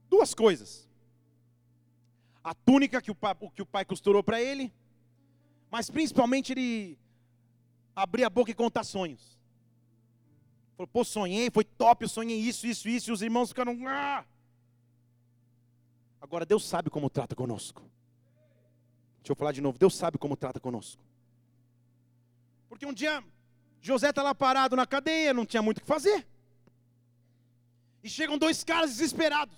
Duas 0.09 0.35
coisas. 0.35 0.89
A 2.43 2.55
túnica 2.55 3.01
que 3.01 3.11
o 3.11 3.17
que 3.55 3.63
o 3.63 3.67
pai 3.67 3.85
costurou 3.85 4.23
para 4.23 4.41
ele, 4.41 4.73
mas 5.71 5.91
principalmente 5.91 6.53
ele 6.53 6.99
abrir 7.95 8.25
a 8.25 8.31
boca 8.31 8.51
e 8.51 8.55
contar 8.55 8.85
sonhos. 8.85 9.39
Falou, 10.77 10.89
pô, 10.89 11.05
sonhei, 11.05 11.51
foi 11.51 11.65
top, 11.65 12.05
eu 12.05 12.09
sonhei 12.09 12.39
isso, 12.39 12.67
isso, 12.67 12.89
isso, 12.89 13.11
e 13.11 13.13
os 13.13 13.23
irmãos 13.23 13.51
ficaram. 13.51 13.77
Ah! 13.87 14.25
Agora 16.21 16.45
Deus 16.45 16.67
sabe 16.67 16.91
como 16.91 17.09
trata 17.11 17.37
conosco. 17.37 17.83
Deixa 19.19 19.33
eu 19.33 19.37
falar 19.37 19.53
de 19.53 19.61
novo, 19.61 19.79
Deus 19.79 19.95
sabe 19.95 20.19
como 20.19 20.37
trata 20.37 20.59
conosco. 20.59 21.03
Porque 22.69 22.87
um 22.87 22.93
dia 22.93 23.23
José 23.81 24.11
está 24.11 24.23
lá 24.23 24.35
parado 24.35 24.77
na 24.77 24.87
cadeia, 24.87 25.33
não 25.33 25.47
tinha 25.47 25.63
muito 25.63 25.79
o 25.79 25.81
que 25.81 25.87
fazer. 25.87 26.27
E 28.03 28.09
chegam 28.09 28.39
dois 28.39 28.65
caras 28.65 28.91
desesperados. 28.91 29.57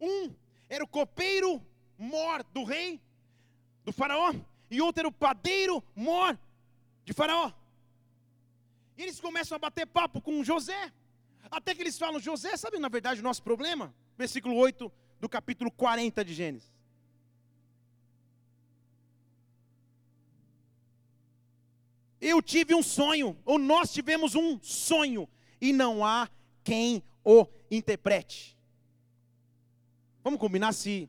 Um 0.00 0.32
era 0.68 0.84
o 0.84 0.88
copeiro 0.88 1.62
mor 1.98 2.44
do 2.52 2.64
rei, 2.64 3.00
do 3.86 3.92
faraó, 3.92 4.34
e 4.68 4.82
outro 4.82 5.02
era 5.02 5.08
o 5.08 5.12
padeiro 5.12 5.82
mor 5.94 6.36
de 7.04 7.12
faraó. 7.12 7.52
E 8.98 9.02
eles 9.04 9.20
começam 9.20 9.54
a 9.54 9.58
bater 9.60 9.86
papo 9.86 10.20
com 10.20 10.42
José. 10.42 10.92
Até 11.48 11.72
que 11.72 11.82
eles 11.82 11.96
falam, 11.96 12.18
José, 12.18 12.56
sabe 12.56 12.78
na 12.80 12.88
verdade 12.88 13.20
o 13.20 13.22
nosso 13.22 13.42
problema? 13.42 13.94
Versículo 14.18 14.56
8 14.56 14.90
do 15.20 15.28
capítulo 15.28 15.70
40 15.70 16.24
de 16.24 16.34
Gênesis. 16.34 16.74
Eu 22.20 22.42
tive 22.42 22.74
um 22.74 22.82
sonho, 22.82 23.38
ou 23.44 23.56
nós 23.56 23.92
tivemos 23.92 24.34
um 24.34 24.58
sonho, 24.60 25.28
e 25.60 25.72
não 25.72 26.04
há 26.04 26.28
quem 26.64 27.04
o 27.24 27.46
interprete. 27.70 28.58
Vamos 30.24 30.40
combinar 30.40 30.72
se 30.72 31.08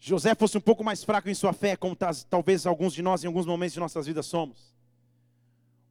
José 0.00 0.34
fosse 0.34 0.56
um 0.56 0.60
pouco 0.60 0.84
mais 0.84 1.02
fraco 1.02 1.28
em 1.28 1.34
sua 1.34 1.52
fé, 1.52 1.76
como 1.76 1.96
talvez 2.30 2.66
alguns 2.66 2.94
de 2.94 3.02
nós 3.02 3.24
em 3.24 3.26
alguns 3.26 3.46
momentos 3.46 3.74
de 3.74 3.80
nossas 3.80 4.06
vidas 4.06 4.26
somos. 4.26 4.74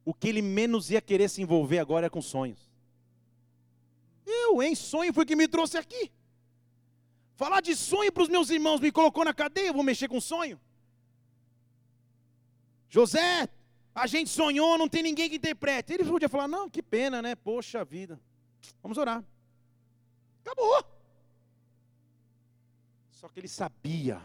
O 0.04 0.14
que 0.14 0.28
ele 0.28 0.40
menos 0.40 0.90
ia 0.90 1.00
querer 1.00 1.28
se 1.28 1.42
envolver 1.42 1.78
agora 1.78 2.06
é 2.06 2.10
com 2.10 2.22
sonhos. 2.22 2.70
Eu, 4.24 4.62
em 4.62 4.74
sonho, 4.74 5.12
foi 5.12 5.26
que 5.26 5.36
me 5.36 5.46
trouxe 5.46 5.76
aqui. 5.76 6.10
Falar 7.36 7.60
de 7.60 7.76
sonho 7.76 8.10
para 8.10 8.22
os 8.22 8.28
meus 8.28 8.50
irmãos 8.50 8.80
me 8.80 8.90
colocou 8.90 9.24
na 9.24 9.34
cadeia, 9.34 9.68
eu 9.68 9.74
vou 9.74 9.82
mexer 9.82 10.08
com 10.08 10.20
sonho. 10.20 10.58
José, 12.88 13.48
a 13.94 14.06
gente 14.06 14.30
sonhou, 14.30 14.78
não 14.78 14.88
tem 14.88 15.02
ninguém 15.02 15.28
que 15.28 15.36
interprete. 15.36 15.92
Ele 15.92 16.04
podia 16.04 16.28
falar: 16.28 16.48
não, 16.48 16.70
que 16.70 16.82
pena, 16.82 17.20
né? 17.20 17.34
Poxa 17.34 17.84
vida. 17.84 18.18
Vamos 18.82 18.96
orar. 18.96 19.22
Acabou. 20.42 20.97
Só 23.18 23.28
que 23.28 23.40
ele 23.40 23.48
sabia 23.48 24.22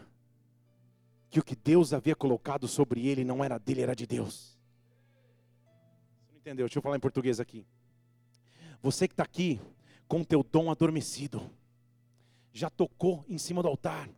que 1.28 1.40
o 1.40 1.42
que 1.42 1.56
Deus 1.56 1.92
havia 1.92 2.14
colocado 2.14 2.68
sobre 2.68 3.08
ele 3.08 3.24
não 3.24 3.42
era 3.42 3.58
dele, 3.58 3.82
era 3.82 3.92
de 3.92 4.06
Deus. 4.06 4.56
Você 6.22 6.30
não 6.30 6.38
entendeu? 6.38 6.66
Deixa 6.66 6.78
eu 6.78 6.82
falar 6.82 6.96
em 6.96 7.00
português 7.00 7.40
aqui. 7.40 7.66
Você 8.80 9.08
que 9.08 9.14
está 9.14 9.24
aqui 9.24 9.60
com 10.06 10.20
o 10.20 10.24
teu 10.24 10.44
dom 10.44 10.70
adormecido, 10.70 11.50
já 12.52 12.70
tocou 12.70 13.24
em 13.28 13.36
cima 13.36 13.62
do 13.62 13.66
altar, 13.66 14.08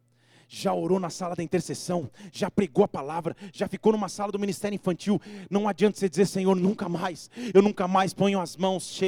já 0.48 0.72
orou 0.72 1.00
na 1.00 1.10
sala 1.10 1.34
da 1.34 1.42
intercessão, 1.42 2.08
já 2.32 2.50
pregou 2.50 2.84
a 2.84 2.88
palavra, 2.88 3.36
já 3.52 3.66
ficou 3.68 3.92
numa 3.92 4.08
sala 4.08 4.30
do 4.30 4.38
ministério 4.38 4.76
infantil. 4.76 5.20
Não 5.50 5.68
adianta 5.68 5.98
você 5.98 6.08
dizer, 6.08 6.26
Senhor, 6.26 6.54
nunca 6.54 6.88
mais, 6.88 7.30
eu 7.52 7.62
nunca 7.62 7.88
mais 7.88 8.14
ponho 8.14 8.40
as 8.40 8.56
mãos, 8.56 9.00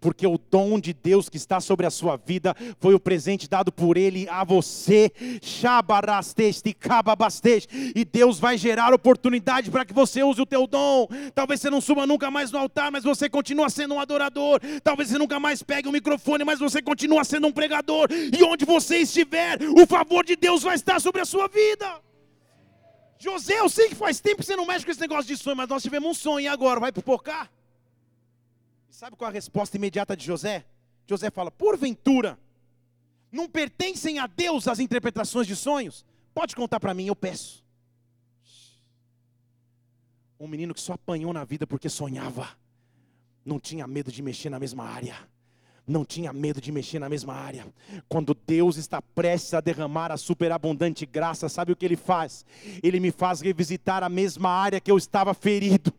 porque 0.00 0.26
o 0.26 0.38
dom 0.50 0.78
de 0.78 0.92
Deus 0.92 1.28
que 1.28 1.36
está 1.36 1.60
sobre 1.60 1.86
a 1.86 1.90
sua 1.90 2.16
vida 2.16 2.54
foi 2.78 2.94
o 2.94 3.00
presente 3.00 3.48
dado 3.48 3.72
por 3.72 3.96
Ele 3.96 4.28
a 4.28 4.44
você, 4.44 5.10
e 7.94 8.04
Deus 8.04 8.38
vai 8.38 8.56
gerar 8.56 8.92
oportunidade 8.94 9.70
para 9.70 9.84
que 9.84 9.92
você 9.92 10.22
use 10.22 10.40
o 10.40 10.46
teu 10.46 10.66
dom. 10.66 11.08
Talvez 11.34 11.60
você 11.60 11.70
não 11.70 11.80
suba 11.80 12.06
nunca 12.06 12.30
mais 12.30 12.50
no 12.50 12.58
altar, 12.58 12.90
mas 12.90 13.04
você 13.04 13.28
continua 13.28 13.68
sendo 13.68 13.94
um 13.94 14.00
adorador. 14.00 14.60
Talvez 14.82 15.08
você 15.08 15.18
nunca 15.18 15.40
mais 15.40 15.62
pegue 15.62 15.88
o 15.88 15.92
microfone, 15.92 16.44
mas 16.44 16.58
você 16.58 16.80
continua 16.80 17.24
sendo 17.24 17.46
um 17.46 17.52
pregador. 17.52 18.08
E 18.10 18.42
onde 18.44 18.64
você 18.64 18.98
estiver, 18.98 19.58
o 19.62 19.86
favor 19.88 20.24
de 20.24 20.36
Deus 20.36 20.62
vai 20.62 20.76
estar 20.76 21.00
sobre 21.00 21.20
a 21.20 21.24
sua 21.24 21.48
vida. 21.48 22.02
José, 23.18 23.58
eu 23.58 23.68
sei 23.68 23.88
que 23.88 23.94
faz 23.94 24.20
tempo 24.20 24.38
que 24.38 24.44
você 24.44 24.54
não 24.54 24.66
mexe 24.66 24.84
com 24.84 24.92
esse 24.92 25.00
negócio 25.00 25.26
de 25.26 25.36
sonho, 25.36 25.56
mas 25.56 25.68
nós 25.68 25.82
tivemos 25.82 26.08
um 26.08 26.14
sonho 26.14 26.44
e 26.44 26.48
agora 26.48 26.78
vai 26.78 26.92
pipocar? 26.92 27.50
E 28.88 28.94
sabe 28.94 29.16
qual 29.16 29.28
é 29.28 29.32
a 29.32 29.34
resposta 29.34 29.76
imediata 29.76 30.16
de 30.16 30.24
José? 30.24 30.64
José 31.06 31.30
fala: 31.30 31.50
porventura, 31.50 32.38
não 33.32 33.48
pertencem 33.48 34.18
a 34.18 34.26
Deus 34.26 34.68
as 34.68 34.78
interpretações 34.78 35.46
de 35.46 35.56
sonhos? 35.56 36.06
Pode 36.32 36.54
contar 36.54 36.78
para 36.78 36.94
mim, 36.94 37.06
eu 37.06 37.16
peço. 37.16 37.64
Um 40.38 40.46
menino 40.46 40.72
que 40.72 40.80
só 40.80 40.92
apanhou 40.92 41.32
na 41.32 41.44
vida 41.44 41.66
porque 41.66 41.88
sonhava, 41.88 42.56
não 43.44 43.58
tinha 43.58 43.86
medo 43.88 44.12
de 44.12 44.22
mexer 44.22 44.50
na 44.50 44.60
mesma 44.60 44.84
área 44.84 45.16
não 45.88 46.04
tinha 46.04 46.32
medo 46.32 46.60
de 46.60 46.70
mexer 46.70 46.98
na 46.98 47.08
mesma 47.08 47.34
área. 47.34 47.66
Quando 48.08 48.36
Deus 48.46 48.76
está 48.76 49.00
prestes 49.00 49.54
a 49.54 49.60
derramar 49.60 50.12
a 50.12 50.16
superabundante 50.16 51.06
graça, 51.06 51.48
sabe 51.48 51.72
o 51.72 51.76
que 51.76 51.84
Ele 51.84 51.96
faz? 51.96 52.44
Ele 52.82 53.00
me 53.00 53.10
faz 53.10 53.40
revisitar 53.40 54.02
a 54.02 54.08
mesma 54.08 54.50
área 54.50 54.80
que 54.80 54.90
eu 54.90 54.98
estava 54.98 55.32
ferido. 55.32 55.92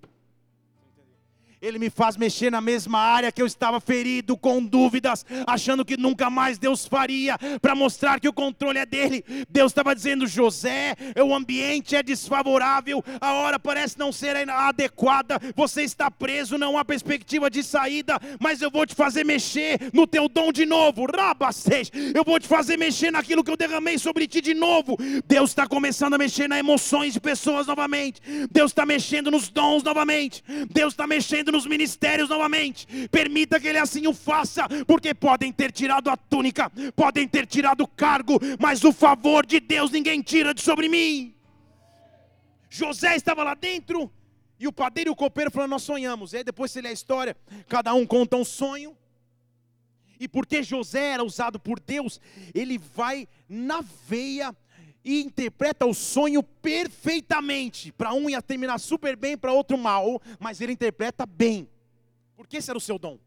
Ele 1.61 1.77
me 1.77 1.89
faz 1.89 2.15
mexer 2.15 2.49
na 2.49 2.61
mesma 2.61 2.99
área 2.99 3.33
que 3.33 3.41
eu 3.41 3.45
estava 3.45 3.81
ferido, 3.81 4.37
com 4.37 4.63
dúvidas, 4.63 5.25
achando 5.45 5.83
que 5.83 5.97
nunca 5.97 6.29
mais 6.29 6.57
Deus 6.57 6.85
faria, 6.85 7.37
para 7.61 7.75
mostrar 7.75 8.19
que 8.19 8.29
o 8.29 8.33
controle 8.33 8.79
é 8.79 8.85
dele. 8.85 9.25
Deus 9.49 9.71
estava 9.71 9.93
dizendo: 9.93 10.25
José, 10.25 10.95
o 11.21 11.35
ambiente 11.35 11.97
é 11.97 12.01
desfavorável, 12.01 13.03
a 13.19 13.33
hora 13.33 13.59
parece 13.59 13.99
não 13.99 14.11
ser 14.11 14.37
adequada, 14.49 15.37
você 15.53 15.83
está 15.83 16.09
preso, 16.09 16.57
não 16.57 16.77
há 16.77 16.85
perspectiva 16.85 17.49
de 17.49 17.61
saída, 17.61 18.17
mas 18.39 18.61
eu 18.61 18.71
vou 18.71 18.85
te 18.85 18.95
fazer 18.95 19.25
mexer 19.25 19.77
no 19.93 20.07
teu 20.07 20.29
dom 20.29 20.53
de 20.53 20.65
novo, 20.65 21.05
rabacês, 21.13 21.91
eu 22.15 22.23
vou 22.23 22.39
te 22.39 22.47
fazer 22.47 22.77
mexer 22.77 23.11
naquilo 23.11 23.43
que 23.43 23.51
eu 23.51 23.57
derramei 23.57 23.97
sobre 23.97 24.27
ti 24.27 24.39
de 24.39 24.53
novo. 24.53 24.97
Deus 25.27 25.49
está 25.49 25.67
começando 25.67 26.13
a 26.13 26.17
mexer 26.17 26.47
nas 26.47 26.59
emoções 26.59 27.13
de 27.13 27.19
pessoas 27.19 27.67
novamente, 27.67 28.21
Deus 28.49 28.71
está 28.71 28.85
mexendo 28.85 29.29
nos 29.29 29.49
dons 29.49 29.83
novamente, 29.83 30.41
Deus 30.71 30.93
está 30.93 31.05
mexendo 31.05 31.48
nos 31.51 31.65
ministérios 31.65 32.29
novamente. 32.29 33.07
Permita 33.09 33.59
que 33.59 33.67
Ele 33.67 33.77
assim 33.77 34.07
o 34.07 34.13
faça, 34.13 34.67
porque 34.85 35.13
podem 35.13 35.51
ter 35.51 35.71
tirado 35.71 36.09
a 36.09 36.17
túnica, 36.17 36.69
podem 36.95 37.27
ter 37.27 37.45
tirado 37.45 37.81
o 37.81 37.87
cargo, 37.87 38.39
mas 38.59 38.83
o 38.83 38.91
favor 38.91 39.45
de 39.45 39.59
Deus 39.59 39.91
ninguém 39.91 40.21
tira 40.21 40.53
de 40.53 40.61
sobre 40.61 40.87
mim. 40.87 41.33
José 42.69 43.15
estava 43.15 43.43
lá 43.43 43.55
dentro, 43.55 44.11
e 44.59 44.67
o 44.67 44.73
padeiro 44.73 45.09
e 45.09 45.13
o 45.13 45.15
copeiro 45.15 45.49
falaram: 45.49 45.71
Nós 45.71 45.83
sonhamos. 45.83 46.33
E 46.33 46.37
aí 46.37 46.43
depois 46.43 46.71
você 46.71 46.81
lê 46.81 46.89
a 46.89 46.93
história, 46.93 47.35
cada 47.67 47.93
um 47.93 48.05
conta 48.05 48.35
um 48.37 48.45
sonho. 48.45 48.95
E 50.19 50.27
porque 50.27 50.61
José 50.61 51.13
era 51.13 51.23
usado 51.23 51.57
por 51.57 51.79
Deus, 51.79 52.19
ele 52.53 52.77
vai 52.77 53.25
na 53.47 53.81
veia 54.05 54.53
e 55.03 55.21
interpreta 55.21 55.85
o 55.85 55.93
sonho 55.93 56.43
perfeitamente. 56.43 57.91
Para 57.91 58.13
um 58.13 58.29
ia 58.29 58.41
terminar 58.41 58.79
super 58.79 59.15
bem, 59.15 59.37
para 59.37 59.53
outro 59.53 59.77
mal, 59.77 60.21
mas 60.39 60.61
ele 60.61 60.73
interpreta 60.73 61.25
bem. 61.25 61.69
Porque 62.35 62.57
esse 62.57 62.69
era 62.69 62.77
o 62.77 62.81
seu 62.81 62.99
dom. 62.99 63.17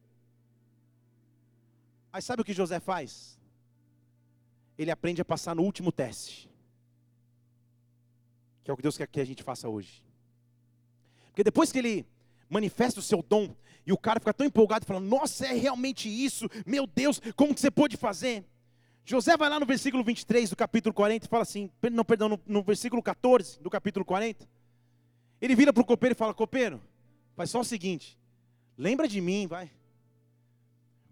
Aí 2.13 2.21
sabe 2.21 2.43
o 2.43 2.45
que 2.45 2.53
José 2.53 2.79
faz? 2.79 3.39
Ele 4.77 4.91
aprende 4.91 5.23
a 5.23 5.25
passar 5.25 5.55
no 5.55 5.63
último 5.63 5.91
teste. 5.91 6.51
Que 8.63 8.71
é 8.71 8.75
o 8.75 8.77
que 8.77 8.83
Deus 8.83 8.97
quer 8.97 9.07
que 9.07 9.21
a 9.21 9.25
gente 9.25 9.43
faça 9.43 9.69
hoje. 9.69 10.03
Porque 11.27 11.43
depois 11.43 11.73
que 11.73 11.79
ele 11.79 12.07
manifesta 12.49 13.01
o 13.01 13.03
seu 13.03 13.23
dom, 13.23 13.55
e 13.87 13.93
o 13.93 13.99
cara 13.99 14.21
fica 14.21 14.35
tão 14.35 14.47
empolgado, 14.47 14.87
falando: 14.87 15.07
Nossa, 15.09 15.47
é 15.47 15.53
realmente 15.55 16.09
isso, 16.09 16.49
meu 16.67 16.87
Deus, 16.87 17.21
como 17.35 17.55
que 17.55 17.61
você 17.61 17.71
pôde 17.71 17.97
fazer? 17.97 18.45
José 19.05 19.37
vai 19.37 19.49
lá 19.49 19.59
no 19.59 19.67
versículo 19.67 20.05
23 20.05 20.51
do 20.51 20.57
capítulo 20.57 20.95
40 20.95 21.27
e 21.27 21.29
fala 21.29 21.43
assim, 21.43 21.71
não, 21.91 22.05
perdão, 22.05 22.29
no, 22.29 22.41
no 22.47 22.63
versículo 22.63 23.03
14 23.03 23.61
do 23.61 23.69
capítulo 23.69 24.05
40. 24.05 24.49
Ele 25.41 25.57
vira 25.57 25.73
para 25.73 25.81
o 25.81 25.85
copeiro 25.85 26.15
e 26.15 26.17
fala: 26.17 26.33
Copeiro, 26.33 26.81
faz 27.35 27.51
só 27.51 27.61
o 27.61 27.65
seguinte, 27.65 28.17
lembra 28.79 29.09
de 29.09 29.21
mim, 29.21 29.49
vai. 29.49 29.69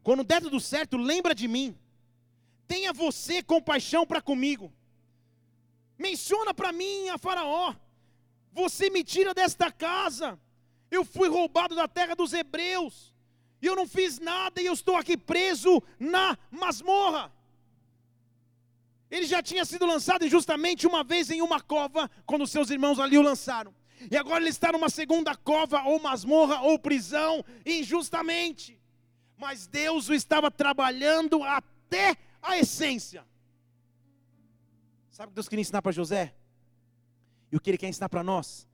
Quando 0.04 0.22
der 0.22 0.40
tudo 0.40 0.60
certo, 0.60 0.96
lembra 0.96 1.34
de 1.34 1.48
mim. 1.48 1.76
Tenha 2.68 2.92
você 2.92 3.42
compaixão 3.42 4.06
para 4.06 4.22
comigo. 4.22 4.72
Menciona 5.98 6.54
para 6.54 6.72
mim 6.72 7.08
a 7.08 7.18
Faraó. 7.18 7.74
Você 8.52 8.88
me 8.88 9.02
tira 9.02 9.34
desta 9.34 9.70
casa. 9.70 10.38
Eu 10.90 11.04
fui 11.04 11.28
roubado 11.28 11.74
da 11.74 11.88
terra 11.88 12.14
dos 12.14 12.32
hebreus. 12.32 13.12
E 13.60 13.66
eu 13.66 13.76
não 13.76 13.86
fiz 13.86 14.18
nada 14.18 14.62
e 14.62 14.66
eu 14.66 14.72
estou 14.72 14.96
aqui 14.96 15.16
preso 15.16 15.82
na 15.98 16.38
masmorra. 16.50 17.30
Ele 19.10 19.26
já 19.26 19.42
tinha 19.42 19.64
sido 19.64 19.84
lançado 19.86 20.24
injustamente 20.24 20.86
uma 20.86 21.02
vez 21.02 21.30
em 21.30 21.42
uma 21.42 21.60
cova, 21.60 22.08
quando 22.24 22.46
seus 22.46 22.70
irmãos 22.70 23.00
ali 23.00 23.18
o 23.18 23.22
lançaram. 23.22 23.74
E 24.10 24.16
agora 24.16 24.40
ele 24.40 24.50
está 24.50 24.70
numa 24.72 24.88
segunda 24.88 25.34
cova, 25.34 25.82
ou 25.82 26.00
masmorra, 26.00 26.60
ou 26.62 26.78
prisão, 26.78 27.44
injustamente. 27.66 28.80
Mas 29.36 29.66
Deus 29.66 30.08
o 30.08 30.14
estava 30.14 30.50
trabalhando 30.50 31.42
até 31.42 32.16
a 32.40 32.58
essência. 32.58 33.26
Sabe 35.10 35.26
o 35.26 35.30
que 35.30 35.34
Deus 35.34 35.48
queria 35.48 35.62
ensinar 35.62 35.82
para 35.82 35.92
José? 35.92 36.34
E 37.50 37.56
o 37.56 37.60
que 37.60 37.70
Ele 37.70 37.78
quer 37.78 37.88
ensinar 37.88 38.08
para 38.08 38.22
nós? 38.22 38.66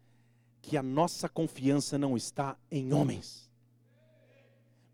Que 0.61 0.77
a 0.77 0.83
nossa 0.83 1.29
confiança 1.29 1.97
não 1.97 2.17
está 2.17 2.57
em 2.71 2.93
homens. 2.93 3.47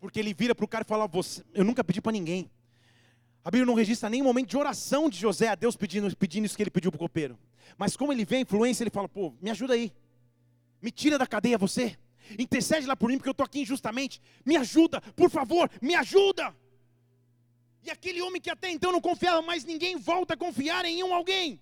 Porque 0.03 0.19
ele 0.19 0.33
vira 0.33 0.53
para 0.53 0.65
o 0.65 0.67
cara 0.67 0.83
e 0.83 0.87
fala: 0.87 1.09
Eu 1.53 1.63
nunca 1.63 1.81
pedi 1.81 2.01
para 2.01 2.11
ninguém. 2.11 2.51
A 3.43 3.51
Bíblia 3.51 3.65
não 3.65 3.73
registra 3.73 4.09
nenhum 4.09 4.23
momento 4.23 4.49
de 4.49 4.57
oração 4.57 5.09
de 5.09 5.19
José 5.19 5.49
a 5.49 5.55
Deus 5.55 5.75
pedindo, 5.75 6.15
pedindo 6.15 6.45
isso 6.45 6.55
que 6.55 6.63
ele 6.63 6.71
pediu 6.71 6.91
para 6.91 6.97
o 6.97 6.99
copeiro. 6.99 7.37
Mas 7.77 7.97
como 7.97 8.13
ele 8.13 8.23
vê 8.23 8.37
a 8.37 8.41
influência, 8.41 8.83
ele 8.83 8.89
fala: 8.89 9.09
pô, 9.09 9.33
me 9.41 9.49
ajuda 9.49 9.73
aí. 9.73 9.91
Me 10.81 10.91
tira 10.91 11.17
da 11.17 11.27
cadeia 11.27 11.57
você. 11.57 11.97
Intercede 12.39 12.87
lá 12.87 12.95
por 12.95 13.09
mim, 13.09 13.17
porque 13.17 13.29
eu 13.29 13.33
estou 13.33 13.45
aqui 13.45 13.61
injustamente. 13.61 14.21
Me 14.45 14.55
ajuda, 14.55 15.01
por 15.15 15.29
favor, 15.29 15.69
me 15.81 15.93
ajuda. 15.93 16.55
E 17.83 17.91
aquele 17.91 18.21
homem 18.21 18.41
que 18.41 18.49
até 18.49 18.69
então 18.69 18.93
não 18.93 19.01
confiava 19.01 19.41
mais 19.41 19.65
ninguém, 19.65 19.97
volta 19.97 20.35
a 20.35 20.37
confiar 20.37 20.85
em 20.85 21.03
um 21.03 21.13
alguém. 21.13 21.59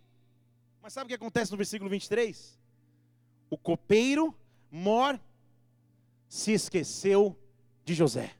Mas 0.81 0.93
sabe 0.93 1.05
o 1.05 1.07
que 1.09 1.15
acontece 1.15 1.51
no 1.51 1.57
versículo 1.57 1.89
23? 1.89 2.59
O 3.49 3.57
copeiro, 3.57 4.35
Mor, 4.69 5.19
se 6.29 6.51
esqueceu 6.51 7.35
de 7.83 7.95
José. 7.95 8.31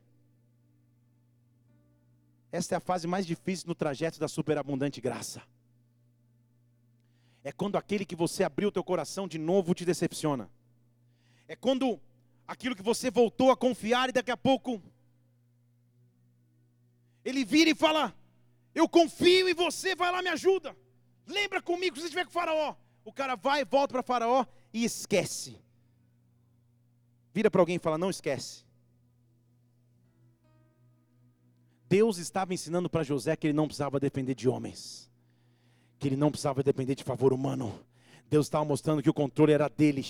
Esta 2.51 2.75
é 2.75 2.77
a 2.77 2.81
fase 2.81 3.07
mais 3.07 3.25
difícil 3.25 3.67
no 3.67 3.75
trajeto 3.75 4.19
da 4.19 4.27
superabundante 4.27 4.99
graça. 4.99 5.41
É 7.43 7.51
quando 7.51 7.77
aquele 7.77 8.05
que 8.05 8.15
você 8.15 8.43
abriu 8.43 8.69
o 8.69 8.71
teu 8.71 8.83
coração 8.83 9.27
de 9.27 9.37
novo 9.37 9.73
te 9.73 9.85
decepciona. 9.85 10.49
É 11.47 11.55
quando 11.55 11.99
aquilo 12.47 12.75
que 12.75 12.83
você 12.83 13.09
voltou 13.09 13.51
a 13.51 13.57
confiar 13.57 14.09
e 14.09 14.11
daqui 14.11 14.31
a 14.31 14.37
pouco 14.37 14.81
ele 17.23 17.45
vira 17.45 17.69
e 17.69 17.75
fala: 17.75 18.13
Eu 18.75 18.87
confio 18.87 19.47
em 19.47 19.53
você, 19.53 19.95
vai 19.95 20.11
lá 20.11 20.21
me 20.21 20.29
ajuda. 20.29 20.75
Lembra 21.25 21.61
comigo 21.61 21.95
se 21.95 22.01
você 22.01 22.07
estiver 22.07 22.25
com 22.25 22.31
o 22.31 22.33
faraó. 22.33 22.75
O 23.05 23.13
cara 23.13 23.35
vai, 23.35 23.63
volta 23.63 23.93
para 23.93 24.03
faraó 24.03 24.45
e 24.73 24.83
esquece. 24.83 25.57
Vira 27.33 27.49
para 27.49 27.61
alguém 27.61 27.77
e 27.77 27.79
fala: 27.79 27.97
Não 27.97 28.09
esquece. 28.09 28.65
Deus 31.91 32.19
estava 32.19 32.53
ensinando 32.53 32.89
para 32.89 33.03
José 33.03 33.35
que 33.35 33.47
ele 33.47 33.53
não 33.53 33.67
precisava 33.67 33.99
depender 33.99 34.33
de 34.33 34.47
homens, 34.47 35.11
que 35.99 36.07
ele 36.07 36.15
não 36.15 36.31
precisava 36.31 36.63
depender 36.63 36.95
de 36.95 37.03
favor 37.03 37.33
humano, 37.33 37.77
Deus 38.31 38.45
estava 38.45 38.63
mostrando 38.63 39.03
que 39.03 39.09
o 39.09 39.13
controle 39.13 39.51
era 39.51 39.67
dele. 39.67 40.05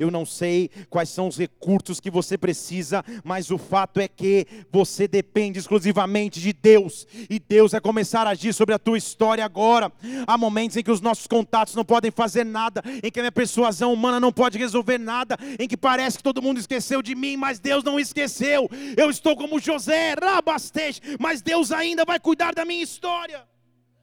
Eu 0.00 0.10
não 0.10 0.26
sei 0.26 0.68
quais 0.88 1.08
são 1.10 1.28
os 1.28 1.38
recursos 1.38 2.00
que 2.00 2.10
você 2.10 2.36
precisa, 2.36 3.04
mas 3.22 3.52
o 3.52 3.56
fato 3.56 4.00
é 4.00 4.08
que 4.08 4.48
você 4.72 5.06
depende 5.06 5.60
exclusivamente 5.60 6.40
de 6.40 6.52
Deus. 6.52 7.06
E 7.30 7.38
Deus 7.38 7.70
vai 7.70 7.80
começar 7.80 8.26
a 8.26 8.30
agir 8.30 8.52
sobre 8.52 8.74
a 8.74 8.80
tua 8.80 8.98
história 8.98 9.44
agora. 9.44 9.92
Há 10.26 10.36
momentos 10.36 10.76
em 10.76 10.82
que 10.82 10.90
os 10.90 11.00
nossos 11.00 11.28
contatos 11.28 11.76
não 11.76 11.84
podem 11.84 12.10
fazer 12.10 12.42
nada, 12.42 12.82
em 13.00 13.08
que 13.08 13.20
a 13.20 13.22
minha 13.22 13.30
persuasão 13.30 13.92
humana 13.92 14.18
não 14.18 14.32
pode 14.32 14.58
resolver 14.58 14.98
nada, 14.98 15.36
em 15.56 15.68
que 15.68 15.76
parece 15.76 16.16
que 16.16 16.24
todo 16.24 16.42
mundo 16.42 16.58
esqueceu 16.58 17.00
de 17.00 17.14
mim, 17.14 17.36
mas 17.36 17.60
Deus 17.60 17.84
não 17.84 18.00
esqueceu. 18.00 18.68
Eu 18.96 19.08
estou 19.08 19.36
como 19.36 19.60
José, 19.60 20.14
rabastej, 20.20 21.00
mas 21.20 21.40
Deus 21.40 21.70
ainda 21.70 22.04
vai 22.04 22.18
cuidar 22.18 22.56
da 22.56 22.64
minha 22.64 22.82
história. 22.82 23.48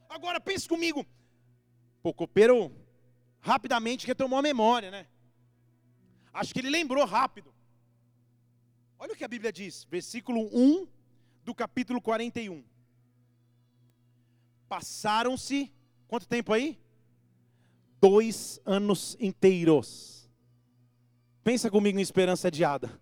Agora 0.08 0.40
pense 0.40 0.66
comigo, 0.66 1.04
o 2.08 2.14
copeiro 2.14 2.72
rapidamente 3.40 4.06
retomou 4.06 4.38
a 4.38 4.42
memória, 4.42 4.90
né? 4.90 5.06
Acho 6.32 6.52
que 6.52 6.60
ele 6.60 6.70
lembrou 6.70 7.04
rápido. 7.04 7.52
Olha 8.98 9.12
o 9.12 9.16
que 9.16 9.24
a 9.24 9.28
Bíblia 9.28 9.52
diz, 9.52 9.86
versículo 9.90 10.48
1 10.52 10.86
do 11.44 11.54
capítulo 11.54 12.00
41. 12.00 12.64
Passaram-se, 14.68 15.72
quanto 16.06 16.28
tempo 16.28 16.52
aí? 16.52 16.78
Dois 18.00 18.60
anos 18.64 19.16
inteiros. 19.18 20.28
Pensa 21.42 21.70
comigo 21.70 21.98
em 21.98 22.02
esperança 22.02 22.48
adiada. 22.48 23.00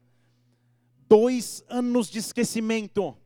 Dois 1.08 1.64
anos 1.68 2.08
de 2.08 2.18
esquecimento. 2.18 3.16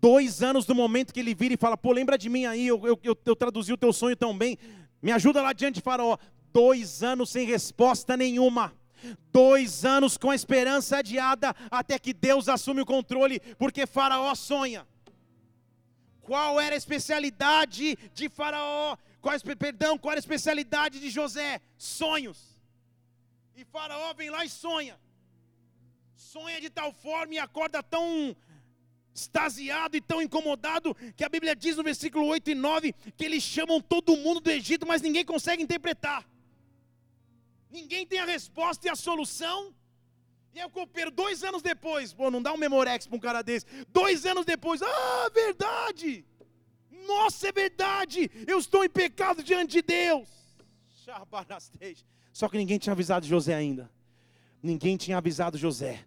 Dois 0.00 0.42
anos 0.42 0.66
do 0.66 0.74
momento 0.74 1.12
que 1.12 1.20
ele 1.20 1.34
vira 1.34 1.54
e 1.54 1.56
fala: 1.56 1.76
Pô, 1.76 1.92
lembra 1.92 2.18
de 2.18 2.28
mim 2.28 2.44
aí, 2.44 2.66
eu, 2.66 2.84
eu, 2.86 2.98
eu, 3.02 3.16
eu 3.24 3.36
traduzi 3.36 3.72
o 3.72 3.76
teu 3.76 3.92
sonho 3.92 4.16
tão 4.16 4.36
bem. 4.36 4.58
Me 5.04 5.12
ajuda 5.12 5.42
lá 5.42 5.52
diante 5.52 5.74
de 5.74 5.80
Faraó. 5.82 6.16
Dois 6.50 7.02
anos 7.02 7.28
sem 7.28 7.44
resposta 7.46 8.16
nenhuma. 8.16 8.72
Dois 9.30 9.84
anos 9.84 10.16
com 10.16 10.30
a 10.30 10.34
esperança 10.34 10.96
adiada 10.96 11.54
até 11.70 11.98
que 11.98 12.14
Deus 12.14 12.48
assume 12.48 12.80
o 12.80 12.86
controle, 12.86 13.38
porque 13.58 13.86
Faraó 13.86 14.34
sonha. 14.34 14.86
Qual 16.22 16.58
era 16.58 16.74
a 16.74 16.78
especialidade 16.78 17.98
de 18.14 18.30
Faraó? 18.30 18.96
Qual, 19.20 19.38
perdão, 19.58 19.98
qual 19.98 20.12
era 20.12 20.18
a 20.18 20.26
especialidade 20.26 20.98
de 20.98 21.10
José? 21.10 21.60
Sonhos. 21.76 22.58
E 23.54 23.62
Faraó 23.62 24.14
vem 24.14 24.30
lá 24.30 24.42
e 24.42 24.48
sonha. 24.48 24.98
Sonha 26.16 26.62
de 26.62 26.70
tal 26.70 26.94
forma 26.94 27.34
e 27.34 27.38
acorda 27.38 27.82
tão 27.82 28.34
extasiado 29.14 29.96
e 29.96 30.00
tão 30.00 30.20
incomodado 30.20 30.94
que 31.16 31.24
a 31.24 31.28
Bíblia 31.28 31.54
diz 31.54 31.76
no 31.76 31.84
versículo 31.84 32.26
8 32.26 32.50
e 32.50 32.54
9 32.54 32.92
que 33.16 33.24
eles 33.24 33.42
chamam 33.42 33.80
todo 33.80 34.16
mundo 34.16 34.40
do 34.40 34.50
Egito, 34.50 34.86
mas 34.86 35.00
ninguém 35.00 35.24
consegue 35.24 35.62
interpretar. 35.62 36.28
Ninguém 37.70 38.06
tem 38.06 38.18
a 38.18 38.24
resposta 38.24 38.86
e 38.86 38.90
a 38.90 38.96
solução. 38.96 39.72
E 40.52 40.60
aí 40.60 40.66
o 40.66 40.70
copeiro, 40.70 41.10
dois 41.10 41.42
anos 41.42 41.62
depois, 41.62 42.12
pô, 42.12 42.30
não 42.30 42.42
dá 42.42 42.52
um 42.52 42.56
memorex 42.56 43.06
para 43.06 43.16
um 43.16 43.20
cara 43.20 43.42
desse. 43.42 43.66
Dois 43.88 44.26
anos 44.26 44.44
depois, 44.44 44.82
ah, 44.82 45.30
verdade. 45.32 46.24
Nossa, 47.06 47.48
é 47.48 47.52
verdade. 47.52 48.30
Eu 48.46 48.58
estou 48.58 48.84
em 48.84 48.88
pecado 48.88 49.42
diante 49.42 49.72
de 49.72 49.82
Deus. 49.82 50.28
Só 52.32 52.48
que 52.48 52.56
ninguém 52.56 52.78
tinha 52.78 52.92
avisado 52.92 53.26
José 53.26 53.54
ainda. 53.54 53.90
Ninguém 54.62 54.96
tinha 54.96 55.18
avisado 55.18 55.58
José. 55.58 56.04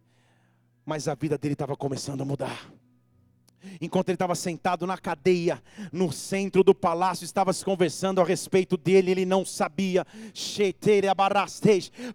Mas 0.86 1.08
a 1.08 1.16
vida 1.16 1.38
dele 1.38 1.54
estava 1.54 1.76
começando 1.76 2.22
a 2.22 2.26
mudar 2.26 2.72
enquanto 3.82 4.10
ele 4.10 4.16
estava 4.16 4.36
sentado 4.36 4.86
na 4.88 4.98
cadeia, 4.98 5.62
no 5.92 6.12
centro 6.12 6.64
do 6.64 6.74
palácio, 6.74 7.26
estava 7.26 7.54
se 7.54 7.64
conversando 7.64 8.22
a 8.22 8.24
respeito 8.24 8.78
dele, 8.78 9.12
ele 9.12 9.26
não 9.26 9.46
sabia, 9.46 10.06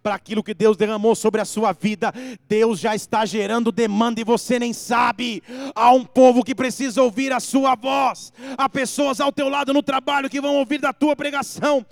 para 0.01 0.15
aquilo 0.15 0.43
que 0.43 0.53
Deus 0.53 0.77
derramou 0.77 1.15
sobre 1.15 1.41
a 1.41 1.45
sua 1.45 1.71
vida, 1.71 2.13
Deus 2.47 2.79
já 2.79 2.95
está 2.95 3.25
gerando 3.25 3.71
demanda 3.71 4.21
e 4.21 4.23
você 4.23 4.59
nem 4.59 4.73
sabe. 4.73 5.41
Há 5.75 5.91
um 5.91 6.05
povo 6.05 6.43
que 6.43 6.55
precisa 6.55 7.01
ouvir 7.01 7.31
a 7.31 7.39
sua 7.39 7.75
voz, 7.75 8.33
há 8.57 8.69
pessoas 8.69 9.19
ao 9.19 9.31
teu 9.31 9.49
lado 9.49 9.73
no 9.73 9.83
trabalho 9.83 10.29
que 10.29 10.41
vão 10.41 10.55
ouvir 10.55 10.79
da 10.79 10.93
tua 10.93 11.15
pregação, 11.15 11.85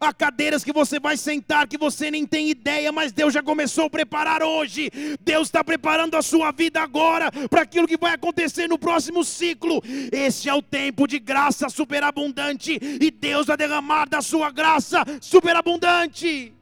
há 0.00 0.12
cadeiras 0.12 0.64
que 0.64 0.72
você 0.72 1.00
vai 1.00 1.16
sentar 1.16 1.66
que 1.66 1.78
você 1.78 2.10
nem 2.10 2.26
tem 2.26 2.50
ideia, 2.50 2.92
mas 2.92 3.12
Deus 3.12 3.32
já 3.32 3.42
começou 3.42 3.86
a 3.86 3.90
preparar 3.90 4.42
hoje, 4.42 4.90
Deus 5.20 5.48
está 5.48 5.62
preparando 5.62 6.16
a 6.16 6.22
sua 6.22 6.37
sua 6.38 6.52
vida 6.52 6.80
agora 6.80 7.32
para 7.50 7.62
aquilo 7.62 7.88
que 7.88 7.96
vai 7.96 8.14
acontecer 8.14 8.68
no 8.68 8.78
próximo 8.78 9.24
ciclo. 9.24 9.82
Este 10.12 10.48
é 10.48 10.54
o 10.54 10.62
tempo 10.62 11.08
de 11.08 11.18
graça 11.18 11.68
superabundante 11.68 12.78
e 12.80 13.10
Deus 13.10 13.48
vai 13.48 13.56
derramar 13.56 14.08
da 14.08 14.22
sua 14.22 14.52
graça 14.52 15.02
superabundante. 15.20 16.54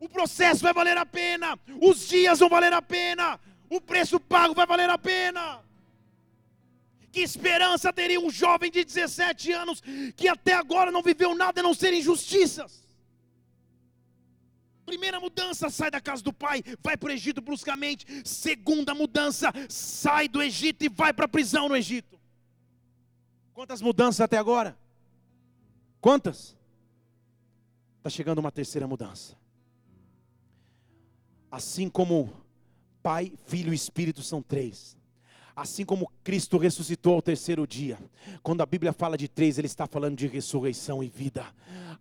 O 0.00 0.08
processo 0.08 0.62
vai 0.62 0.72
valer 0.72 0.96
a 0.96 1.04
pena, 1.04 1.58
os 1.80 2.08
dias 2.08 2.38
vão 2.38 2.48
valer 2.48 2.72
a 2.72 2.80
pena, 2.80 3.38
o 3.68 3.78
preço 3.78 4.18
pago 4.18 4.54
vai 4.54 4.66
valer 4.66 4.88
a 4.88 4.96
pena. 4.96 5.60
Que 7.12 7.20
esperança 7.20 7.92
teria 7.92 8.20
um 8.20 8.30
jovem 8.30 8.70
de 8.70 8.84
17 8.84 9.52
anos 9.52 9.82
que 10.16 10.28
até 10.28 10.54
agora 10.54 10.90
não 10.90 11.02
viveu 11.02 11.34
nada 11.34 11.60
a 11.60 11.62
não 11.62 11.74
ser 11.74 11.92
injustiças? 11.92 12.83
Primeira 14.84 15.18
mudança, 15.18 15.70
sai 15.70 15.90
da 15.90 16.00
casa 16.00 16.22
do 16.22 16.32
pai, 16.32 16.62
vai 16.82 16.96
para 16.96 17.08
o 17.08 17.12
Egito 17.12 17.40
bruscamente. 17.40 18.06
Segunda 18.24 18.94
mudança, 18.94 19.52
sai 19.68 20.28
do 20.28 20.42
Egito 20.42 20.84
e 20.84 20.88
vai 20.88 21.12
para 21.12 21.24
a 21.24 21.28
prisão 21.28 21.68
no 21.68 21.76
Egito. 21.76 22.18
Quantas 23.52 23.80
mudanças 23.80 24.20
até 24.20 24.36
agora? 24.36 24.76
Quantas? 26.00 26.56
Está 27.98 28.10
chegando 28.10 28.38
uma 28.38 28.52
terceira 28.52 28.86
mudança. 28.86 29.36
Assim 31.50 31.88
como 31.88 32.44
Pai, 33.02 33.32
Filho 33.46 33.72
e 33.72 33.76
Espírito 33.76 34.22
são 34.22 34.42
três. 34.42 34.96
Assim 35.56 35.84
como 35.84 36.10
Cristo 36.22 36.58
ressuscitou 36.58 37.14
ao 37.14 37.22
terceiro 37.22 37.66
dia. 37.66 37.98
Quando 38.42 38.62
a 38.62 38.66
Bíblia 38.66 38.92
fala 38.92 39.16
de 39.16 39.28
três, 39.28 39.58
ele 39.58 39.66
está 39.66 39.86
falando 39.86 40.16
de 40.16 40.26
ressurreição 40.26 41.02
e 41.02 41.08
vida 41.08 41.46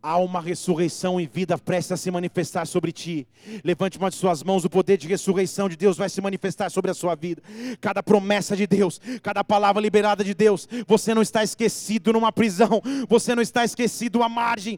há 0.04 0.18
uma 0.18 0.42
ressurreição 0.42 1.20
e 1.20 1.26
vida 1.26 1.58
prestes 1.58 1.94
a 1.94 1.98
se 1.98 2.12
manifestar 2.12 2.66
sobre 2.66 2.92
ti. 2.92 3.26
Levante 3.64 3.98
uma 3.98 4.10
de 4.10 4.18
suas 4.18 4.44
mãos, 4.44 4.66
o 4.66 4.70
poder 4.70 4.98
de 4.98 5.08
ressurreição 5.08 5.70
de 5.70 5.78
Deus 5.78 5.96
vai 5.96 6.10
se 6.10 6.20
manifestar 6.20 6.70
sobre 6.70 6.92
a 6.92 6.94
sua 6.94 7.16
vida. 7.16 7.42
Cada 7.80 8.04
promessa 8.04 8.56
de 8.56 8.68
Deus, 8.68 9.00
cada 9.22 9.44
palavra 9.46 9.82
liberada 9.82 10.22
de 10.22 10.34
Deus, 10.34 10.68
você 10.86 11.14
não 11.14 11.22
está 11.22 11.42
esquecido 11.42 12.12
numa 12.12 12.34
prisão, 12.34 12.82
você 13.08 13.34
não 13.34 13.42
está 13.42 13.64
esquecido 13.64 14.22
à 14.22 14.28
margem, 14.28 14.78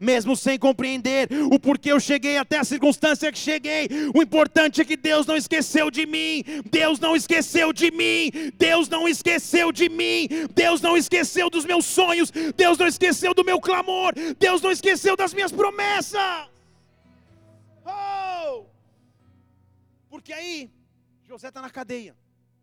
mesmo 0.00 0.36
sem 0.36 0.58
compreender 0.58 1.28
o 1.50 1.58
porquê 1.58 1.90
eu 1.90 1.98
cheguei 1.98 2.38
até 2.38 2.58
a 2.58 2.64
circunstância 2.64 3.32
que 3.32 3.38
cheguei. 3.38 3.88
O 4.14 4.22
importante 4.22 4.80
é 4.80 4.84
que 4.84 4.96
Deus 4.96 5.26
não 5.26 5.36
esqueceu 5.36 5.85
de 5.90 6.06
mim, 6.06 6.44
Deus 6.70 6.98
não 6.98 7.14
esqueceu 7.16 7.72
de 7.72 7.90
mim, 7.90 8.30
Deus 8.56 8.88
não 8.88 9.08
esqueceu 9.08 9.72
de 9.72 9.88
mim, 9.88 10.28
Deus 10.54 10.80
não 10.80 10.96
esqueceu 10.96 11.48
dos 11.50 11.64
meus 11.64 11.84
sonhos, 11.84 12.30
Deus 12.56 12.78
não 12.78 12.86
esqueceu 12.86 13.32
do 13.34 13.44
meu 13.44 13.60
clamor, 13.60 14.12
Deus 14.38 14.60
não 14.60 14.70
esqueceu 14.70 15.16
das 15.16 15.32
minhas 15.32 15.52
promessas. 15.52 16.48
Oh! 17.84 18.16
que 20.26 20.32
aí, 20.32 20.72
José 21.22 21.48
está 21.48 21.62
na 21.62 21.70
cadeia. 21.70 22.16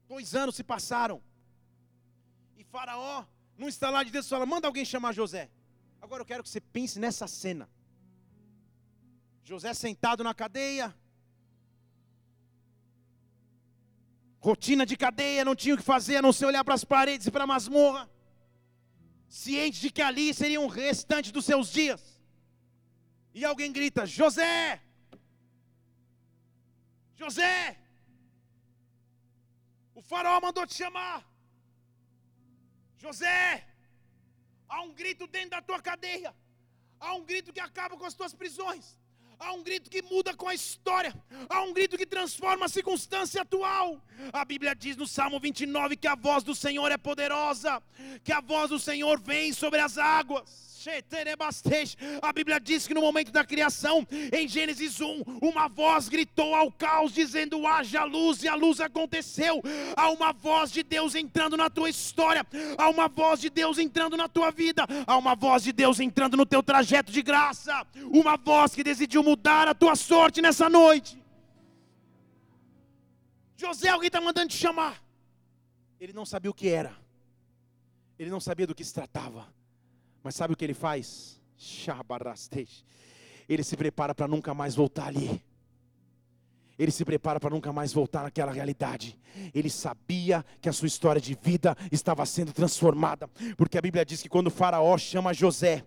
Dois 0.06 0.36
anos 0.36 0.56
se 0.56 0.64
passaram. 0.66 1.24
E 2.58 2.64
Faraó, 2.66 3.26
num 3.58 3.70
estalar 3.70 4.04
de 4.04 4.12
Deus, 4.12 4.28
fala: 4.28 4.46
manda 4.46 4.68
alguém 4.68 4.84
chamar 4.84 5.14
José. 5.14 5.50
Agora 6.02 6.22
eu 6.22 6.26
quero 6.26 6.44
que 6.44 6.50
você 6.50 6.60
pense 6.60 7.00
nessa 7.00 7.26
cena. 7.26 7.70
José 9.46 9.74
sentado 9.74 10.26
na 10.26 10.34
cadeia. 10.34 10.94
Rotina 14.48 14.86
de 14.86 14.96
cadeia, 15.04 15.46
não 15.46 15.56
tinha 15.56 15.74
o 15.74 15.78
que 15.78 15.92
fazer 15.94 16.18
a 16.18 16.22
não 16.26 16.34
ser 16.38 16.46
olhar 16.48 16.64
para 16.66 16.78
as 16.80 16.84
paredes 16.84 17.28
e 17.28 17.32
para 17.32 17.46
a 17.46 17.52
masmorra. 17.54 18.04
Ciente 19.44 19.80
de 19.84 19.90
que 19.90 20.02
ali 20.02 20.34
seria 20.34 20.60
um 20.60 20.68
restante 20.68 21.32
dos 21.36 21.46
seus 21.50 21.68
dias. 21.78 22.02
E 23.34 23.46
alguém 23.46 23.72
grita: 23.78 24.06
José! 24.06 24.82
José! 27.22 27.56
O 29.96 30.02
faraó 30.02 30.42
mandou 30.42 30.68
te 30.68 30.76
chamar. 30.82 31.20
José! 32.98 33.66
Há 34.68 34.82
um 34.82 34.94
grito 34.94 35.26
dentro 35.26 35.52
da 35.52 35.62
tua 35.62 35.82
cadeia. 35.90 36.36
Há 37.00 37.14
um 37.14 37.24
grito 37.24 37.54
que 37.54 37.62
acaba 37.70 37.96
com 37.96 38.06
as 38.12 38.18
tuas 38.20 38.34
prisões. 38.42 38.86
Há 39.40 39.54
um 39.54 39.64
grito 39.64 39.90
que 39.90 40.02
muda 40.02 40.34
com 40.34 40.48
a 40.48 40.54
história. 40.54 41.14
Há 41.50 41.62
um 41.62 41.74
grito 41.74 41.98
que 41.98 42.06
transforma 42.06 42.66
a 42.66 42.70
circunstância 42.70 43.42
atual. 43.42 44.02
A 44.32 44.46
Bíblia 44.46 44.76
diz 44.76 44.96
no 44.96 45.08
Salmo 45.08 45.40
29 45.40 45.96
que 45.96 46.08
a 46.08 46.16
voz 46.16 46.44
do 46.44 46.56
Senhor 46.56 46.92
é 46.92 46.98
poderosa, 46.98 47.82
que 48.24 48.32
a 48.32 48.42
voz 48.42 48.70
do 48.70 48.80
Senhor 48.80 49.20
vem 49.20 49.54
sobre 49.54 49.80
as 49.80 49.98
águas. 49.98 50.73
A 52.22 52.34
Bíblia 52.34 52.60
diz 52.60 52.86
que 52.86 52.94
no 52.94 53.00
momento 53.00 53.32
da 53.32 53.46
criação, 53.46 54.06
em 54.34 54.48
Gênesis 54.48 55.00
1, 55.00 55.24
uma 55.42 55.70
voz 55.70 56.10
gritou 56.10 56.54
ao 56.54 56.70
caos, 56.72 57.14
dizendo: 57.14 57.66
haja 57.66 58.04
luz, 58.04 58.44
e 58.44 58.50
a 58.50 58.56
luz 58.56 58.82
aconteceu. 58.82 59.62
Há 59.96 60.10
uma 60.10 60.34
voz 60.34 60.72
de 60.72 60.84
Deus 60.84 61.16
entrando 61.16 61.56
na 61.56 61.70
tua 61.70 61.90
história, 61.90 62.46
há 62.78 62.90
uma 62.90 63.08
voz 63.08 63.40
de 63.40 63.50
Deus 63.50 63.78
entrando 63.78 64.18
na 64.18 64.28
tua 64.28 64.52
vida, 64.52 64.86
há 65.08 65.18
uma 65.18 65.36
voz 65.36 65.64
de 65.64 65.72
Deus 65.72 66.02
entrando 66.02 66.36
no 66.36 66.46
teu 66.46 66.62
trajeto 66.62 67.12
de 67.12 67.22
graça, 67.22 67.88
uma 68.12 68.36
voz 68.36 68.76
que 68.76 68.84
decidiu 68.84 69.24
mudar 69.24 69.68
a 69.70 69.74
tua 69.74 69.96
sorte 69.96 70.42
nessa 70.42 70.70
noite. 70.70 71.18
José, 73.56 73.88
alguém 73.88 74.08
está 74.08 74.20
mandando 74.20 74.50
te 74.50 74.58
chamar. 74.58 75.02
Ele 75.98 76.12
não 76.12 76.26
sabia 76.26 76.52
o 76.52 76.54
que 76.54 76.68
era, 76.68 76.94
ele 78.20 78.30
não 78.30 78.42
sabia 78.42 78.68
do 78.68 78.76
que 78.76 78.84
se 78.84 78.94
tratava 78.94 79.48
mas 80.24 80.36
sabe 80.36 80.54
o 80.54 80.58
que 80.58 80.64
ele 80.64 80.74
faz? 80.74 81.42
Ele 83.48 83.64
se 83.64 83.76
prepara 83.76 84.16
para 84.16 84.28
nunca 84.28 84.54
mais 84.54 84.76
voltar 84.76 85.08
ali. 85.08 85.44
Ele 86.80 86.92
se 86.92 87.06
prepara 87.06 87.40
para 87.40 87.50
nunca 87.50 87.72
mais 87.72 87.94
voltar 87.94 88.24
naquela 88.24 88.52
realidade. 88.52 89.20
Ele 89.54 89.70
sabia 89.70 90.44
que 90.62 90.68
a 90.68 90.74
sua 90.74 90.88
história 90.88 91.22
de 91.22 91.38
vida 91.40 91.76
estava 91.92 92.26
sendo 92.26 92.52
transformada, 92.52 93.28
porque 93.58 93.78
a 93.78 93.82
Bíblia 93.82 94.06
diz 94.06 94.22
que 94.22 94.30
quando 94.30 94.50
Faraó 94.50 94.98
chama 94.98 95.34
José, 95.34 95.86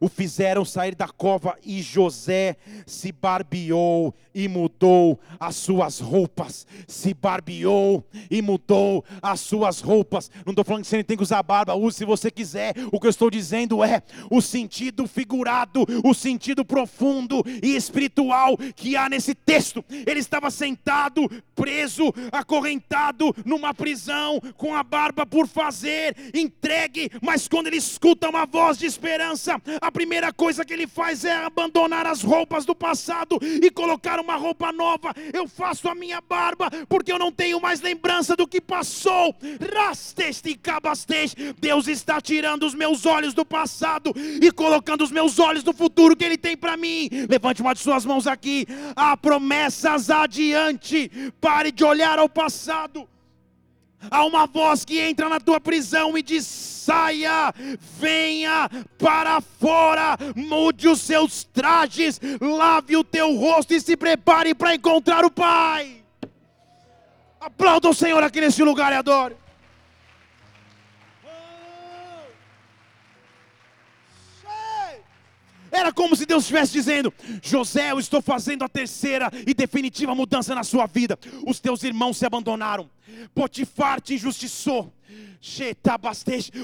o 0.00 0.08
fizeram 0.08 0.64
sair 0.64 0.94
da 0.94 1.08
cova 1.08 1.56
e 1.64 1.82
José 1.82 2.56
se 2.86 3.12
barbeou 3.12 4.14
e 4.34 4.48
mudou 4.48 5.18
as 5.38 5.56
suas 5.56 6.00
roupas. 6.00 6.66
Se 6.86 7.14
barbeou 7.14 8.04
e 8.30 8.40
mudou 8.40 9.04
as 9.22 9.40
suas 9.40 9.80
roupas. 9.80 10.30
Não 10.44 10.52
estou 10.52 10.64
falando 10.64 10.82
que 10.82 10.88
você 10.88 11.02
tem 11.02 11.16
que 11.16 11.22
usar 11.22 11.42
barba, 11.42 11.74
use 11.74 11.98
se 11.98 12.04
você 12.04 12.30
quiser. 12.30 12.74
O 12.92 13.00
que 13.00 13.06
eu 13.06 13.10
estou 13.10 13.30
dizendo 13.30 13.82
é 13.82 14.02
o 14.30 14.40
sentido 14.40 15.06
figurado, 15.06 15.84
o 16.04 16.14
sentido 16.14 16.64
profundo 16.64 17.42
e 17.62 17.74
espiritual 17.76 18.56
que 18.74 18.96
há 18.96 19.08
nesse 19.08 19.34
texto. 19.34 19.84
Ele 19.90 20.20
estava 20.20 20.50
sentado, 20.50 21.28
preso, 21.54 22.12
acorrentado 22.32 23.34
numa 23.44 23.74
prisão, 23.74 24.40
com 24.56 24.74
a 24.74 24.82
barba 24.82 25.26
por 25.26 25.46
fazer, 25.46 26.16
entregue, 26.34 27.10
mas 27.20 27.48
quando 27.48 27.66
ele 27.66 27.76
escuta 27.76 28.28
uma 28.28 28.46
voz 28.46 28.78
de 28.78 28.86
esperança, 28.86 29.60
a 29.80 29.90
primeira 29.92 30.32
coisa 30.32 30.64
que 30.64 30.72
ele 30.72 30.86
faz 30.86 31.24
é 31.24 31.32
abandonar 31.44 32.06
as 32.06 32.22
roupas 32.22 32.64
do 32.64 32.74
passado 32.74 33.38
e 33.42 33.70
colocar 33.70 34.18
uma 34.20 34.36
roupa 34.36 34.72
nova. 34.72 35.14
Eu 35.32 35.46
faço 35.48 35.88
a 35.88 35.94
minha 35.94 36.20
barba 36.20 36.70
porque 36.88 37.12
eu 37.12 37.18
não 37.18 37.30
tenho 37.30 37.60
mais 37.60 37.80
lembrança 37.80 38.36
do 38.36 38.46
que 38.46 38.60
passou. 38.60 39.34
Rasteste 39.74 40.54
cabasteste. 40.54 41.54
Deus 41.58 41.88
está 41.88 42.20
tirando 42.20 42.64
os 42.64 42.74
meus 42.74 43.06
olhos 43.06 43.34
do 43.34 43.44
passado 43.44 44.12
e 44.16 44.50
colocando 44.52 45.02
os 45.02 45.10
meus 45.10 45.38
olhos 45.38 45.64
no 45.64 45.72
futuro 45.72 46.16
que 46.16 46.24
Ele 46.24 46.38
tem 46.38 46.56
para 46.56 46.76
mim. 46.76 47.08
Levante 47.28 47.62
uma 47.62 47.74
de 47.74 47.80
suas 47.80 48.04
mãos 48.04 48.26
aqui. 48.26 48.66
Há 48.96 49.16
promessas 49.16 50.10
adiante. 50.10 51.10
Pare 51.40 51.72
de 51.72 51.84
olhar 51.84 52.18
ao 52.18 52.28
passado. 52.28 53.08
Há 54.08 54.24
uma 54.24 54.46
voz 54.46 54.84
que 54.84 55.00
entra 55.00 55.28
na 55.28 55.40
tua 55.40 55.60
prisão 55.60 56.16
e 56.16 56.22
diz: 56.22 56.46
saia, 56.46 57.52
venha 57.98 58.68
para 58.98 59.40
fora, 59.40 60.16
mude 60.34 60.88
os 60.88 61.00
seus 61.00 61.44
trajes, 61.44 62.20
lave 62.40 62.96
o 62.96 63.04
teu 63.04 63.34
rosto 63.36 63.74
e 63.74 63.80
se 63.80 63.96
prepare 63.96 64.54
para 64.54 64.74
encontrar 64.74 65.24
o 65.24 65.30
Pai. 65.30 65.96
Aplauda 67.40 67.88
o 67.88 67.94
Senhor 67.94 68.22
aqui 68.22 68.40
nesse 68.40 68.62
lugar 68.62 68.92
e 68.92 68.96
adore. 68.96 69.39
Era 75.70 75.92
como 75.92 76.16
se 76.16 76.26
Deus 76.26 76.44
estivesse 76.44 76.72
dizendo: 76.72 77.12
José, 77.42 77.92
eu 77.92 77.98
estou 77.98 78.20
fazendo 78.20 78.64
a 78.64 78.68
terceira 78.68 79.30
e 79.46 79.54
definitiva 79.54 80.14
mudança 80.14 80.54
na 80.54 80.64
sua 80.64 80.86
vida. 80.86 81.18
Os 81.46 81.60
teus 81.60 81.82
irmãos 81.82 82.16
se 82.16 82.26
abandonaram, 82.26 82.90
Potifar 83.34 84.00
te 84.00 84.14
injustiçou, 84.14 84.92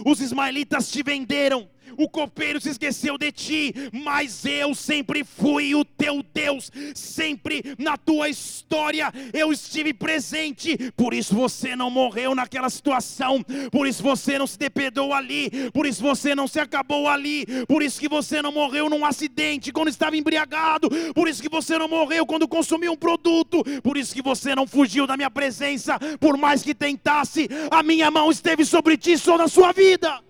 os 0.05 0.21
ismaelitas 0.21 0.91
te 0.91 1.03
venderam 1.03 1.69
o 1.97 2.09
copeiro 2.09 2.61
se 2.61 2.71
esqueceu 2.71 3.19
de 3.19 3.33
ti, 3.33 3.75
mas 3.93 4.45
eu 4.45 4.75
sempre 4.75 5.25
fui 5.25 5.75
o 5.75 5.85
teu 5.85 6.23
Deus, 6.35 6.71
sempre 6.95 7.63
na 7.79 7.97
tua 7.97 8.29
história 8.29 9.13
eu 9.33 9.53
estive 9.53 9.93
presente, 9.93 10.77
por 10.97 11.15
isso 11.15 11.35
você 11.35 11.75
não 11.75 11.91
morreu 11.91 12.35
naquela 12.35 12.71
situação, 12.71 13.43
por 13.71 13.87
isso 13.87 14.03
você 14.03 14.39
não 14.39 14.47
se 14.47 14.59
depedou 14.59 15.13
ali, 15.13 15.51
por 15.73 15.87
isso 15.87 16.03
você 16.03 16.35
não 16.35 16.47
se 16.47 16.61
acabou 16.61 17.09
ali, 17.09 17.47
por 17.67 17.83
isso 17.83 18.01
que 18.01 18.09
você 18.09 18.43
não 18.43 18.53
morreu 18.53 18.89
num 18.89 19.05
acidente 19.05 19.73
quando 19.73 19.89
estava 19.89 20.17
embriagado, 20.17 20.89
por 21.15 21.29
isso 21.29 21.43
que 21.43 21.49
você 21.49 21.79
não 21.79 21.89
morreu 21.89 22.27
quando 22.27 22.49
consumiu 22.49 22.93
um 22.93 22.97
produto, 22.97 23.63
por 23.83 23.97
isso 23.97 24.15
que 24.15 24.23
você 24.23 24.55
não 24.55 24.67
fugiu 24.67 25.07
da 25.07 25.17
minha 25.17 25.31
presença, 25.31 25.99
por 26.21 26.37
mais 26.37 26.63
que 26.63 26.75
tentasse, 26.75 27.49
a 27.71 27.83
minha 27.83 28.11
mão 28.11 28.31
esteve 28.31 28.65
sobre 28.65 28.97
ti, 28.97 29.17
só 29.19 29.39
na 29.39 29.49
sua 29.49 29.73
vida. 29.73 30.21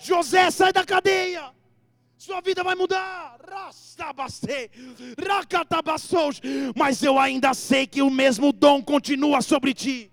José, 0.00 0.50
sai 0.50 0.72
da 0.72 0.84
cadeia. 0.84 1.52
Sua 2.16 2.40
vida 2.40 2.62
vai 2.64 2.74
mudar. 2.74 3.38
Mas 6.76 7.02
eu 7.02 7.18
ainda 7.18 7.54
sei 7.54 7.86
que 7.86 8.02
o 8.02 8.10
mesmo 8.10 8.52
dom 8.52 8.82
continua 8.82 9.42
sobre 9.42 9.74
ti. 9.74 10.10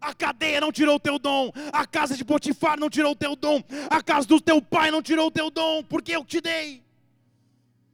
A 0.00 0.14
cadeia 0.14 0.60
não 0.60 0.70
tirou 0.70 0.96
o 0.96 1.00
teu 1.00 1.18
dom, 1.18 1.50
a 1.72 1.86
casa 1.86 2.16
de 2.16 2.24
Potifar 2.24 2.78
não 2.78 2.88
tirou 2.88 3.12
o 3.12 3.16
teu 3.16 3.34
dom, 3.34 3.62
a 3.90 4.00
casa 4.02 4.26
do 4.28 4.40
teu 4.40 4.62
pai 4.62 4.90
não 4.90 5.02
tirou 5.02 5.26
o 5.26 5.30
teu 5.30 5.50
dom, 5.50 5.82
porque 5.82 6.12
eu 6.14 6.24
te 6.24 6.40
dei. 6.40 6.82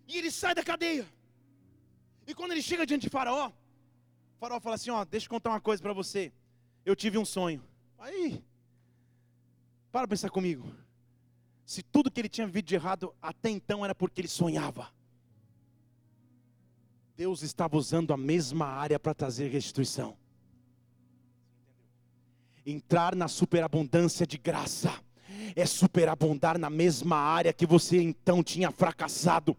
E 0.08 0.18
ele 0.18 0.30
sai 0.30 0.54
da 0.54 0.62
cadeia. 0.62 1.06
E 2.26 2.34
quando 2.34 2.52
ele 2.52 2.60
chega 2.60 2.84
diante 2.84 3.02
de 3.02 3.08
Faraó, 3.08 3.50
Faraó 4.38 4.60
fala 4.60 4.74
assim: 4.74 4.90
Ó, 4.90 5.04
deixa 5.04 5.26
eu 5.26 5.30
contar 5.30 5.50
uma 5.50 5.60
coisa 5.60 5.82
para 5.82 5.92
você. 5.92 6.32
Eu 6.84 6.94
tive 6.94 7.16
um 7.16 7.24
sonho. 7.24 7.62
Aí, 7.98 8.42
para 9.92 10.08
pensar 10.08 10.30
comigo. 10.30 10.74
Se 11.64 11.82
tudo 11.82 12.10
que 12.10 12.20
ele 12.20 12.28
tinha 12.28 12.46
vivido 12.46 12.66
de 12.66 12.74
errado 12.74 13.14
até 13.20 13.50
então 13.50 13.84
era 13.84 13.94
porque 13.94 14.20
ele 14.22 14.28
sonhava. 14.28 14.90
Deus 17.14 17.42
estava 17.42 17.76
usando 17.76 18.12
a 18.12 18.16
mesma 18.16 18.66
área 18.66 18.98
para 18.98 19.14
trazer 19.14 19.48
restituição. 19.48 20.16
Entrar 22.64 23.14
na 23.14 23.28
superabundância 23.28 24.26
de 24.26 24.38
graça 24.38 24.92
é 25.54 25.66
superabundar 25.66 26.58
na 26.58 26.70
mesma 26.70 27.16
área 27.16 27.52
que 27.52 27.66
você 27.66 28.00
então 28.00 28.42
tinha 28.42 28.70
fracassado, 28.70 29.56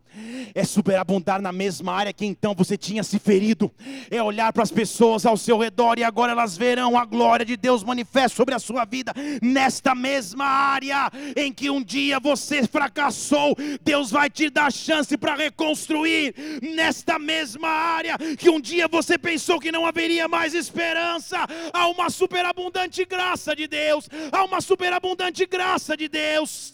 é 0.54 0.64
superabundar 0.64 1.41
na 1.41 1.52
mesma 1.52 1.94
área 1.94 2.14
que 2.14 2.26
então 2.26 2.54
você 2.54 2.78
tinha 2.78 3.04
se 3.04 3.20
ferido, 3.20 3.72
é 4.10 4.22
olhar 4.22 4.52
para 4.54 4.64
as 4.64 4.72
pessoas 4.72 5.26
ao 5.26 5.38
seu 5.38 5.58
redor 5.58 5.98
e 6.00 6.04
agora 6.04 6.32
elas 6.32 6.58
verão 6.58 6.98
a 6.98 7.06
glória 7.06 7.46
de 7.46 7.58
Deus 7.58 7.84
manifesta 7.84 8.38
sobre 8.38 8.56
a 8.56 8.60
sua 8.60 8.86
vida, 8.86 9.14
nesta 9.41 9.94
mesma 9.94 10.46
área 10.46 11.12
em 11.36 11.52
que 11.52 11.70
um 11.70 11.84
dia 11.84 12.20
você 12.20 12.66
fracassou, 12.68 13.56
Deus 13.84 14.12
vai 14.12 14.30
te 14.30 14.50
dar 14.50 14.72
chance 14.72 15.18
para 15.18 15.36
reconstruir, 15.36 16.34
nesta 16.62 17.20
mesma 17.20 17.68
área 17.68 18.18
que 18.38 18.50
um 18.50 18.60
dia 18.60 18.88
você 18.88 19.18
pensou 19.18 19.60
que 19.60 19.72
não 19.72 19.86
haveria 19.86 20.28
mais 20.28 20.54
esperança, 20.54 21.38
há 21.72 21.88
uma 21.88 22.10
superabundante 22.10 23.06
graça 23.06 23.56
de 23.56 23.68
Deus, 23.68 24.10
há 24.32 24.44
uma 24.44 24.62
superabundante 24.62 25.46
graça 25.46 25.83
graça 25.84 25.98
de 25.98 26.08
Deus, 26.08 26.72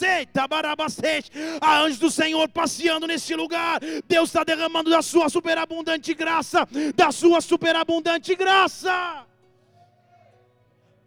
a 1.60 1.80
anjo 1.82 2.00
do 2.00 2.12
Senhor 2.12 2.48
passeando 2.50 3.08
neste 3.08 3.34
lugar. 3.36 3.80
Deus 4.08 4.30
está 4.30 4.44
derramando 4.44 4.90
da 4.90 5.02
sua 5.02 5.30
superabundante 5.30 6.14
graça, 6.14 6.68
da 6.96 7.12
sua 7.12 7.42
superabundante 7.42 8.36
graça. 8.36 9.26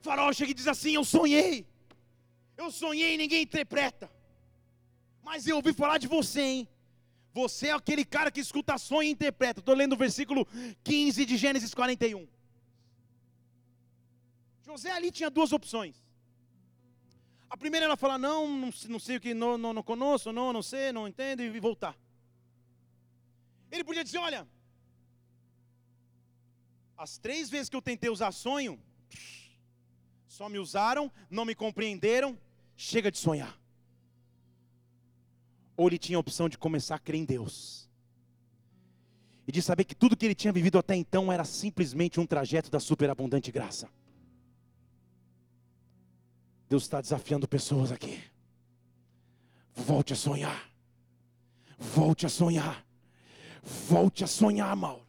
O 0.01 0.03
farol 0.03 0.33
chega 0.33 0.51
e 0.51 0.55
diz 0.55 0.67
assim: 0.67 0.95
Eu 0.95 1.05
sonhei, 1.05 1.65
eu 2.57 2.73
sonhei 2.73 3.15
e 3.15 3.19
ninguém 3.19 3.43
interpreta, 3.43 4.11
mas 5.23 5.47
eu 5.47 5.57
ouvi 5.57 5.73
falar 5.73 5.99
de 5.99 6.09
você, 6.09 6.41
hein? 6.41 6.69
Você 7.33 7.69
é 7.69 7.73
aquele 7.73 8.05
cara 8.05 8.33
que 8.33 8.41
escuta 8.41 8.77
sonho 8.77 9.09
e 9.09 9.13
interpreta. 9.13 9.61
Estou 9.61 9.75
lendo 9.75 9.95
o 9.95 9.97
versículo 9.97 10.47
15 10.85 11.25
de 11.25 11.37
Gênesis 11.37 11.73
41. 11.73 12.27
José 14.67 14.91
ali 14.91 15.11
tinha 15.11 15.31
duas 15.31 15.53
opções. 15.53 16.03
A 17.53 17.57
primeira 17.59 17.85
ela 17.85 17.99
fala, 17.99 18.17
não, 18.17 18.49
não, 18.49 18.71
não 18.89 18.99
sei 18.99 19.19
o 19.19 19.21
que, 19.21 19.35
não, 19.35 19.59
não, 19.59 19.75
não 19.75 19.83
conosco, 19.83 20.33
não, 20.33 20.55
não 20.55 20.63
sei, 20.63 20.91
não 20.91 21.07
entendo, 21.07 21.43
e 21.43 21.61
voltar. 21.61 21.95
Ele 23.71 23.85
podia 23.85 24.03
dizer, 24.03 24.17
olha, 24.17 24.49
as 26.97 27.19
três 27.19 27.51
vezes 27.51 27.69
que 27.69 27.77
eu 27.77 27.83
tentei 27.83 28.09
usar 28.09 28.33
sonho, 28.33 28.81
só 30.27 30.49
me 30.49 30.59
usaram, 30.59 31.13
não 31.29 31.45
me 31.45 31.55
compreenderam, 31.55 32.39
chega 32.75 33.11
de 33.11 33.19
sonhar. 33.19 33.61
Ou 35.77 35.89
ele 35.89 35.99
tinha 35.99 36.17
a 36.17 36.21
opção 36.21 36.49
de 36.49 36.57
começar 36.57 36.95
a 36.95 36.99
crer 36.99 37.21
em 37.21 37.25
Deus. 37.27 37.87
E 39.47 39.53
de 39.53 39.61
saber 39.61 39.85
que 39.85 39.95
tudo 39.95 40.17
que 40.17 40.25
ele 40.25 40.35
tinha 40.35 40.55
vivido 40.55 40.79
até 40.79 40.97
então 40.97 41.31
era 41.31 41.45
simplesmente 41.45 42.19
um 42.19 42.25
trajeto 42.25 42.71
da 42.71 42.81
superabundante 42.81 43.53
graça. 43.53 43.91
Deus 46.73 46.85
está 46.85 47.03
desafiando 47.03 47.47
pessoas 47.47 47.93
aqui. 47.93 48.18
Volte 49.75 50.14
a 50.14 50.16
sonhar. 50.16 50.70
Volte 51.79 52.25
a 52.25 52.31
sonhar. 52.31 52.83
Volte 53.62 54.25
a 54.25 54.27
sonhar, 54.27 54.75
Mauro. 54.75 55.07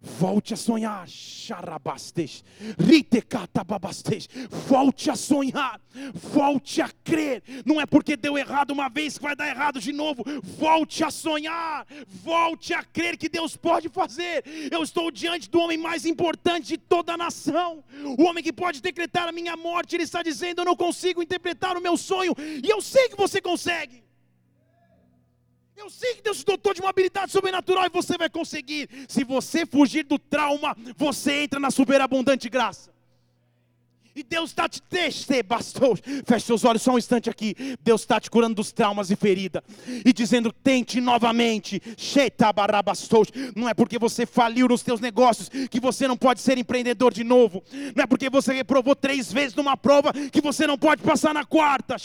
Volte 0.00 0.54
a 0.54 0.56
sonhar, 0.56 1.08
charabastes, 1.08 2.44
ritecatababastes. 2.78 4.28
Volte 4.68 5.10
a 5.10 5.16
sonhar, 5.16 5.80
volte 6.14 6.80
a 6.80 6.88
crer. 7.04 7.42
Não 7.64 7.80
é 7.80 7.86
porque 7.86 8.16
deu 8.16 8.38
errado 8.38 8.70
uma 8.70 8.88
vez 8.88 9.18
que 9.18 9.24
vai 9.24 9.36
dar 9.36 9.48
errado 9.48 9.80
de 9.80 9.92
novo. 9.92 10.24
Volte 10.42 11.04
a 11.04 11.10
sonhar, 11.10 11.86
volte 12.06 12.72
a 12.74 12.82
crer 12.82 13.16
que 13.16 13.28
Deus 13.28 13.56
pode 13.56 13.88
fazer. 13.88 14.44
Eu 14.70 14.82
estou 14.82 15.10
diante 15.10 15.50
do 15.50 15.60
homem 15.60 15.78
mais 15.78 16.04
importante 16.04 16.68
de 16.68 16.78
toda 16.78 17.14
a 17.14 17.16
nação, 17.16 17.84
o 18.18 18.22
homem 18.24 18.42
que 18.42 18.52
pode 18.52 18.80
decretar 18.80 19.28
a 19.28 19.32
minha 19.32 19.56
morte. 19.56 19.96
Ele 19.96 20.04
está 20.04 20.22
dizendo: 20.22 20.60
Eu 20.60 20.64
não 20.64 20.76
consigo 20.76 21.22
interpretar 21.22 21.76
o 21.76 21.80
meu 21.80 21.96
sonho, 21.96 22.34
e 22.38 22.68
eu 22.68 22.80
sei 22.80 23.08
que 23.08 23.16
você 23.16 23.40
consegue. 23.40 24.05
Eu 25.76 25.90
sei 25.90 26.14
que 26.14 26.22
Deus 26.22 26.38
te 26.38 26.44
dotou 26.46 26.72
de 26.72 26.80
uma 26.80 26.88
habilidade 26.88 27.30
sobrenatural 27.30 27.84
e 27.84 27.90
você 27.90 28.16
vai 28.16 28.30
conseguir. 28.30 28.88
Se 29.08 29.24
você 29.24 29.66
fugir 29.66 30.04
do 30.04 30.18
trauma, 30.18 30.74
você 30.96 31.42
entra 31.42 31.60
na 31.60 31.70
superabundante 31.70 32.48
graça. 32.48 32.95
E 34.16 34.22
Deus 34.22 34.48
está 34.48 34.66
te 34.66 34.80
bastou. 35.42 35.94
Feche 36.24 36.46
seus 36.46 36.64
olhos 36.64 36.80
só 36.80 36.92
um 36.92 36.98
instante 36.98 37.28
aqui. 37.28 37.54
Deus 37.84 38.00
está 38.00 38.18
te 38.18 38.30
curando 38.30 38.54
dos 38.54 38.72
traumas 38.72 39.10
e 39.10 39.16
ferida. 39.16 39.62
E 40.06 40.10
dizendo, 40.10 40.50
tente 40.50 41.02
novamente. 41.02 41.82
Não 43.54 43.68
é 43.68 43.74
porque 43.74 43.98
você 43.98 44.24
faliu 44.24 44.68
nos 44.68 44.82
teus 44.82 45.00
negócios 45.00 45.50
que 45.70 45.78
você 45.78 46.08
não 46.08 46.16
pode 46.16 46.40
ser 46.40 46.56
empreendedor 46.56 47.12
de 47.12 47.22
novo. 47.22 47.62
Não 47.94 48.04
é 48.04 48.06
porque 48.06 48.30
você 48.30 48.54
reprovou 48.54 48.96
três 48.96 49.30
vezes 49.30 49.54
numa 49.54 49.76
prova 49.76 50.14
que 50.32 50.40
você 50.40 50.66
não 50.66 50.78
pode 50.78 51.02
passar 51.02 51.34
na 51.34 51.44
quarta. 51.44 51.96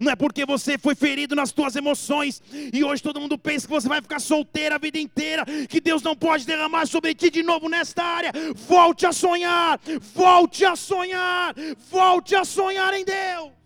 Não 0.00 0.12
é 0.12 0.14
porque 0.14 0.46
você 0.46 0.78
foi 0.78 0.94
ferido 0.94 1.34
nas 1.34 1.50
tuas 1.50 1.74
emoções 1.74 2.40
e 2.72 2.84
hoje 2.84 3.02
todo 3.02 3.20
mundo 3.20 3.36
pensa 3.36 3.66
que 3.66 3.72
você 3.72 3.88
vai 3.88 4.00
ficar 4.00 4.20
solteira 4.20 4.76
a 4.76 4.78
vida 4.78 5.00
inteira, 5.00 5.44
que 5.68 5.80
Deus 5.80 6.02
não 6.02 6.14
pode 6.14 6.46
derramar 6.46 6.86
sobre 6.86 7.16
ti 7.16 7.30
de 7.30 7.42
novo 7.42 7.68
nesta 7.68 8.04
área. 8.04 8.32
Volte 8.54 9.07
a 9.08 9.12
sonhar, 9.12 9.80
volte 10.14 10.64
a 10.64 10.76
sonhar, 10.76 11.54
volte 11.90 12.36
a 12.36 12.44
sonhar 12.44 12.94
em 12.94 13.04
Deus. 13.04 13.57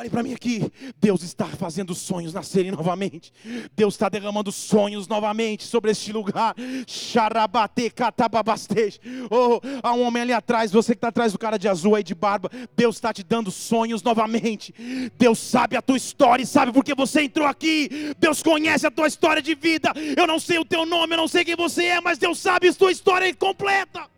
Olhe 0.00 0.08
para 0.08 0.22
mim 0.22 0.32
aqui, 0.32 0.72
Deus 0.98 1.22
está 1.22 1.44
fazendo 1.44 1.94
sonhos 1.94 2.32
nascerem 2.32 2.70
novamente. 2.70 3.30
Deus 3.76 3.92
está 3.92 4.08
derramando 4.08 4.50
sonhos 4.50 5.06
novamente 5.06 5.64
sobre 5.64 5.90
este 5.90 6.10
lugar. 6.10 6.54
Xarabate 6.86 7.90
catababastej. 7.90 8.98
Oh, 9.30 9.60
há 9.82 9.92
um 9.92 10.00
homem 10.00 10.22
ali 10.22 10.32
atrás, 10.32 10.72
você 10.72 10.94
que 10.94 10.96
está 10.96 11.08
atrás 11.08 11.32
do 11.32 11.38
cara 11.38 11.58
de 11.58 11.68
azul 11.68 11.94
aí 11.94 12.02
de 12.02 12.14
barba. 12.14 12.50
Deus 12.74 12.96
está 12.96 13.12
te 13.12 13.22
dando 13.22 13.50
sonhos 13.50 14.02
novamente. 14.02 14.74
Deus 15.18 15.38
sabe 15.38 15.76
a 15.76 15.82
tua 15.82 15.98
história 15.98 16.44
e 16.44 16.46
sabe 16.46 16.72
porque 16.72 16.94
você 16.94 17.20
entrou 17.20 17.46
aqui. 17.46 18.14
Deus 18.18 18.42
conhece 18.42 18.86
a 18.86 18.90
tua 18.90 19.06
história 19.06 19.42
de 19.42 19.54
vida. 19.54 19.92
Eu 20.16 20.26
não 20.26 20.40
sei 20.40 20.58
o 20.58 20.64
teu 20.64 20.86
nome, 20.86 21.12
eu 21.12 21.18
não 21.18 21.28
sei 21.28 21.44
quem 21.44 21.56
você 21.56 21.84
é, 21.84 22.00
mas 22.00 22.16
Deus 22.16 22.38
sabe 22.38 22.68
a 22.68 22.72
tua 22.72 22.90
história 22.90 23.34
completa. 23.34 24.09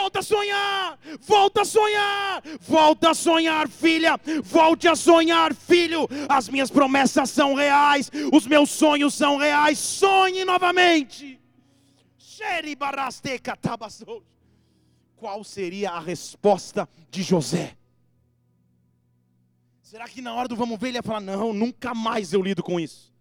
Volta 0.00 0.20
a 0.20 0.22
sonhar, 0.22 0.98
volta 1.20 1.62
a 1.62 1.64
sonhar, 1.64 2.42
volta 2.60 3.10
a 3.10 3.14
sonhar, 3.14 3.68
filha, 3.68 4.18
volte 4.44 4.86
a 4.86 4.94
sonhar, 4.94 5.52
filho. 5.52 6.08
As 6.28 6.48
minhas 6.48 6.70
promessas 6.70 7.28
são 7.30 7.52
reais, 7.52 8.08
os 8.32 8.46
meus 8.46 8.70
sonhos 8.70 9.12
são 9.12 9.36
reais. 9.38 9.76
Sonhe 9.76 10.44
novamente. 10.44 11.40
Qual 15.16 15.42
seria 15.42 15.90
a 15.90 15.98
resposta 15.98 16.88
de 17.10 17.24
José? 17.24 17.76
Será 19.82 20.08
que 20.08 20.22
na 20.22 20.32
hora 20.32 20.46
do 20.46 20.54
vamos 20.54 20.78
ver 20.78 20.88
ele 20.88 20.98
ia 20.98 21.02
falar: 21.02 21.20
Não, 21.20 21.52
nunca 21.52 21.92
mais 21.92 22.32
eu 22.32 22.40
lido 22.40 22.62
com 22.62 22.78
isso? 22.78 23.12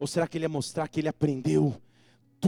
Ou 0.00 0.06
será 0.08 0.26
que 0.26 0.36
ele 0.36 0.46
ia 0.46 0.48
mostrar 0.48 0.88
que 0.88 0.98
ele 0.98 1.08
aprendeu 1.08 1.80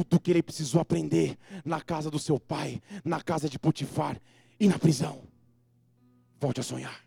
tudo 0.04 0.20
que 0.20 0.30
ele 0.30 0.42
precisou 0.42 0.80
aprender 0.80 1.38
na 1.64 1.80
casa 1.80 2.10
do 2.10 2.18
seu 2.18 2.38
pai, 2.38 2.82
na 3.04 3.20
casa 3.22 3.48
de 3.48 3.58
Potifar 3.58 4.20
e 4.58 4.68
na 4.68 4.78
prisão. 4.78 5.22
Volte 6.40 6.60
a 6.60 6.62
sonhar, 6.62 7.00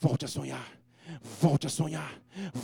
volte 0.00 0.24
a 0.24 0.28
sonhar. 0.28 0.79
Volte 1.40 1.66
a 1.66 1.70
sonhar, 1.70 2.12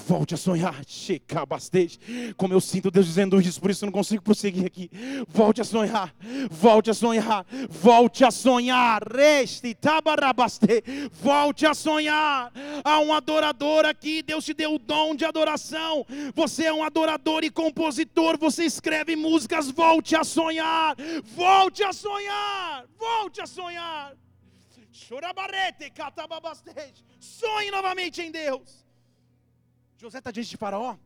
volte 0.06 0.34
a 0.34 0.36
sonhar. 0.36 0.84
Checabastej. 0.86 1.98
Como 2.36 2.52
eu 2.52 2.60
sinto 2.60 2.90
Deus 2.90 3.06
dizendo 3.06 3.40
isso, 3.40 3.60
por 3.60 3.70
isso 3.70 3.84
eu 3.84 3.86
não 3.86 3.92
consigo 3.92 4.22
prosseguir 4.22 4.66
aqui. 4.66 4.90
Volte 5.28 5.60
a 5.60 5.64
sonhar, 5.64 6.14
volte 6.50 6.90
a 6.90 6.94
sonhar, 6.94 7.46
volte 7.68 8.24
a 8.24 8.30
sonhar. 8.30 9.02
Reste 9.02 9.74
tabarabaste. 9.74 10.82
Volte 11.10 11.66
a 11.66 11.74
sonhar. 11.74 12.52
Há 12.84 13.00
um 13.00 13.12
adorador 13.12 13.84
aqui, 13.84 14.22
Deus 14.22 14.44
te 14.44 14.54
deu 14.54 14.74
o 14.74 14.78
dom 14.78 15.14
de 15.14 15.24
adoração. 15.24 16.06
Você 16.34 16.64
é 16.64 16.72
um 16.72 16.82
adorador 16.82 17.44
e 17.44 17.50
compositor, 17.50 18.38
você 18.38 18.64
escreve 18.64 19.16
músicas. 19.16 19.70
Volte 19.70 20.14
a 20.14 20.24
sonhar, 20.24 20.96
volte 21.24 21.82
a 21.82 21.92
sonhar, 21.92 22.84
volte 22.98 23.40
a 23.40 23.46
sonhar. 23.46 24.25
Sonhe 27.20 27.70
novamente 27.70 28.22
em 28.22 28.30
Deus. 28.30 28.86
José 29.96 30.18
está 30.18 30.30
diante 30.30 30.50
de 30.50 30.56
Faraó. 30.56 30.96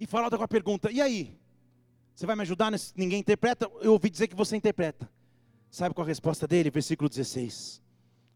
E 0.00 0.06
Faraó 0.06 0.28
está 0.28 0.38
com 0.38 0.44
a 0.44 0.48
pergunta: 0.48 0.90
e 0.90 1.00
aí? 1.00 1.38
Você 2.14 2.26
vai 2.26 2.36
me 2.36 2.42
ajudar? 2.42 2.72
Ninguém 2.94 3.20
interpreta? 3.20 3.70
Eu 3.80 3.92
ouvi 3.92 4.08
dizer 4.08 4.28
que 4.28 4.36
você 4.36 4.56
interpreta. 4.56 5.10
Sabe 5.70 5.94
qual 5.94 6.04
a 6.04 6.08
resposta 6.08 6.46
dele? 6.46 6.70
Versículo 6.70 7.08
16. 7.08 7.82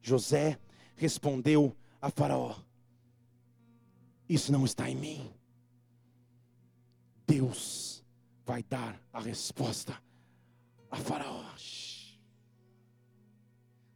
José 0.03 0.59
respondeu 0.97 1.77
a 2.01 2.11
Faraó: 2.11 2.57
Isso 4.29 4.51
não 4.51 4.65
está 4.65 4.91
em 4.91 4.97
mim. 4.97 5.33
Deus 7.27 8.05
vai 8.45 8.63
dar 8.63 9.01
a 9.13 9.21
resposta 9.21 10.01
a 10.91 10.97
Faraó. 10.97 11.45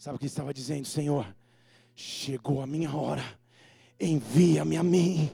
Sabe 0.02 0.16
o 0.16 0.18
que 0.18 0.26
estava 0.26 0.52
dizendo, 0.52 0.84
Senhor? 0.84 1.32
Chegou 1.94 2.60
a 2.60 2.66
minha 2.66 2.92
hora 2.92 3.22
envia-me 4.02 4.76
a 4.76 4.82
mim. 4.82 5.30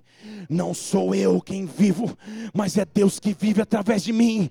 Não 0.48 0.72
sou 0.72 1.14
eu 1.14 1.40
quem 1.42 1.66
vivo, 1.66 2.16
mas 2.54 2.78
é 2.78 2.84
Deus 2.84 3.20
que 3.20 3.36
vive 3.38 3.60
através 3.60 4.02
de 4.02 4.12
mim. 4.12 4.50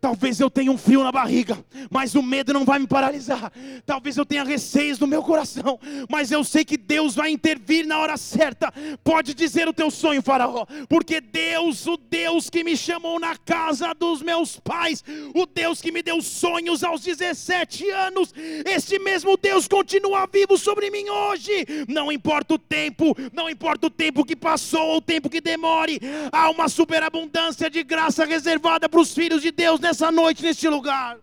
Talvez 0.00 0.40
eu 0.40 0.48
tenha 0.48 0.72
um 0.72 0.78
frio 0.78 1.04
na 1.04 1.12
barriga, 1.12 1.62
mas 1.90 2.14
o 2.14 2.22
medo 2.22 2.54
não 2.54 2.64
vai 2.64 2.78
me 2.78 2.86
paralisar. 2.86 3.52
Talvez 3.84 4.16
eu 4.16 4.24
tenha 4.24 4.44
receios 4.44 4.98
no 4.98 5.06
meu 5.06 5.22
coração, 5.22 5.78
mas 6.08 6.30
eu 6.30 6.42
sei 6.42 6.64
que 6.64 6.78
Deus 6.78 7.14
vai 7.14 7.30
intervir 7.30 7.86
na 7.86 7.98
hora 7.98 8.16
certa. 8.16 8.72
Pode 9.04 9.34
dizer 9.34 9.68
o 9.68 9.74
teu 9.74 9.90
sonho, 9.90 10.22
Faraó, 10.22 10.64
porque 10.88 11.20
Deus, 11.20 11.86
o 11.86 11.96
Deus 11.98 12.48
que 12.48 12.64
me 12.64 12.76
chamou 12.76 13.20
na 13.20 13.36
casa 13.36 13.92
dos 13.94 14.22
meus 14.22 14.58
pais, 14.58 15.04
o 15.34 15.44
Deus 15.44 15.82
que 15.82 15.92
me 15.92 16.02
deu 16.02 16.22
sonhos 16.22 16.82
aos 16.82 17.02
17 17.02 17.90
anos, 17.90 18.32
este 18.64 18.98
mesmo 18.98 19.36
Deus 19.36 19.68
continua 19.68 20.26
vivo 20.32 20.56
sobre 20.56 20.90
mim 20.90 21.05
hoje. 21.10 21.66
Não 21.88 22.10
importa 22.10 22.54
o 22.54 22.58
tempo, 22.58 23.16
não 23.32 23.48
importa 23.48 23.86
o 23.86 23.90
tempo 23.90 24.24
que 24.24 24.36
passou 24.36 24.86
ou 24.88 24.96
o 24.98 25.02
tempo 25.02 25.30
que 25.30 25.40
demore, 25.40 26.00
há 26.32 26.50
uma 26.50 26.68
superabundância 26.68 27.68
de 27.70 27.82
graça 27.82 28.24
reservada 28.24 28.88
para 28.88 29.00
os 29.00 29.12
filhos 29.12 29.42
de 29.42 29.50
Deus 29.50 29.80
nessa 29.80 30.10
noite, 30.10 30.42
neste 30.42 30.68
lugar. 30.68 31.18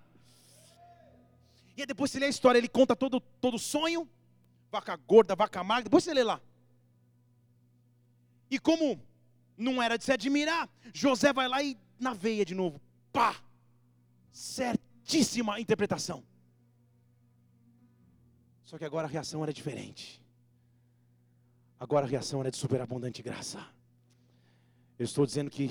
E 1.76 1.82
aí 1.82 1.86
depois 1.88 2.12
você 2.12 2.20
lê 2.20 2.28
a 2.28 2.30
história, 2.30 2.58
ele 2.58 2.68
conta 2.68 2.96
todo 2.96 3.20
todo 3.20 3.58
sonho, 3.58 4.08
vaca 4.72 4.96
gorda, 4.96 5.36
vaca 5.36 5.64
magra, 5.64 5.86
depois 5.86 6.04
você 6.04 6.14
lê 6.14 6.24
lá. 6.24 6.40
E 8.50 8.60
como 8.60 9.02
não 9.58 9.82
era 9.82 9.98
de 9.98 10.04
se 10.04 10.12
admirar, 10.12 10.70
José 10.94 11.34
vai 11.34 11.48
lá 11.48 11.64
e 11.64 11.78
na 12.00 12.14
veia 12.14 12.46
de 12.46 12.54
novo, 12.54 12.80
pá, 13.12 13.36
certíssima 14.32 15.60
interpretação. 15.60 16.24
Só 18.64 18.78
que 18.78 18.86
agora 18.86 19.08
a 19.08 19.10
reação 19.10 19.44
era 19.44 19.54
diferente. 19.54 20.22
Agora 21.80 22.06
a 22.06 22.10
reação 22.10 22.40
era 22.40 22.50
de 22.50 22.58
superabundante 22.58 23.22
graça. 23.22 23.60
Eu 24.98 25.06
estou 25.06 25.26
dizendo 25.26 25.50
que 25.50 25.70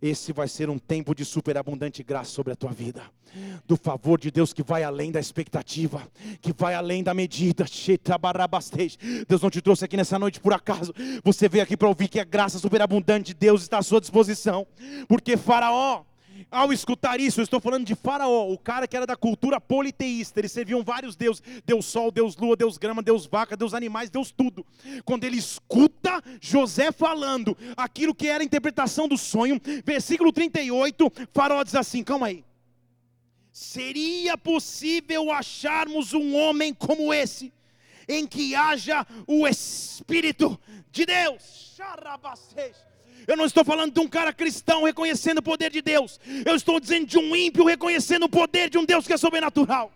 esse 0.00 0.32
vai 0.32 0.46
ser 0.46 0.68
um 0.68 0.78
tempo 0.78 1.14
de 1.14 1.24
superabundante 1.24 2.02
graça 2.02 2.30
sobre 2.30 2.52
a 2.52 2.56
tua 2.56 2.70
vida. 2.70 3.02
Do 3.66 3.76
favor 3.76 4.20
de 4.20 4.30
Deus 4.30 4.52
que 4.52 4.62
vai 4.62 4.84
além 4.84 5.10
da 5.10 5.18
expectativa, 5.18 6.06
que 6.40 6.52
vai 6.52 6.74
além 6.74 7.02
da 7.02 7.14
medida. 7.14 7.64
Deus 9.26 9.42
não 9.42 9.50
te 9.50 9.60
trouxe 9.60 9.84
aqui 9.84 9.96
nessa 9.96 10.18
noite 10.18 10.38
por 10.38 10.52
acaso. 10.52 10.92
Você 11.24 11.48
veio 11.48 11.64
aqui 11.64 11.76
para 11.76 11.88
ouvir 11.88 12.08
que 12.08 12.20
a 12.20 12.24
graça 12.24 12.58
superabundante 12.58 13.32
de 13.32 13.34
Deus 13.34 13.62
está 13.62 13.78
à 13.78 13.82
sua 13.82 14.00
disposição. 14.00 14.66
Porque 15.08 15.36
Faraó 15.36 16.04
ao 16.50 16.72
escutar 16.72 17.20
isso, 17.20 17.40
eu 17.40 17.44
estou 17.44 17.60
falando 17.60 17.84
de 17.84 17.94
Faraó, 17.94 18.48
o 18.50 18.58
cara 18.58 18.86
que 18.86 18.96
era 18.96 19.06
da 19.06 19.16
cultura 19.16 19.60
politeísta, 19.60 20.40
eles 20.40 20.52
serviam 20.52 20.82
vários 20.82 21.16
deuses: 21.16 21.42
Deus 21.64 21.86
Sol, 21.86 22.10
Deus 22.10 22.36
Lua, 22.36 22.56
Deus 22.56 22.78
Grama, 22.78 23.02
Deus 23.02 23.26
Vaca, 23.26 23.56
Deus 23.56 23.74
Animais, 23.74 24.10
Deus 24.10 24.30
tudo. 24.30 24.64
Quando 25.04 25.24
ele 25.24 25.36
escuta 25.36 26.22
José 26.40 26.92
falando 26.92 27.56
aquilo 27.76 28.14
que 28.14 28.28
era 28.28 28.42
a 28.42 28.46
interpretação 28.46 29.08
do 29.08 29.18
sonho, 29.18 29.60
versículo 29.84 30.32
38, 30.32 31.12
Faraó 31.32 31.62
diz 31.62 31.74
assim: 31.74 32.02
calma 32.02 32.26
aí. 32.28 32.44
Seria 33.52 34.36
possível 34.36 35.30
acharmos 35.30 36.12
um 36.12 36.34
homem 36.34 36.74
como 36.74 37.14
esse, 37.14 37.52
em 38.08 38.26
que 38.26 38.54
haja 38.54 39.06
o 39.28 39.46
Espírito 39.46 40.58
de 40.90 41.06
Deus? 41.06 41.74
Eu 43.26 43.36
não 43.36 43.44
estou 43.44 43.64
falando 43.64 43.92
de 43.92 44.00
um 44.00 44.08
cara 44.08 44.32
cristão 44.32 44.84
reconhecendo 44.84 45.38
o 45.38 45.42
poder 45.42 45.70
de 45.70 45.80
Deus. 45.80 46.20
Eu 46.44 46.54
estou 46.54 46.78
dizendo 46.78 47.06
de 47.06 47.18
um 47.18 47.34
ímpio 47.34 47.64
reconhecendo 47.64 48.24
o 48.24 48.28
poder 48.28 48.68
de 48.68 48.78
um 48.78 48.84
Deus 48.84 49.06
que 49.06 49.12
é 49.12 49.16
sobrenatural. 49.16 49.92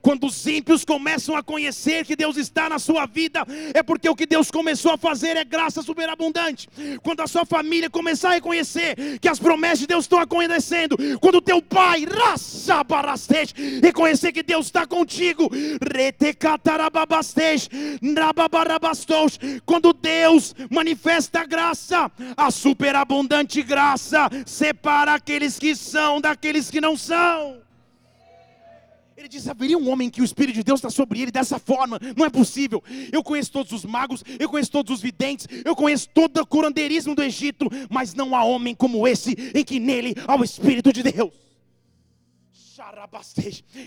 Quando 0.00 0.26
os 0.26 0.46
ímpios 0.46 0.84
começam 0.84 1.36
a 1.36 1.42
conhecer 1.42 2.04
que 2.04 2.16
Deus 2.16 2.36
está 2.36 2.68
na 2.68 2.78
sua 2.78 3.06
vida, 3.06 3.44
é 3.74 3.82
porque 3.82 4.08
o 4.08 4.16
que 4.16 4.26
Deus 4.26 4.50
começou 4.50 4.92
a 4.92 4.96
fazer 4.96 5.36
é 5.36 5.44
graça 5.44 5.82
superabundante. 5.82 6.68
Quando 7.02 7.20
a 7.20 7.26
sua 7.26 7.44
família 7.44 7.90
começar 7.90 8.30
a 8.30 8.34
reconhecer 8.34 9.18
que 9.20 9.28
as 9.28 9.38
promessas 9.38 9.80
de 9.80 9.86
Deus 9.86 10.04
estão 10.04 10.18
acontecendo, 10.18 10.96
quando 11.20 11.36
o 11.36 11.42
teu 11.42 11.60
pai, 11.60 12.06
reconhecer 13.82 14.32
que 14.32 14.42
Deus 14.42 14.66
está 14.66 14.86
contigo, 14.86 15.50
quando 19.66 19.92
Deus 19.92 20.54
manifesta 20.70 21.40
a 21.40 21.44
graça, 21.44 22.10
a 22.36 22.50
superabundante 22.50 23.62
graça 23.62 24.28
separa 24.46 25.14
aqueles 25.14 25.58
que 25.58 25.74
são 25.74 26.20
daqueles 26.20 26.70
que 26.70 26.80
não 26.80 26.96
são. 26.96 27.59
Ele 29.20 29.28
diz: 29.28 29.46
haveria 29.46 29.76
um 29.76 29.90
homem 29.90 30.08
que 30.08 30.22
o 30.22 30.24
Espírito 30.24 30.54
de 30.54 30.64
Deus 30.64 30.80
está 30.80 30.88
sobre 30.88 31.20
ele 31.20 31.30
dessa 31.30 31.58
forma? 31.58 32.00
Não 32.16 32.24
é 32.24 32.30
possível. 32.30 32.82
Eu 33.12 33.22
conheço 33.22 33.52
todos 33.52 33.70
os 33.70 33.84
magos, 33.84 34.24
eu 34.38 34.48
conheço 34.48 34.70
todos 34.70 34.94
os 34.94 35.02
videntes, 35.02 35.46
eu 35.62 35.76
conheço 35.76 36.08
todo 36.08 36.38
o 36.38 36.46
curandeirismo 36.46 37.14
do 37.14 37.22
Egito, 37.22 37.68
mas 37.90 38.14
não 38.14 38.34
há 38.34 38.42
homem 38.44 38.74
como 38.74 39.06
esse 39.06 39.36
em 39.54 39.62
que 39.62 39.78
nele 39.78 40.14
há 40.26 40.34
o 40.34 40.42
Espírito 40.42 40.90
de 40.90 41.02
Deus. 41.02 41.34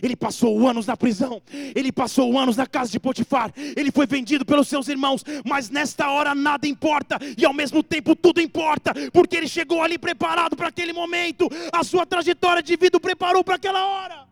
Ele 0.03 0.15
passou 0.15 0.67
anos 0.67 0.85
na 0.85 0.95
prisão, 0.95 1.41
ele 1.73 1.91
passou 1.91 2.37
anos 2.37 2.55
na 2.55 2.67
casa 2.67 2.91
de 2.91 2.99
Potifar, 2.99 3.51
ele 3.75 3.91
foi 3.91 4.05
vendido 4.05 4.45
pelos 4.45 4.67
seus 4.67 4.87
irmãos, 4.87 5.23
mas 5.43 5.67
nesta 5.71 6.11
hora 6.11 6.35
nada 6.35 6.67
importa 6.67 7.17
e 7.35 7.43
ao 7.43 7.53
mesmo 7.53 7.81
tempo 7.81 8.15
tudo 8.15 8.39
importa, 8.39 8.93
porque 9.11 9.35
ele 9.35 9.47
chegou 9.47 9.81
ali 9.81 9.97
preparado 9.97 10.55
para 10.55 10.67
aquele 10.67 10.93
momento, 10.93 11.49
a 11.71 11.83
sua 11.83 12.05
trajetória 12.05 12.61
de 12.61 12.75
vida 12.75 12.97
o 12.97 13.01
preparou 13.01 13.43
para 13.43 13.55
aquela 13.55 13.83
hora 13.83 14.22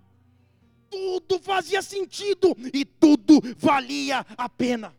tudo 0.92 1.40
fazia 1.40 1.82
sentido 1.82 2.56
e 2.74 2.84
tudo 2.84 3.40
valia 3.58 4.26
a 4.38 4.50
pena. 4.50 4.94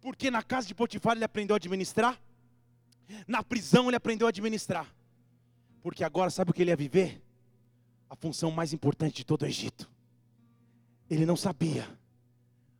Porque 0.00 0.30
na 0.30 0.42
casa 0.42 0.66
de 0.66 0.74
Potifar 0.74 1.14
ele 1.14 1.24
aprendeu 1.24 1.54
a 1.54 1.58
administrar, 1.58 2.18
na 3.26 3.42
prisão 3.42 3.88
ele 3.88 3.96
aprendeu 3.96 4.26
a 4.26 4.30
administrar. 4.30 4.92
Porque 5.82 6.02
agora 6.02 6.30
sabe 6.30 6.50
o 6.50 6.54
que 6.54 6.62
ele 6.62 6.70
ia 6.70 6.76
viver? 6.76 7.22
A 8.08 8.16
função 8.16 8.50
mais 8.50 8.72
importante 8.72 9.16
de 9.16 9.24
todo 9.24 9.42
o 9.42 9.46
Egito. 9.46 9.88
Ele 11.10 11.26
não 11.26 11.36
sabia, 11.36 11.86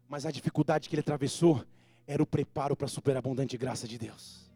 mas 0.09 0.25
a 0.25 0.31
dificuldade 0.31 0.89
que 0.89 0.95
ele 0.95 1.01
atravessou 1.01 1.65
era 2.07 2.23
o 2.23 2.27
preparo 2.27 2.75
para 2.75 2.87
a 2.87 2.89
superabundante 2.89 3.57
graça 3.59 3.87
de 3.87 3.99
Deus. 3.99 4.48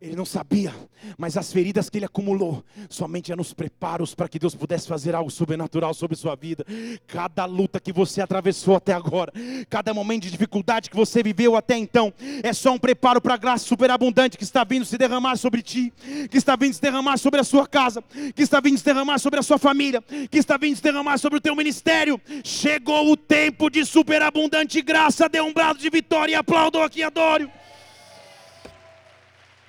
Ele 0.00 0.16
não 0.16 0.24
sabia, 0.26 0.74
mas 1.16 1.36
as 1.36 1.50
feridas 1.50 1.88
que 1.88 1.96
ele 1.96 2.04
acumulou 2.04 2.62
somente 2.90 3.32
eram 3.32 3.40
os 3.40 3.54
preparos 3.54 4.14
para 4.14 4.28
que 4.28 4.38
Deus 4.38 4.54
pudesse 4.54 4.86
fazer 4.86 5.14
algo 5.14 5.30
sobrenatural 5.30 5.94
sobre 5.94 6.14
sua 6.14 6.34
vida. 6.34 6.64
Cada 7.06 7.46
luta 7.46 7.80
que 7.80 7.92
você 7.92 8.20
atravessou 8.20 8.76
até 8.76 8.92
agora, 8.92 9.32
cada 9.70 9.94
momento 9.94 10.24
de 10.24 10.30
dificuldade 10.30 10.90
que 10.90 10.96
você 10.96 11.22
viveu 11.22 11.56
até 11.56 11.78
então, 11.78 12.12
é 12.42 12.52
só 12.52 12.72
um 12.72 12.78
preparo 12.78 13.18
para 13.20 13.34
a 13.34 13.38
graça 13.38 13.64
superabundante 13.64 14.36
que 14.36 14.44
está 14.44 14.62
vindo 14.62 14.84
se 14.84 14.98
derramar 14.98 15.36
sobre 15.36 15.62
ti, 15.62 15.90
que 16.30 16.36
está 16.36 16.54
vindo 16.54 16.74
se 16.74 16.82
derramar 16.82 17.16
sobre 17.16 17.40
a 17.40 17.44
sua 17.44 17.66
casa, 17.66 18.04
que 18.34 18.42
está 18.42 18.60
vindo 18.60 18.76
se 18.76 18.84
derramar 18.84 19.18
sobre 19.18 19.40
a 19.40 19.42
sua 19.42 19.58
família, 19.58 20.02
que 20.30 20.38
está 20.38 20.58
vindo 20.58 20.76
se 20.76 20.82
derramar 20.82 21.16
sobre 21.18 21.38
o 21.38 21.40
teu 21.40 21.56
ministério. 21.56 22.20
Chegou 22.44 23.10
o 23.10 23.16
tempo 23.16 23.70
de 23.70 23.86
superabundante 23.86 24.82
graça, 24.82 25.28
dê 25.30 25.40
um 25.40 25.52
brado 25.52 25.78
de 25.78 25.88
vitória 25.88 26.32
e 26.32 26.34
aplaudam 26.34 26.82
aqui, 26.82 27.02
adoro. 27.02 27.50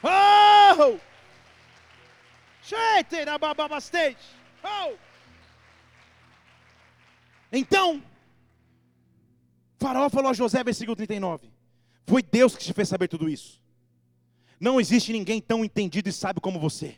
Oh! 0.06 1.00
Oh! 4.64 4.94
Então, 7.52 8.04
Faraó 9.80 10.10
falou 10.10 10.30
a 10.30 10.34
José, 10.34 10.64
versículo 10.64 10.96
39. 10.96 11.50
Foi 12.06 12.22
Deus 12.22 12.56
que 12.56 12.64
te 12.64 12.74
fez 12.74 12.88
saber 12.88 13.08
tudo 13.08 13.28
isso. 13.28 13.60
Não 14.60 14.80
existe 14.80 15.12
ninguém 15.12 15.42
tão 15.42 15.66
entendido 15.66 16.08
e 16.08 16.12
sábio 16.12 16.42
como 16.42 16.60
você. 16.60 16.98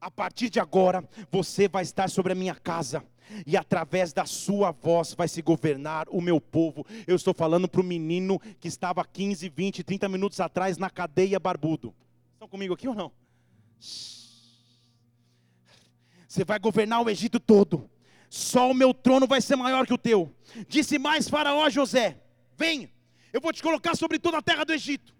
A 0.00 0.10
partir 0.10 0.50
de 0.50 0.60
agora, 0.60 1.08
você 1.30 1.68
vai 1.68 1.82
estar 1.82 2.10
sobre 2.10 2.32
a 2.32 2.36
minha 2.36 2.54
casa, 2.54 3.04
e 3.46 3.56
através 3.56 4.12
da 4.12 4.24
sua 4.24 4.70
voz 4.70 5.14
vai 5.14 5.28
se 5.28 5.42
governar 5.42 6.06
o 6.10 6.20
meu 6.20 6.40
povo. 6.40 6.84
Eu 7.06 7.16
estou 7.16 7.34
falando 7.34 7.68
para 7.68 7.80
o 7.80 7.84
menino 7.84 8.38
que 8.60 8.68
estava 8.68 9.04
15, 9.04 9.48
20, 9.48 9.82
30 9.82 10.08
minutos 10.08 10.40
atrás 10.40 10.76
na 10.76 10.90
cadeia 10.90 11.40
barbudo. 11.40 11.94
Estão 12.46 12.48
comigo 12.48 12.74
aqui 12.74 12.86
ou 12.86 12.94
não? 12.94 13.10
Você 16.28 16.44
vai 16.44 16.60
governar 16.60 17.02
o 17.02 17.10
Egito 17.10 17.40
todo. 17.40 17.90
Só 18.30 18.70
o 18.70 18.74
meu 18.74 18.94
trono 18.94 19.26
vai 19.26 19.40
ser 19.40 19.56
maior 19.56 19.84
que 19.84 19.92
o 19.92 19.98
teu. 19.98 20.32
Disse 20.68 20.96
mais 20.96 21.28
Faraó 21.28 21.68
José: 21.68 22.22
Venha, 22.56 22.88
eu 23.32 23.40
vou 23.40 23.52
te 23.52 23.60
colocar 23.60 23.96
sobre 23.96 24.20
toda 24.20 24.38
a 24.38 24.42
terra 24.42 24.64
do 24.64 24.72
Egito. 24.72 25.12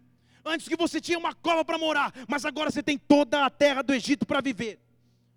Antes 0.45 0.69
que 0.69 0.77
você 0.77 1.01
tinha 1.01 1.19
uma 1.19 1.35
cova 1.35 1.65
para 1.65 1.77
morar, 1.77 2.15
mas 2.29 2.45
agora 2.45 2.71
você 2.71 2.81
tem 2.81 2.97
toda 2.97 3.45
a 3.45 3.51
terra 3.51 3.83
do 3.83 3.93
Egito 3.93 4.25
para 4.25 4.41
viver. 4.41 4.79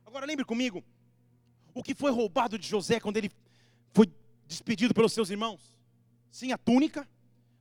Agora 0.05 0.27
lembre 0.27 0.45
comigo, 0.45 0.83
o 1.73 1.81
que 1.81 1.95
foi 1.95 2.11
roubado 2.11 2.59
de 2.59 2.67
José 2.67 2.99
quando 2.99 3.17
ele 3.17 3.31
foi 3.93 4.13
despedido 4.47 4.93
pelos 4.93 5.11
seus 5.11 5.31
irmãos? 5.31 5.73
Sim, 6.29 6.51
a 6.51 6.57
túnica, 6.57 7.09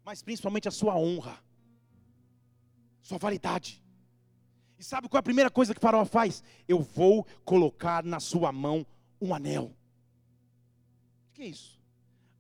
mas 0.05 0.23
principalmente 0.23 0.69
a 0.69 0.71
sua 0.71 0.95
honra, 0.97 1.43
sua 3.01 3.17
validade. 3.17 3.88
E 4.79 4.85
sabe 4.85 5.09
qual 5.09 5.19
é 5.19 5.21
a 5.21 5.23
primeira 5.23 5.51
coisa 5.51 5.75
que 5.75 5.81
faraó 5.81 6.05
faz? 6.05 6.43
Eu 6.69 6.81
vou 6.81 7.27
colocar 7.45 8.05
na 8.05 8.21
sua 8.21 8.53
mão 8.53 8.87
um 9.21 9.35
anel. 9.35 9.75
O 11.31 11.33
que 11.35 11.43
é 11.43 11.47
isso? 11.47 11.79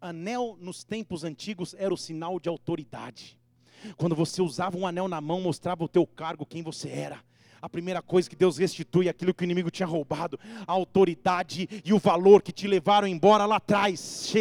Anel 0.00 0.56
nos 0.60 0.84
tempos 0.84 1.24
antigos 1.24 1.74
era 1.74 1.92
o 1.92 1.96
sinal 1.96 2.38
de 2.38 2.48
autoridade. 2.48 3.38
Quando 3.96 4.14
você 4.14 4.40
usava 4.40 4.76
um 4.76 4.86
anel 4.86 5.08
na 5.08 5.20
mão, 5.20 5.40
mostrava 5.40 5.82
o 5.82 5.88
teu 5.88 6.06
cargo, 6.06 6.46
quem 6.46 6.62
você 6.62 6.88
era 6.88 7.22
a 7.60 7.68
primeira 7.68 8.00
coisa 8.00 8.28
que 8.28 8.36
Deus 8.36 8.58
restitui 8.58 9.06
é 9.06 9.10
aquilo 9.10 9.34
que 9.34 9.42
o 9.42 9.44
inimigo 9.44 9.70
tinha 9.70 9.86
roubado, 9.86 10.38
a 10.66 10.72
autoridade 10.72 11.68
e 11.84 11.92
o 11.92 11.98
valor 11.98 12.42
que 12.42 12.52
te 12.52 12.66
levaram 12.68 13.06
embora 13.06 13.44
lá 13.44 13.56
atrás. 13.56 14.32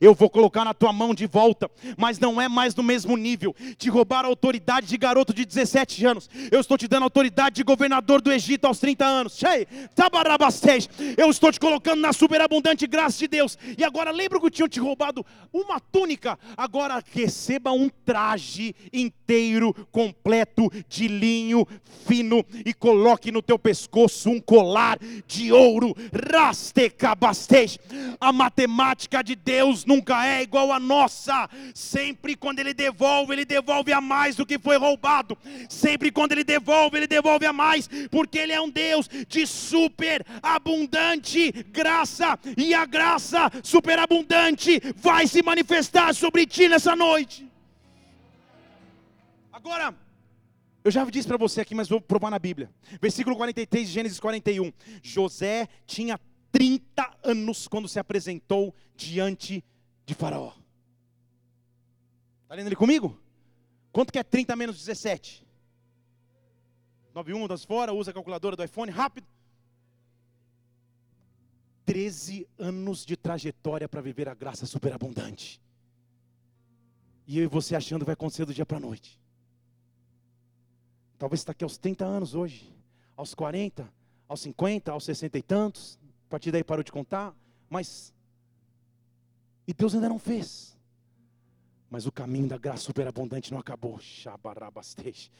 Eu 0.00 0.14
vou 0.14 0.28
colocar 0.28 0.64
na 0.64 0.74
tua 0.74 0.92
mão 0.92 1.14
de 1.14 1.26
volta, 1.26 1.70
mas 1.96 2.18
não 2.18 2.40
é 2.40 2.48
mais 2.48 2.74
no 2.74 2.82
mesmo 2.82 3.16
nível. 3.16 3.54
Te 3.76 3.88
roubaram 3.88 4.28
a 4.28 4.32
autoridade 4.32 4.86
de 4.86 4.96
garoto 4.96 5.32
de 5.32 5.44
17 5.44 6.04
anos. 6.04 6.28
Eu 6.50 6.60
estou 6.60 6.76
te 6.76 6.86
dando 6.86 7.04
autoridade 7.04 7.56
de 7.56 7.62
governador 7.62 8.20
do 8.20 8.32
Egito 8.32 8.66
aos 8.66 8.78
30 8.78 9.04
anos. 9.04 9.40
Eu 11.16 11.30
estou 11.30 11.50
te 11.50 11.58
colocando 11.58 12.00
na 12.00 12.12
superabundante 12.12 12.86
graça 12.86 13.18
de 13.18 13.28
Deus. 13.28 13.56
E 13.76 13.84
agora 13.84 14.10
lembra 14.10 14.40
que 14.40 14.50
tinham 14.50 14.68
te 14.68 14.80
roubado 14.80 15.24
uma 15.52 15.80
túnica? 15.80 16.38
Agora 16.56 17.02
receba 17.12 17.72
um 17.72 17.88
traje 18.04 18.74
inteiro, 18.92 19.74
completo 19.90 20.70
de 20.88 21.08
linho 21.08 21.66
fino 22.06 22.44
e 22.64 22.72
coloque 22.72 23.30
no 23.30 23.42
teu 23.42 23.58
pescoço 23.58 24.30
um 24.30 24.40
colar 24.40 24.98
de 25.26 25.52
ouro. 25.52 25.94
Rastecabastej. 26.30 27.78
A 28.20 28.32
matemática 28.32 29.22
de 29.22 29.34
Deus 29.34 29.84
nunca 29.84 30.26
é 30.26 30.42
igual 30.42 30.72
à 30.72 30.80
nossa. 30.80 31.48
Sempre 31.74 32.36
quando 32.36 32.60
Ele 32.60 32.74
devolve, 32.74 33.32
Ele 33.32 33.44
devolve 33.44 33.92
a 33.92 34.00
mais 34.00 34.36
do 34.36 34.46
que 34.46 34.58
foi 34.58 34.76
roubado. 34.76 35.36
Sempre 35.68 36.10
quando 36.10 36.32
Ele 36.32 36.44
devolve, 36.44 36.96
Ele 36.96 37.06
devolve 37.06 37.46
a 37.46 37.52
mais, 37.52 37.88
porque 38.10 38.38
Ele 38.38 38.52
é 38.52 38.60
um 38.60 38.70
Deus 38.70 39.08
de 39.28 39.46
super 39.46 40.24
abundante 40.42 41.50
graça, 41.70 42.38
e 42.56 42.74
a 42.74 42.84
graça 42.84 43.50
superabundante 43.62 44.80
vai 44.96 45.26
se 45.26 45.42
manifestar 45.42 46.14
sobre 46.14 46.46
ti 46.46 46.68
nessa 46.68 46.94
noite. 46.96 47.48
Agora, 49.52 49.94
eu 50.82 50.90
já 50.90 51.04
disse 51.04 51.28
para 51.28 51.36
você 51.36 51.60
aqui, 51.60 51.74
mas 51.74 51.88
vou 51.88 52.00
provar 52.00 52.30
na 52.30 52.38
Bíblia. 52.38 52.70
Versículo 53.00 53.36
43 53.36 53.86
de 53.86 53.92
Gênesis 53.92 54.18
41. 54.18 54.72
José 55.02 55.68
tinha 55.86 56.18
30 56.50 57.18
anos 57.22 57.68
quando 57.68 57.88
se 57.88 57.98
apresentou 57.98 58.74
diante 58.96 59.62
de 60.06 60.14
Faraó. 60.14 60.52
Está 62.42 62.54
lendo 62.54 62.68
ele 62.68 62.76
comigo? 62.76 63.20
Quanto 63.92 64.12
que 64.12 64.18
é 64.18 64.22
30 64.22 64.56
menos 64.56 64.78
17? 64.78 65.46
91 67.14 67.46
das 67.46 67.64
fora, 67.64 67.92
usa 67.92 68.10
a 68.10 68.14
calculadora 68.14 68.56
do 68.56 68.64
iPhone, 68.64 68.90
rápido. 68.90 69.26
13 71.84 72.48
anos 72.58 73.04
de 73.04 73.16
trajetória 73.16 73.88
para 73.88 74.00
viver 74.00 74.28
a 74.28 74.34
graça 74.34 74.64
superabundante. 74.64 75.60
E 77.26 77.38
eu 77.38 77.44
e 77.44 77.48
você 77.48 77.76
achando 77.76 78.00
que 78.00 78.06
vai 78.06 78.14
acontecer 78.14 78.44
do 78.44 78.54
dia 78.54 78.64
para 78.64 78.78
a 78.78 78.80
noite. 78.80 79.19
Talvez 81.20 81.42
está 81.42 81.52
aqui 81.52 81.62
aos 81.62 81.76
30 81.76 82.02
anos 82.02 82.34
hoje, 82.34 82.74
aos 83.14 83.34
40, 83.34 83.86
aos 84.26 84.40
50, 84.40 84.90
aos 84.90 85.04
60 85.04 85.36
e 85.36 85.42
tantos. 85.42 85.98
A 86.26 86.30
partir 86.30 86.50
daí 86.50 86.64
parou 86.64 86.82
de 86.82 86.90
contar. 86.90 87.36
Mas. 87.68 88.14
E 89.68 89.74
Deus 89.74 89.94
ainda 89.94 90.08
não 90.08 90.18
fez. 90.18 90.74
Mas 91.90 92.06
o 92.06 92.10
caminho 92.10 92.48
da 92.48 92.56
graça 92.56 92.84
superabundante 92.84 93.52
não 93.52 93.58
acabou. 93.58 93.98
Shabarabastej. 94.00 95.30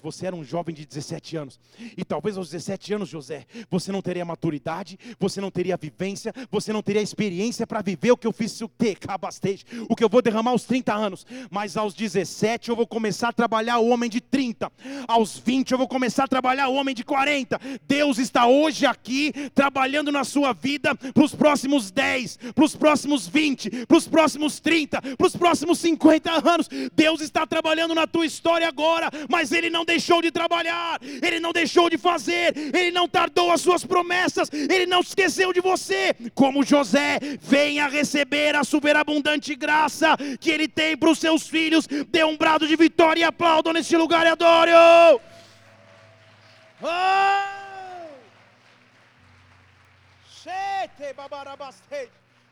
Você 0.00 0.26
era 0.26 0.36
um 0.36 0.44
jovem 0.44 0.72
de 0.72 0.86
17 0.86 1.36
anos. 1.36 1.58
E 1.96 2.04
talvez 2.04 2.36
aos 2.36 2.50
17 2.50 2.94
anos, 2.94 3.08
José, 3.08 3.44
você 3.68 3.90
não 3.90 4.00
teria 4.00 4.24
maturidade, 4.24 4.98
você 5.18 5.40
não 5.40 5.50
teria 5.50 5.76
vivência, 5.76 6.32
você 6.50 6.72
não 6.72 6.80
teria 6.80 7.02
experiência 7.02 7.66
para 7.66 7.82
viver 7.82 8.12
o 8.12 8.16
que 8.16 8.26
eu 8.26 8.32
fiz 8.32 8.60
o 8.60 9.96
que 9.96 10.04
eu 10.04 10.08
vou 10.08 10.22
derramar 10.22 10.52
aos 10.52 10.64
30 10.64 10.94
anos. 10.94 11.26
Mas 11.50 11.76
aos 11.76 11.92
17 11.92 12.68
eu 12.68 12.76
vou 12.76 12.86
começar 12.86 13.30
a 13.30 13.32
trabalhar 13.32 13.78
o 13.78 13.88
homem 13.88 14.08
de 14.08 14.20
30. 14.20 14.70
Aos 15.08 15.38
20 15.38 15.72
eu 15.72 15.78
vou 15.78 15.88
começar 15.88 16.24
a 16.24 16.28
trabalhar 16.28 16.68
o 16.68 16.74
homem 16.74 16.94
de 16.94 17.02
40. 17.02 17.60
Deus 17.88 18.18
está 18.18 18.46
hoje 18.46 18.86
aqui 18.86 19.32
trabalhando 19.54 20.12
na 20.12 20.22
sua 20.22 20.52
vida 20.52 20.94
para 20.94 21.24
os 21.24 21.34
próximos 21.34 21.90
10, 21.90 22.36
para 22.54 22.64
os 22.64 22.76
próximos 22.76 23.26
20, 23.26 23.86
para 23.86 23.96
os 23.96 24.06
próximos 24.06 24.60
30, 24.60 25.02
para 25.16 25.26
os 25.26 25.34
próximos 25.34 25.78
50 25.80 26.48
anos. 26.48 26.68
Deus 26.94 27.20
está 27.20 27.44
trabalhando 27.44 27.94
na 27.94 28.06
tua 28.06 28.24
história 28.24 28.68
agora 28.68 28.83
agora, 28.84 29.10
mas 29.28 29.50
ele 29.50 29.70
não 29.70 29.84
deixou 29.84 30.20
de 30.20 30.30
trabalhar, 30.30 31.00
ele 31.22 31.40
não 31.40 31.52
deixou 31.52 31.88
de 31.88 31.96
fazer, 31.96 32.54
ele 32.56 32.90
não 32.90 33.08
tardou 33.08 33.50
as 33.50 33.60
suas 33.60 33.84
promessas, 33.84 34.50
ele 34.52 34.86
não 34.86 35.00
esqueceu 35.00 35.52
de 35.52 35.60
você. 35.60 36.14
Como 36.34 36.64
José, 36.64 37.18
venha 37.40 37.88
receber 37.88 38.54
a 38.54 38.62
superabundante 38.64 39.54
graça 39.54 40.16
que 40.38 40.50
ele 40.50 40.68
tem 40.68 40.96
para 40.96 41.10
os 41.10 41.18
seus 41.18 41.48
filhos. 41.48 41.86
Dê 42.08 42.24
um 42.24 42.36
brado 42.36 42.68
de 42.68 42.76
vitória 42.76 43.20
e 43.20 43.24
aplaudam 43.24 43.72
neste 43.72 43.96
lugar 43.96 44.26
e 44.26 44.28
adore. 44.28 44.72
Oh! 44.74 45.20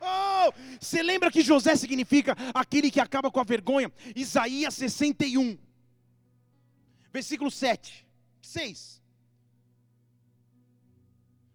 Oh, 0.04 0.52
você 0.80 1.00
lembra 1.00 1.30
que 1.30 1.42
José 1.42 1.76
significa 1.76 2.36
aquele 2.52 2.90
que 2.90 2.98
acaba 2.98 3.30
com 3.30 3.38
a 3.38 3.44
vergonha? 3.44 3.92
Isaías 4.16 4.74
61 4.74 5.56
versículo 7.12 7.50
7, 7.50 8.06
6. 8.40 9.02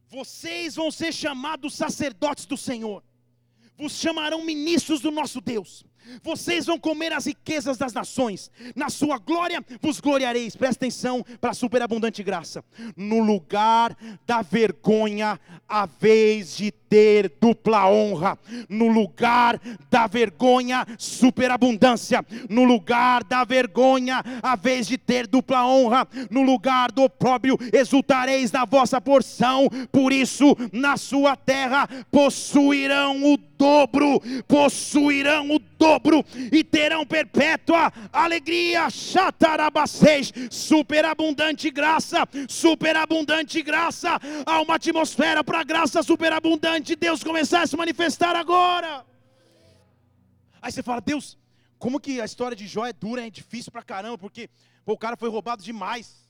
Vocês 0.10 0.76
vão 0.76 0.90
ser 0.90 1.14
chamados 1.14 1.76
sacerdotes 1.76 2.46
do 2.46 2.56
Senhor, 2.56 3.04
vos 3.78 3.94
chamarão 3.94 4.44
ministros 4.44 5.02
do 5.02 5.12
nosso 5.12 5.42
Deus. 5.42 5.86
Vocês 6.24 6.66
vão 6.66 6.80
comer 6.80 7.12
as 7.12 7.26
riquezas 7.26 7.78
das 7.78 7.92
nações, 7.92 8.50
na 8.76 8.90
sua 8.90 9.18
glória 9.18 9.64
vos 9.82 10.00
gloriareis. 10.00 10.56
Presta 10.56 10.86
atenção 10.86 11.24
para 11.42 11.52
a 11.52 11.54
superabundante 11.54 12.24
graça. 12.24 12.64
No 12.96 13.20
lugar 13.20 13.98
da 14.26 14.42
vergonha, 14.42 15.40
a 15.68 15.86
vez 15.86 16.56
de 16.56 16.72
ter 16.90 17.32
dupla 17.40 17.90
honra. 17.90 18.38
No 18.70 18.88
lugar 18.88 19.60
da 19.90 20.08
vergonha, 20.08 20.86
superabundância. 20.98 22.26
No 22.50 22.64
lugar 22.64 23.24
da 23.24 23.44
vergonha, 23.44 24.24
a 24.42 24.56
vez 24.56 24.88
de 24.88 24.98
ter 24.98 25.28
dupla 25.28 25.66
honra. 25.66 26.08
No 26.30 26.42
lugar 26.42 26.92
do 26.92 27.04
opróbrio, 27.04 27.58
exultareis 27.74 28.52
na 28.52 28.66
vossa 28.66 29.00
porção. 29.00 29.70
Por 29.92 30.12
isso, 30.12 30.56
na 30.72 30.98
sua 30.98 31.36
terra 31.36 31.88
possuirão 32.12 33.34
o 33.34 33.38
dobro, 33.58 34.22
possuirão 34.48 35.50
o 35.50 35.60
dobro 35.60 36.24
e 36.52 36.64
terão 36.64 37.06
perpétua 37.06 37.92
alegria. 38.14 38.90
Chatarabacês, 38.90 40.32
superabundante 40.50 41.70
graça, 41.72 42.28
superabundante 42.48 43.62
graça. 43.62 44.20
Há 44.46 44.62
uma 44.62 44.76
atmosfera 44.76 45.44
para 45.44 45.64
graça 45.64 46.04
superabundante 46.04 46.77
de 46.86 46.96
Deus 46.96 47.24
começar 47.24 47.62
a 47.62 47.68
se 47.68 47.76
manifestar 47.76 48.36
agora. 48.36 49.06
Aí 50.62 50.72
você 50.72 50.84
fala, 50.84 51.02
Deus, 51.02 51.38
como 51.80 52.00
que 52.00 52.20
a 52.20 52.26
história 52.26 52.56
de 52.56 52.68
Jó 52.68 52.86
é 52.86 52.94
dura, 52.94 53.26
é 53.26 53.30
difícil 53.30 53.72
pra 53.72 53.84
caramba, 53.84 54.18
porque 54.18 54.50
pô, 54.86 54.94
o 54.94 54.98
cara 54.98 55.16
foi 55.16 55.30
roubado 55.30 55.64
demais. 55.64 56.28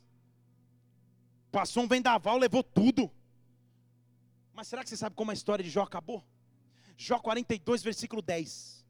Passou 1.52 1.84
um 1.84 1.88
vendaval, 1.88 2.38
levou 2.38 2.64
tudo. 2.64 3.12
Mas 4.54 4.68
será 4.68 4.84
que 4.84 4.90
você 4.90 4.98
sabe 4.98 5.16
como 5.16 5.32
a 5.32 5.34
história 5.34 5.64
de 5.64 5.70
Jó 5.70 5.84
acabou? 5.84 6.24
Jó 6.98 7.20
42, 7.20 7.84
versículo 7.84 8.22
10. 8.22 8.86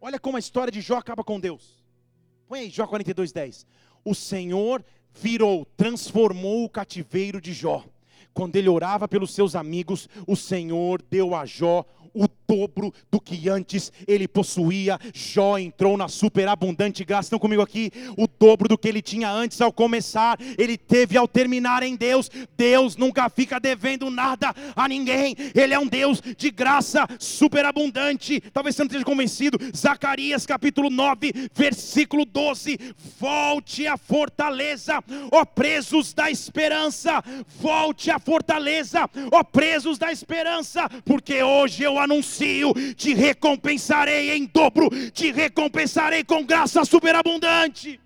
Olha 0.00 0.18
como 0.18 0.36
a 0.36 0.40
história 0.40 0.70
de 0.70 0.80
Jó 0.80 0.96
acaba 0.96 1.24
com 1.24 1.40
Deus. 1.40 1.84
Põe 2.46 2.60
aí, 2.60 2.70
Jó 2.70 2.86
42, 2.86 3.32
10. 3.32 3.66
O 4.04 4.14
Senhor 4.14 4.84
virou, 5.12 5.66
transformou 5.76 6.64
o 6.64 6.68
cativeiro 6.68 7.40
de 7.40 7.52
Jó 7.52 7.84
quando 8.38 8.54
ele 8.54 8.68
orava 8.68 9.08
pelos 9.08 9.34
seus 9.34 9.56
amigos, 9.56 10.08
o 10.24 10.36
Senhor 10.36 11.02
deu 11.10 11.34
a 11.34 11.44
Jó 11.44 11.84
o 12.14 12.28
dobro 12.48 12.94
do 13.10 13.20
que 13.20 13.48
antes 13.50 13.92
ele 14.06 14.26
possuía. 14.26 14.98
Jó 15.12 15.58
entrou 15.58 15.98
na 15.98 16.08
superabundante 16.08 17.04
graça. 17.04 17.26
Estão 17.26 17.38
comigo 17.38 17.60
aqui? 17.60 17.92
O 18.16 18.26
dobro 18.26 18.68
do 18.68 18.78
que 18.78 18.88
ele 18.88 19.02
tinha 19.02 19.30
antes 19.30 19.60
ao 19.60 19.70
começar, 19.70 20.38
ele 20.56 20.78
teve 20.78 21.18
ao 21.18 21.28
terminar 21.28 21.82
em 21.82 21.94
Deus. 21.94 22.30
Deus 22.56 22.96
nunca 22.96 23.28
fica 23.28 23.60
devendo 23.60 24.08
nada 24.10 24.54
a 24.74 24.88
ninguém. 24.88 25.36
Ele 25.54 25.74
é 25.74 25.78
um 25.78 25.86
Deus 25.86 26.22
de 26.22 26.50
graça 26.50 27.06
superabundante. 27.18 28.40
Talvez 28.52 28.74
você 28.74 28.82
não 28.82 28.86
esteja 28.86 29.04
convencido. 29.04 29.58
Zacarias 29.76 30.46
capítulo 30.46 30.88
9, 30.88 31.50
versículo 31.54 32.24
12. 32.24 32.78
Volte 33.20 33.86
à 33.86 33.98
fortaleza, 33.98 35.04
ó 35.30 35.44
presos 35.44 36.14
da 36.14 36.30
esperança. 36.30 37.22
Volte 37.60 38.10
à 38.10 38.18
fortaleza, 38.18 39.08
ó 39.30 39.44
presos 39.44 39.98
da 39.98 40.10
esperança, 40.10 40.88
porque 41.04 41.42
hoje 41.42 41.82
eu 41.82 41.98
anuncio: 41.98 42.37
te 42.96 43.14
recompensarei 43.14 44.30
em 44.30 44.46
dobro, 44.52 44.88
te 45.12 45.30
recompensarei 45.32 46.24
com 46.24 46.44
graça 46.44 46.84
superabundante. 46.84 48.00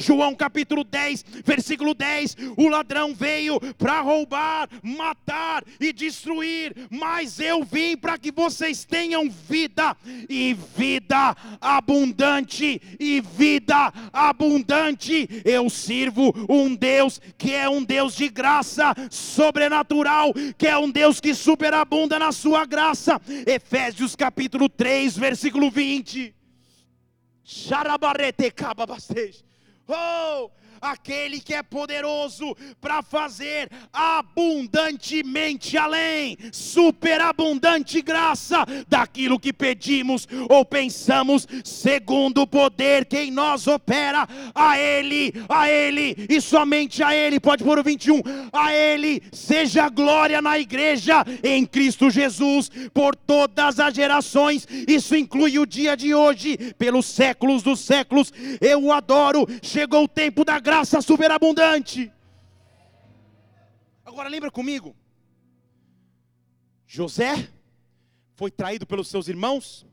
João 0.00 0.34
capítulo 0.34 0.82
10, 0.82 1.26
versículo 1.44 1.92
10: 1.92 2.36
O 2.56 2.70
ladrão 2.70 3.14
veio 3.14 3.60
para 3.76 4.00
roubar, 4.00 4.66
matar 4.82 5.62
e 5.78 5.92
destruir, 5.92 6.74
mas 6.90 7.38
eu 7.38 7.62
vim 7.62 7.98
para 7.98 8.16
que 8.16 8.32
vocês 8.32 8.82
tenham 8.82 9.28
vida 9.28 9.94
e 10.26 10.56
vida 10.74 11.36
abundante, 11.60 12.80
e 12.98 13.20
vida 13.20 13.92
abundante. 14.10 15.28
Eu 15.44 15.68
sirvo 15.68 16.32
um 16.48 16.74
Deus 16.74 17.20
que 17.36 17.52
é 17.52 17.68
um 17.68 17.84
Deus 17.84 18.16
de 18.16 18.30
graça 18.30 18.94
sobrenatural, 19.10 20.32
que 20.56 20.66
é 20.66 20.78
um 20.78 20.90
Deus 20.90 21.20
que 21.20 21.34
superabunda 21.34 22.18
na 22.18 22.32
sua 22.32 22.64
graça. 22.64 23.20
Efésios 23.46 24.16
capítulo 24.16 24.66
3, 24.70 25.14
versículo 25.14 25.70
20. 25.70 26.43
Oh, 29.88 30.50
aquele 30.80 31.40
que 31.40 31.54
é 31.54 31.62
poderoso 31.62 32.56
para 32.80 33.02
fazer 33.02 33.70
abundantemente 33.92 35.76
além, 35.76 36.36
superabundante 36.52 38.02
graça 38.02 38.64
daquilo 38.86 39.40
que 39.40 39.52
pedimos 39.52 40.28
ou 40.48 40.64
pensamos, 40.64 41.46
segundo 41.64 42.42
o 42.42 42.46
poder 42.46 43.06
que 43.06 43.18
em 43.18 43.30
nós 43.30 43.66
opera, 43.66 44.28
a 44.54 44.78
Ele, 44.78 45.32
a 45.48 45.70
Ele 45.70 46.26
e 46.28 46.40
somente 46.40 47.02
a 47.02 47.14
Ele, 47.14 47.40
pode 47.40 47.64
pôr 47.64 47.78
o 47.78 47.82
21, 47.82 48.20
a 48.52 48.72
Ele 48.72 49.22
seja 49.32 49.88
glória 49.88 50.42
na 50.42 50.58
igreja 50.58 51.24
em 51.42 51.64
Cristo 51.64 52.10
Jesus 52.10 52.70
por 52.92 53.16
todas 53.16 53.80
as 53.80 53.94
gerações, 53.94 54.66
isso 54.86 55.16
inclui 55.16 55.58
o 55.58 55.66
dia 55.66 55.96
de 55.96 56.14
hoje, 56.14 56.56
pelos 56.78 57.06
séculos 57.06 57.62
dos 57.62 57.80
séculos, 57.80 58.32
eu 58.60 58.84
o 58.84 58.92
adoro, 58.92 59.46
chegou 59.62 60.04
o 60.04 60.08
tempo 60.08 60.44
da 60.44 60.58
graça 60.58 60.73
graça 60.74 61.00
superabundante. 61.00 62.12
Agora 64.04 64.28
lembra 64.28 64.50
comigo? 64.50 64.96
José 66.84 67.48
foi 68.34 68.50
traído 68.50 68.84
pelos 68.84 69.06
seus 69.06 69.28
irmãos 69.28 69.86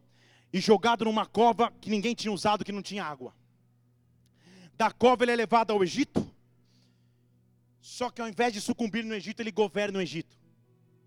e 0.51 0.59
jogado 0.59 1.05
numa 1.05 1.23
cova 1.23 1.71
que 1.79 1.91
ninguém 1.91 2.15
tinha 2.15 2.31
usado, 2.31 2.65
que 2.65 2.71
não 2.71 2.81
tinha 2.81 3.05
água. 3.05 3.31
Da 4.73 4.89
cova 4.91 5.23
ele 5.23 5.33
é 5.33 5.35
levado 5.35 5.69
ao 5.71 5.83
Egito. 5.83 6.19
Só 7.79 8.09
que 8.09 8.19
ao 8.19 8.27
invés 8.27 8.51
de 8.51 8.59
sucumbir 8.59 9.05
no 9.05 9.13
Egito, 9.13 9.39
ele 9.39 9.51
governa 9.51 9.99
o 9.99 10.01
Egito. 10.01 10.35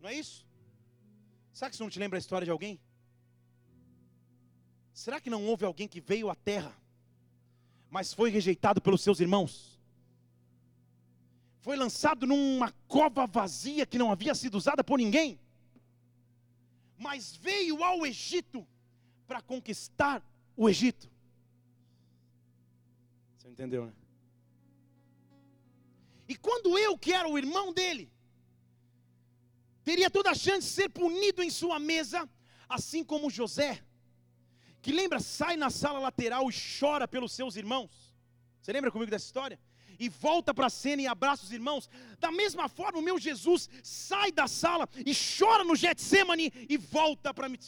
Não 0.00 0.08
é 0.08 0.14
isso? 0.14 0.46
Será 1.52 1.68
que 1.68 1.74
isso 1.74 1.82
não 1.82 1.90
te 1.90 1.98
lembra 1.98 2.16
a 2.16 2.20
história 2.24 2.44
de 2.44 2.52
alguém? 2.52 2.80
Será 4.92 5.20
que 5.20 5.28
não 5.28 5.44
houve 5.44 5.64
alguém 5.64 5.88
que 5.88 6.00
veio 6.00 6.30
à 6.30 6.36
terra, 6.36 6.72
mas 7.94 8.12
foi 8.12 8.28
rejeitado 8.28 8.80
pelos 8.80 9.02
seus 9.02 9.20
irmãos? 9.20 9.74
foi 11.64 11.76
lançado 11.76 12.26
numa 12.26 12.70
cova 12.86 13.26
vazia 13.26 13.86
que 13.86 13.96
não 13.96 14.12
havia 14.12 14.34
sido 14.34 14.56
usada 14.56 14.84
por 14.84 14.98
ninguém, 14.98 15.40
mas 16.98 17.34
veio 17.34 17.82
ao 17.82 18.04
Egito 18.04 18.66
para 19.26 19.40
conquistar 19.40 20.22
o 20.54 20.68
Egito. 20.68 21.10
Você 23.34 23.48
entendeu, 23.48 23.86
né? 23.86 23.94
E 26.28 26.36
quando 26.36 26.78
eu, 26.78 26.98
que 26.98 27.14
era 27.14 27.26
o 27.26 27.38
irmão 27.38 27.72
dele, 27.72 28.12
teria 29.82 30.10
toda 30.10 30.32
a 30.32 30.34
chance 30.34 30.68
de 30.68 30.74
ser 30.74 30.90
punido 30.90 31.42
em 31.42 31.48
sua 31.48 31.78
mesa, 31.78 32.28
assim 32.68 33.02
como 33.02 33.30
José, 33.30 33.82
que 34.84 34.92
lembra, 34.92 35.18
sai 35.18 35.56
na 35.56 35.70
sala 35.70 35.98
lateral 35.98 36.44
e 36.50 36.54
chora 36.78 37.06
pelos 37.08 37.32
seus 37.32 37.56
irmãos. 37.56 37.90
Você 38.60 38.70
lembra 38.70 38.90
comigo 38.90 39.10
dessa 39.10 39.26
história? 39.26 39.58
e 39.98 40.08
volta 40.08 40.52
para 40.52 40.66
a 40.66 40.70
cena 40.70 41.02
e 41.02 41.06
abraça 41.06 41.44
os 41.44 41.52
irmãos. 41.52 41.88
Da 42.18 42.30
mesma 42.30 42.68
forma, 42.68 42.98
o 42.98 43.02
meu 43.02 43.16
Jesus 43.16 43.68
sai 43.82 44.32
da 44.32 44.48
sala 44.48 44.88
e 45.06 45.12
chora 45.14 45.62
no 45.62 45.76
Getsemane 45.76 46.52
e 46.68 46.76
volta 46.76 47.32
para 47.32 47.48
me 47.48 47.58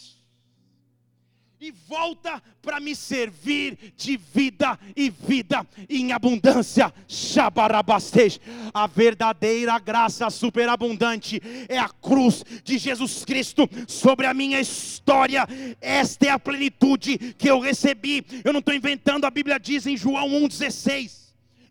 e 1.61 1.71
volta 1.71 2.43
para 2.61 2.81
me 2.81 2.95
servir 2.95 3.95
de 3.97 4.17
vida 4.17 4.79
e 4.95 5.09
vida 5.11 5.67
em 5.89 6.13
abundância. 6.13 6.93
Shabarabastej. 7.09 8.41
A 8.75 8.87
verdadeira 8.87 9.79
graça 9.79 10.29
superabundante 10.31 11.41
é 11.69 11.79
a 11.79 11.89
cruz 11.89 12.45
de 12.63 12.79
Jesus 12.79 13.25
Cristo 13.25 13.69
sobre 13.87 14.27
a 14.27 14.35
minha 14.35 14.61
história. 14.61 15.47
Esta 15.81 16.27
é 16.27 16.31
a 16.31 16.39
plenitude 16.39 17.19
que 17.39 17.49
eu 17.49 17.61
recebi. 17.61 18.25
Eu 18.45 18.53
não 18.53 18.61
estou 18.61 18.75
inventando, 18.75 19.25
a 19.25 19.31
Bíblia 19.31 19.59
diz 19.59 19.87
em 19.87 19.97
João 19.97 20.29
1,16 20.29 21.27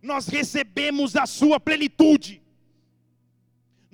nós 0.05 0.27
recebemos 0.27 1.15
a 1.15 1.25
sua 1.25 1.59
plenitude. 1.59 2.44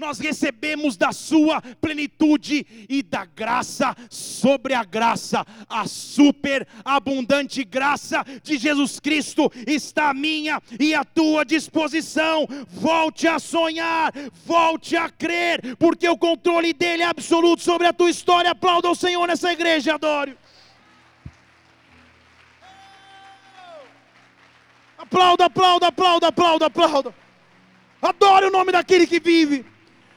Nós 0.02 0.18
recebemos 0.18 0.98
da 0.98 1.12
sua 1.12 1.62
plenitude 1.62 2.66
e 2.90 3.04
da 3.04 3.24
graça 3.24 3.96
sobre 4.10 4.74
a 4.74 4.84
graça, 4.84 5.46
a 5.70 5.86
super 5.86 6.68
abundante 6.84 7.64
graça 7.64 8.26
de 8.42 8.58
Jesus 8.58 9.00
Cristo 9.00 9.52
está 9.68 10.10
à 10.10 10.14
minha 10.16 10.60
e 10.80 10.96
à 10.96 11.06
tua 11.06 11.46
disposição. 11.46 12.48
Volte 12.68 13.28
a 13.28 13.38
sonhar, 13.38 14.12
volte 14.44 14.98
a 14.98 15.08
crer, 15.08 15.78
porque 15.78 16.10
o 16.10 16.18
controle 16.18 16.74
dele 16.74 17.04
é 17.04 17.06
absoluto 17.06 17.62
sobre 17.62 17.86
a 17.86 17.94
tua 17.94 18.10
história. 18.10 18.50
Aplauda 18.50 18.90
o 18.90 18.96
Senhor 18.96 19.28
nessa 19.28 19.54
igreja, 19.54 19.94
adoro. 19.94 20.36
Aplauda, 24.98 25.46
aplauda, 25.46 25.88
aplauda, 25.90 26.28
aplauda, 26.30 26.66
aplauda. 26.66 27.16
Adore 28.02 28.48
o 28.48 28.52
nome 28.52 28.72
daquele 28.72 29.06
que 29.06 29.20
vive. 29.20 29.70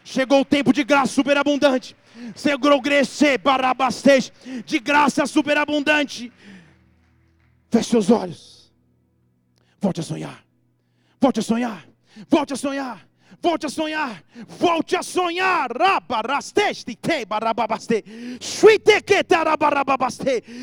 Chegou 0.05 0.43
o 0.43 0.45
tempo 0.45 0.73
de 0.73 0.85
graça 0.85 1.13
superabundante. 1.13 1.97
Segurou 2.37 2.81
crescer 2.81 3.39
barabastej. 3.39 4.31
De 4.65 4.79
graça 4.79 5.27
superabundante. 5.27 6.31
Feche 7.71 7.91
seus 7.91 8.11
olhos. 8.11 8.73
Volte 9.81 10.01
a 10.01 10.05
sonhar. 10.05 10.45
Volte 11.21 11.41
a 11.41 11.43
sonhar. 11.43 11.89
Volte 12.29 12.53
a 12.53 12.57
sonhar. 12.57 13.09
Volte 13.45 13.67
a 13.67 13.69
sonhar, 13.69 14.25
volte 14.59 14.97
a 14.97 15.03
sonhar. 15.03 15.69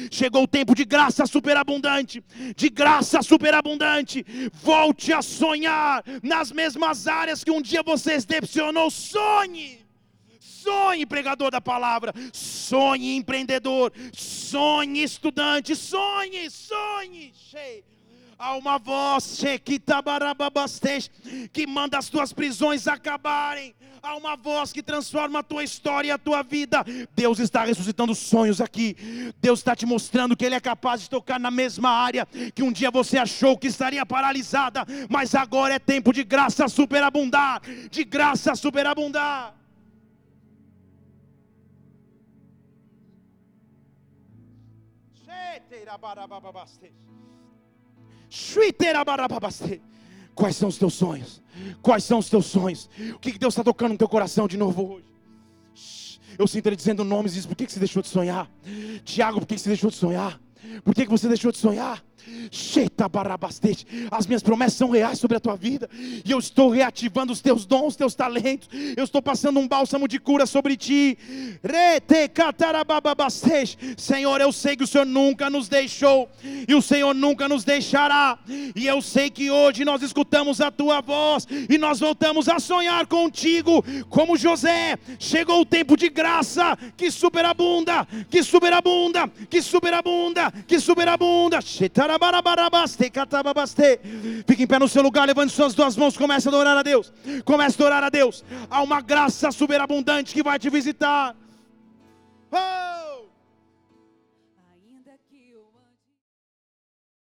Chegou 0.09 0.43
o 0.43 0.47
tempo 0.47 0.73
de 0.73 0.83
graça 0.83 1.27
superabundante, 1.27 2.23
de 2.55 2.69
graça 2.71 3.21
superabundante. 3.21 4.25
Volte 4.63 5.13
a 5.13 5.21
sonhar 5.21 6.03
nas 6.23 6.51
mesmas 6.51 7.07
áreas 7.07 7.43
que 7.43 7.51
um 7.51 7.61
dia 7.61 7.83
você 7.83 8.17
decepcionou. 8.17 8.89
Sonhe. 8.89 9.85
Sonhe, 10.39 11.05
pregador 11.05 11.51
da 11.51 11.61
palavra. 11.61 12.11
Sonhe, 12.33 13.15
empreendedor. 13.15 13.93
Sonhe, 14.11 15.03
estudante. 15.03 15.75
Sonhe, 15.75 16.49
sonhe. 16.49 17.31
Cheio 17.35 17.90
Há 18.41 18.55
uma 18.55 18.79
voz 18.79 19.39
que 21.53 21.67
manda 21.67 21.99
as 21.99 22.09
tuas 22.09 22.33
prisões 22.33 22.87
acabarem. 22.87 23.75
Há 24.01 24.15
uma 24.15 24.35
voz 24.35 24.73
que 24.73 24.81
transforma 24.81 25.39
a 25.39 25.43
tua 25.43 25.63
história 25.63 26.07
e 26.07 26.11
a 26.11 26.17
tua 26.17 26.41
vida. 26.41 26.83
Deus 27.15 27.37
está 27.37 27.63
ressuscitando 27.63 28.15
sonhos 28.15 28.59
aqui. 28.59 28.97
Deus 29.39 29.59
está 29.59 29.75
te 29.75 29.85
mostrando 29.85 30.35
que 30.35 30.43
Ele 30.43 30.55
é 30.55 30.59
capaz 30.59 31.01
de 31.01 31.09
tocar 31.09 31.39
na 31.39 31.51
mesma 31.51 31.91
área 31.91 32.27
que 32.55 32.63
um 32.63 32.71
dia 32.71 32.89
você 32.89 33.19
achou 33.19 33.55
que 33.55 33.67
estaria 33.67 34.03
paralisada, 34.07 34.87
mas 35.07 35.35
agora 35.35 35.75
é 35.75 35.79
tempo 35.79 36.11
de 36.11 36.23
graça 36.23 36.67
superabundar 36.67 37.61
de 37.91 38.03
graça 38.03 38.55
superabundar. 38.55 39.53
Quais 50.33 50.55
são 50.55 50.69
os 50.69 50.77
teus 50.77 50.93
sonhos? 50.93 51.41
Quais 51.81 52.05
são 52.05 52.17
os 52.19 52.29
teus 52.29 52.45
sonhos? 52.45 52.89
O 53.13 53.19
que 53.19 53.37
Deus 53.37 53.53
está 53.53 53.63
tocando 53.63 53.91
no 53.91 53.97
teu 53.97 54.07
coração 54.07 54.47
de 54.47 54.57
novo 54.57 54.93
hoje? 54.93 55.05
Eu 56.39 56.47
sinto 56.47 56.67
ele 56.67 56.77
dizendo 56.77 57.03
nomes 57.03 57.33
e 57.33 57.35
diz: 57.35 57.45
por 57.45 57.55
que 57.55 57.69
você 57.69 57.77
deixou 57.77 58.01
de 58.01 58.07
sonhar? 58.07 58.49
Tiago, 59.03 59.41
por 59.41 59.45
que 59.45 59.59
você 59.59 59.67
deixou 59.67 59.89
de 59.89 59.97
sonhar? 59.97 60.39
Por 60.83 60.95
que 60.95 61.05
você 61.05 61.27
deixou 61.27 61.51
de 61.51 61.57
sonhar? 61.57 62.03
As 64.09 64.27
minhas 64.27 64.43
promessas 64.43 64.77
são 64.77 64.89
reais 64.89 65.19
sobre 65.19 65.37
a 65.37 65.39
tua 65.39 65.55
vida. 65.55 65.89
E 66.25 66.31
eu 66.31 66.39
estou 66.39 66.69
reativando 66.69 67.33
os 67.33 67.41
teus 67.41 67.65
dons, 67.65 67.95
teus 67.95 68.15
talentos. 68.15 68.69
Eu 68.95 69.03
estou 69.03 69.21
passando 69.21 69.59
um 69.59 69.67
bálsamo 69.67 70.07
de 70.07 70.19
cura 70.19 70.45
sobre 70.45 70.75
ti. 70.77 71.17
Senhor, 73.97 74.41
eu 74.41 74.51
sei 74.51 74.75
que 74.75 74.83
o 74.83 74.87
Senhor 74.87 75.05
nunca 75.05 75.49
nos 75.49 75.67
deixou. 75.67 76.29
E 76.67 76.73
o 76.73 76.81
Senhor 76.81 77.13
nunca 77.13 77.47
nos 77.47 77.63
deixará. 77.63 78.37
E 78.75 78.85
eu 78.87 79.01
sei 79.01 79.29
que 79.29 79.49
hoje 79.49 79.85
nós 79.85 80.01
escutamos 80.01 80.61
a 80.61 80.71
tua 80.71 81.01
voz. 81.01 81.47
E 81.69 81.77
nós 81.77 81.99
voltamos 81.99 82.47
a 82.47 82.59
sonhar 82.59 83.05
contigo. 83.07 83.83
Como 84.09 84.37
José. 84.37 84.97
Chegou 85.19 85.61
o 85.61 85.65
tempo 85.65 85.95
de 85.95 86.09
graça 86.09 86.77
que 86.97 87.11
superabunda. 87.11 88.07
Que 88.29 88.43
superabunda. 88.43 89.27
Que 89.49 89.61
superabunda. 89.61 90.51
Que 90.67 90.79
superabunda. 90.79 91.59
Fique 94.47 94.63
em 94.63 94.67
pé 94.67 94.79
no 94.79 94.87
seu 94.87 95.01
lugar, 95.01 95.27
levante 95.27 95.53
suas 95.53 95.73
duas 95.73 95.95
mãos, 95.95 96.17
comece 96.17 96.47
a 96.47 96.51
adorar 96.51 96.77
a 96.77 96.83
Deus. 96.83 97.11
Comece 97.45 97.75
a 97.75 97.85
adorar 97.85 98.03
a 98.03 98.09
Deus. 98.09 98.43
Há 98.69 98.81
uma 98.81 99.01
graça 99.01 99.51
superabundante 99.51 100.33
que 100.33 100.43
vai 100.43 100.57
te 100.57 100.69
visitar. 100.69 101.35
Oh! 102.51 103.10